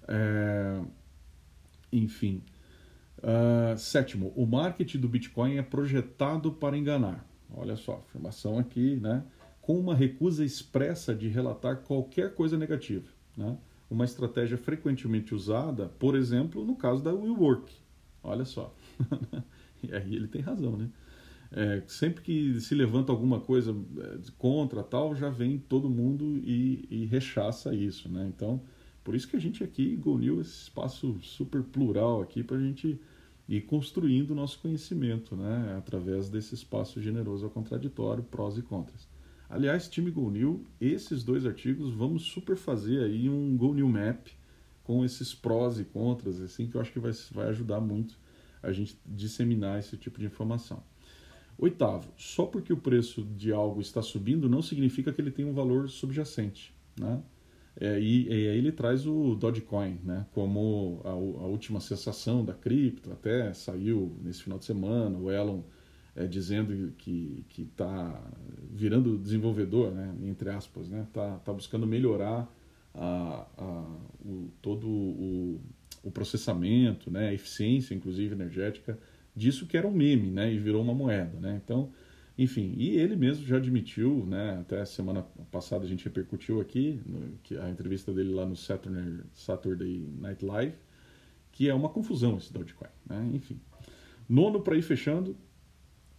É, 0.06 0.82
enfim. 1.90 2.42
Uh, 3.18 3.78
sétimo, 3.78 4.34
o 4.36 4.44
marketing 4.44 4.98
do 4.98 5.08
Bitcoin 5.08 5.56
é 5.56 5.62
projetado 5.62 6.52
para 6.52 6.76
enganar. 6.76 7.26
Olha 7.50 7.76
só, 7.76 8.04
afirmação 8.06 8.58
aqui, 8.58 8.96
né? 8.96 9.24
Com 9.62 9.78
uma 9.80 9.94
recusa 9.94 10.44
expressa 10.44 11.14
de 11.14 11.28
relatar 11.28 11.78
qualquer 11.78 12.34
coisa 12.34 12.58
negativa. 12.58 13.08
Né? 13.36 13.56
Uma 13.90 14.04
estratégia 14.04 14.56
frequentemente 14.56 15.34
usada, 15.34 15.88
por 15.98 16.16
exemplo, 16.16 16.64
no 16.64 16.76
caso 16.76 17.02
da 17.02 17.12
WeWork. 17.12 17.72
Olha 18.22 18.44
só. 18.44 18.74
E 19.86 19.94
aí 19.94 20.14
ele 20.14 20.26
tem 20.26 20.40
razão, 20.40 20.76
né? 20.76 20.88
É, 21.52 21.82
sempre 21.86 22.22
que 22.22 22.60
se 22.60 22.74
levanta 22.74 23.12
alguma 23.12 23.38
coisa 23.38 23.76
é, 23.98 24.18
contra 24.38 24.82
tal, 24.82 25.14
já 25.14 25.28
vem 25.28 25.58
todo 25.58 25.90
mundo 25.90 26.40
e, 26.42 26.86
e 26.90 27.04
rechaça 27.04 27.74
isso, 27.74 28.08
né? 28.08 28.26
Então, 28.34 28.62
por 29.04 29.14
isso 29.14 29.28
que 29.28 29.36
a 29.36 29.40
gente 29.40 29.62
aqui, 29.62 29.94
Gonil, 29.94 30.40
esse 30.40 30.62
espaço 30.62 31.16
super 31.20 31.62
plural 31.62 32.22
aqui 32.22 32.42
para 32.42 32.56
a 32.56 32.60
gente 32.60 32.98
ir 33.48 33.60
construindo 33.62 34.30
o 34.30 34.34
nosso 34.34 34.58
conhecimento, 34.58 35.36
né? 35.36 35.76
Através 35.78 36.28
desse 36.28 36.54
espaço 36.54 37.00
generoso 37.00 37.44
ao 37.44 37.50
contraditório, 37.50 38.24
prós 38.24 38.56
e 38.56 38.62
contras. 38.62 39.06
Aliás, 39.54 39.88
time 39.88 40.10
Go 40.10 40.32
New, 40.32 40.64
esses 40.80 41.22
dois 41.22 41.46
artigos 41.46 41.94
vamos 41.94 42.24
super 42.24 42.56
fazer 42.56 43.04
aí 43.04 43.30
um 43.30 43.56
Go 43.56 43.72
New 43.72 43.88
Map 43.88 44.26
com 44.82 45.04
esses 45.04 45.32
prós 45.32 45.78
e 45.78 45.84
contras, 45.84 46.40
assim, 46.40 46.66
que 46.66 46.74
eu 46.74 46.80
acho 46.80 46.92
que 46.92 46.98
vai, 46.98 47.12
vai 47.30 47.46
ajudar 47.50 47.80
muito 47.80 48.18
a 48.60 48.72
gente 48.72 48.98
disseminar 49.06 49.78
esse 49.78 49.96
tipo 49.96 50.18
de 50.18 50.26
informação. 50.26 50.82
Oitavo, 51.56 52.12
só 52.16 52.46
porque 52.46 52.72
o 52.72 52.76
preço 52.76 53.22
de 53.22 53.52
algo 53.52 53.80
está 53.80 54.02
subindo 54.02 54.48
não 54.48 54.60
significa 54.60 55.12
que 55.12 55.20
ele 55.20 55.30
tem 55.30 55.44
um 55.44 55.54
valor 55.54 55.88
subjacente, 55.88 56.74
né? 56.98 57.22
É, 57.80 58.00
e, 58.00 58.26
e, 58.26 58.32
aí 58.32 58.58
ele 58.58 58.72
traz 58.72 59.06
o 59.06 59.36
Dogecoin, 59.36 60.00
né? 60.02 60.26
Como 60.32 61.00
a, 61.04 61.10
a, 61.10 61.46
última 61.46 61.78
sensação 61.78 62.44
da 62.44 62.54
cripto, 62.54 63.12
até 63.12 63.54
saiu 63.54 64.16
nesse 64.20 64.42
final 64.42 64.58
de 64.58 64.64
semana, 64.64 65.16
o 65.16 65.30
Elon 65.30 65.62
é, 66.16 66.26
dizendo 66.26 66.92
que 66.98 67.44
está 67.58 68.22
virando 68.70 69.18
desenvolvedor, 69.18 69.92
né? 69.92 70.14
Entre 70.24 70.48
aspas, 70.50 70.88
né? 70.88 71.06
Tá, 71.12 71.38
tá 71.38 71.52
buscando 71.52 71.86
melhorar 71.86 72.48
a, 72.94 73.46
a, 73.56 73.96
o, 74.24 74.50
todo 74.62 74.86
o, 74.88 75.60
o 76.02 76.10
processamento, 76.10 77.10
né? 77.10 77.28
A 77.28 77.34
eficiência, 77.34 77.94
inclusive 77.94 78.34
energética 78.34 78.98
disso 79.34 79.66
que 79.66 79.76
era 79.76 79.86
um 79.86 79.92
meme, 79.92 80.30
né? 80.30 80.52
E 80.52 80.58
virou 80.58 80.82
uma 80.82 80.94
moeda, 80.94 81.38
né? 81.40 81.60
Então, 81.62 81.90
enfim, 82.38 82.74
e 82.76 82.96
ele 82.96 83.16
mesmo 83.16 83.44
já 83.44 83.56
admitiu, 83.56 84.24
né? 84.26 84.58
Até 84.60 84.84
semana 84.84 85.22
passada 85.50 85.84
a 85.84 85.88
gente 85.88 86.04
repercutiu 86.04 86.60
aqui 86.60 87.00
no, 87.04 87.38
que 87.42 87.56
a 87.56 87.68
entrevista 87.68 88.12
dele 88.12 88.32
lá 88.32 88.46
no 88.46 88.56
Saturday, 88.56 89.20
Saturday 89.32 90.08
Night 90.20 90.44
Live, 90.44 90.74
que 91.50 91.68
é 91.68 91.74
uma 91.74 91.88
confusão 91.88 92.36
esse 92.36 92.52
Dogecoin, 92.52 92.90
né? 93.06 93.30
Enfim. 93.32 93.60
Nono 94.28 94.60
para 94.60 94.76
ir 94.76 94.82
fechando, 94.82 95.36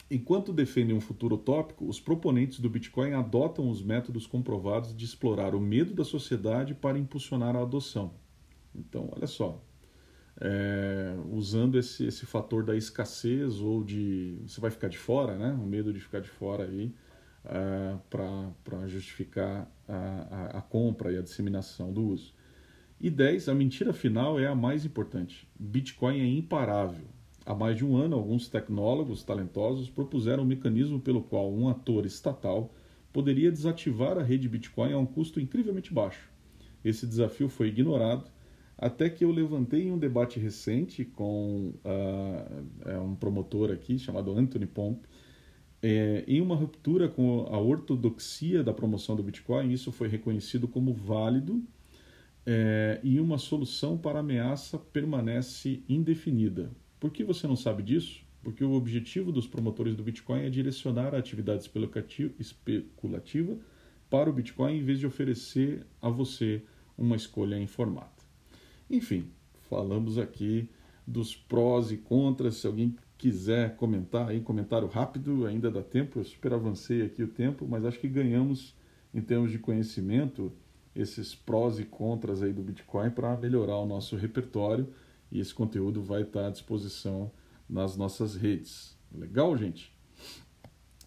Enquanto 0.10 0.53
defendem 0.53 0.95
um 0.95 1.01
futuro 1.01 1.36
utópico, 1.36 1.88
os 1.88 1.99
proponentes 1.99 2.60
do 2.60 2.70
Bitcoin 2.70 3.14
adotam 3.14 3.70
os 3.70 3.82
métodos 3.82 4.28
comprovados 4.28 4.95
de 4.95 5.03
explorar 5.03 5.56
o 5.56 5.60
medo 5.60 5.93
da 5.93 6.03
sociedade 6.03 6.76
para 6.76 6.99
impulsionar 6.99 7.56
a 7.56 7.64
adoção. 7.64 8.14
Então, 8.76 9.10
olha 9.16 9.26
só, 9.26 9.64
é, 10.39 11.16
usando 11.32 11.80
esse, 11.80 12.06
esse 12.06 12.26
fator 12.26 12.64
da 12.64 12.76
escassez 12.76 13.60
ou 13.60 13.84
de 13.84 14.38
você 14.45 14.62
vai 14.62 14.70
ficar 14.70 14.89
de 14.89 14.97
fora, 14.97 15.36
né? 15.38 15.53
O 15.53 15.66
medo 15.66 15.91
de 15.91 15.99
ficar 15.99 16.20
de 16.20 16.30
fora 16.30 16.66
aí 16.66 16.93
é, 17.45 17.97
para 18.10 18.88
justificar 18.88 19.72
a, 19.88 19.95
a, 19.95 20.58
a, 20.60 20.62
compra 20.62 21.12
e 21.12 21.18
a 21.18 21.22
disseminação 21.22 21.91
do 21.91 22.06
uso. 22.10 22.34
E 22.99 23.10
10, 23.10 23.49
a 23.49 23.56
mentira 23.56 23.93
final 23.93 24.39
é 24.39 24.45
a 24.47 24.56
mais 24.56 24.86
importante. 24.86 25.47
Bitcoin 25.60 26.20
é 26.20 26.26
imparável. 26.26 27.08
Há 27.46 27.54
mais 27.54 27.78
de 27.78 27.86
um 27.86 27.96
ano, 27.96 28.16
alguns 28.16 28.48
tecnólogos 28.48 29.24
talentosos 29.24 29.89
propuseram 29.89 30.43
um 30.43 30.48
mecanismo 30.48 31.00
pelo 31.00 31.22
qual 31.22 31.54
um 31.54 31.70
ator 31.70 32.06
estatal 32.06 32.74
poderia 33.14 33.52
desativar 33.52 34.18
a 34.18 34.24
rede 34.24 34.50
Bitcoin 34.50 34.93
a 34.93 34.98
um 34.98 35.06
custo 35.06 35.39
incrivelmente 35.39 35.93
baixo. 35.93 36.30
Esse 36.84 37.06
desafio 37.06 37.48
foi 37.48 37.68
ignorado 37.68 38.30
até 38.78 39.10
que 39.10 39.24
eu 39.24 39.32
levantei 39.32 39.88
em 39.88 39.91
um 39.91 39.98
debate 39.98 40.39
recente 40.39 41.06
com 41.06 41.74
uh, 41.86 43.02
um 43.02 43.16
promotor 43.16 43.72
aqui 43.72 43.98
chamado 43.98 44.38
Anthony 44.38 44.66
Pomp, 44.66 45.04
é, 45.82 46.24
em 46.28 46.41
uma 46.41 46.56
ruptura 46.56 47.08
com 47.08 47.48
a 47.50 47.60
ortodoxia 47.60 48.64
da 48.64 48.74
promoção 48.74 49.16
do 49.16 49.24
Bitcoin, 49.24 49.72
isso 49.72 49.91
foi 49.91 50.08
reconhecido 50.08 50.68
como 50.68 50.93
válido 50.93 51.64
é, 52.46 53.00
e 53.04 53.20
uma 53.20 53.38
solução 53.38 53.98
para 53.98 54.20
a 54.20 54.22
ameaça 54.22 54.80
permanece 54.80 55.84
indefinida. 55.88 56.72
Por 57.06 57.12
que 57.12 57.24
você 57.24 57.45
não 57.45 57.56
sabe 57.56 57.84
disso? 57.84 58.26
Porque 58.41 58.64
o 58.64 58.72
objetivo 58.72 59.32
dos 59.32 59.45
promotores 59.45 59.95
do 59.95 60.01
Bitcoin 60.01 60.41
é 60.41 60.49
direcionar 60.49 61.14
a 61.14 61.20
atividade 61.20 61.62
especulativa 62.39 63.58
para 64.10 64.28
o 64.28 64.34
Bitcoin 64.34 64.80
em 64.80 64.84
vez 64.84 64.97
de 64.97 65.06
oferecer 65.06 65.86
a 66.01 66.10
você 66.10 66.64
uma 66.97 67.16
escolha 67.16 67.60
informada. 67.60 68.10
Enfim, 68.89 69.30
falamos 69.70 70.18
aqui 70.18 70.68
dos 71.06 71.36
prós 71.36 71.91
e 71.91 71.97
contras. 71.97 72.56
Se 72.56 72.66
alguém 72.66 72.95
quiser 73.20 73.76
comentar 73.76 74.30
aí, 74.30 74.41
comentário 74.41 74.88
rápido, 74.88 75.45
ainda 75.45 75.70
dá 75.70 75.84
tempo. 75.84 76.18
Eu 76.18 76.24
super 76.24 76.53
avancei 76.53 77.03
aqui 77.03 77.22
o 77.22 77.28
tempo, 77.28 77.68
mas 77.70 77.86
acho 77.86 77.99
que 77.99 78.08
ganhamos 78.08 78.74
em 79.14 79.22
termos 79.22 79.51
de 79.51 79.60
conhecimento 79.60 80.51
esses 80.95 81.36
prós 81.36 81.78
e 81.78 81.84
contras 81.84 82.41
aí 82.41 82.51
do 82.51 82.64
Bitcoin 82.64 83.12
para 83.12 83.38
melhorar 83.38 83.78
o 83.78 83.86
nosso 83.86 84.16
repertório 84.16 84.91
e 85.32 85.39
esse 85.39 85.53
conteúdo 85.53 86.01
vai 86.01 86.21
estar 86.21 86.47
à 86.47 86.49
disposição 86.49 87.32
nas 87.69 87.95
nossas 87.97 88.36
redes. 88.36 88.97
Legal, 89.13 89.57
gente? 89.57 89.93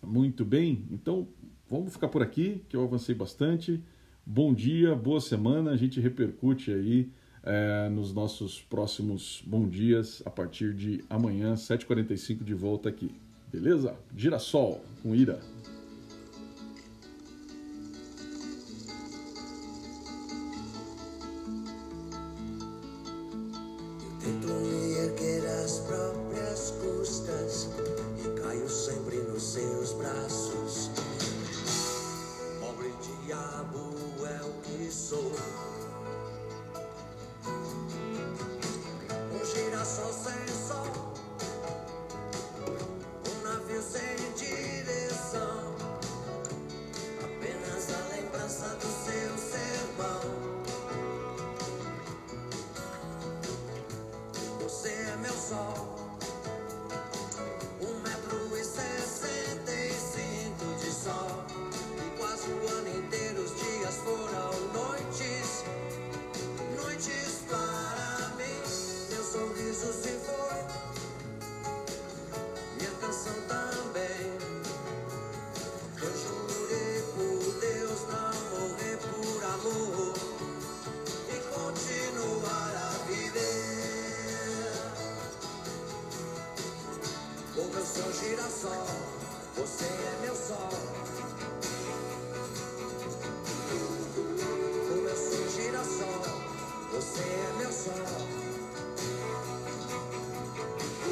Muito 0.03 0.45
bem, 0.45 0.87
então 0.91 1.29
vamos 1.69 1.93
ficar 1.93 2.09
por 2.09 2.23
aqui, 2.23 2.63
que 2.69 2.77
eu 2.77 2.85
avancei 2.85 3.15
bastante. 3.15 3.83
Bom 4.25 4.53
dia, 4.53 4.95
boa 4.95 5.21
semana, 5.21 5.71
a 5.71 5.77
gente 5.77 6.01
repercute 6.01 6.73
aí 6.73 7.11
é, 7.43 7.89
nos 7.89 8.13
nossos 8.13 8.61
próximos 8.61 9.43
bom 9.47 9.69
dias 9.69 10.23
a 10.27 10.31
partir 10.31 10.75
de 10.75 11.03
amanhã, 11.09 11.55
7h45 11.55 12.45
de 12.45 12.55
volta 12.55 12.89
aqui. 12.89 13.11
Beleza? 13.51 13.97
Girassol 14.15 14.83
com 15.03 15.15
Ira. 15.15 15.41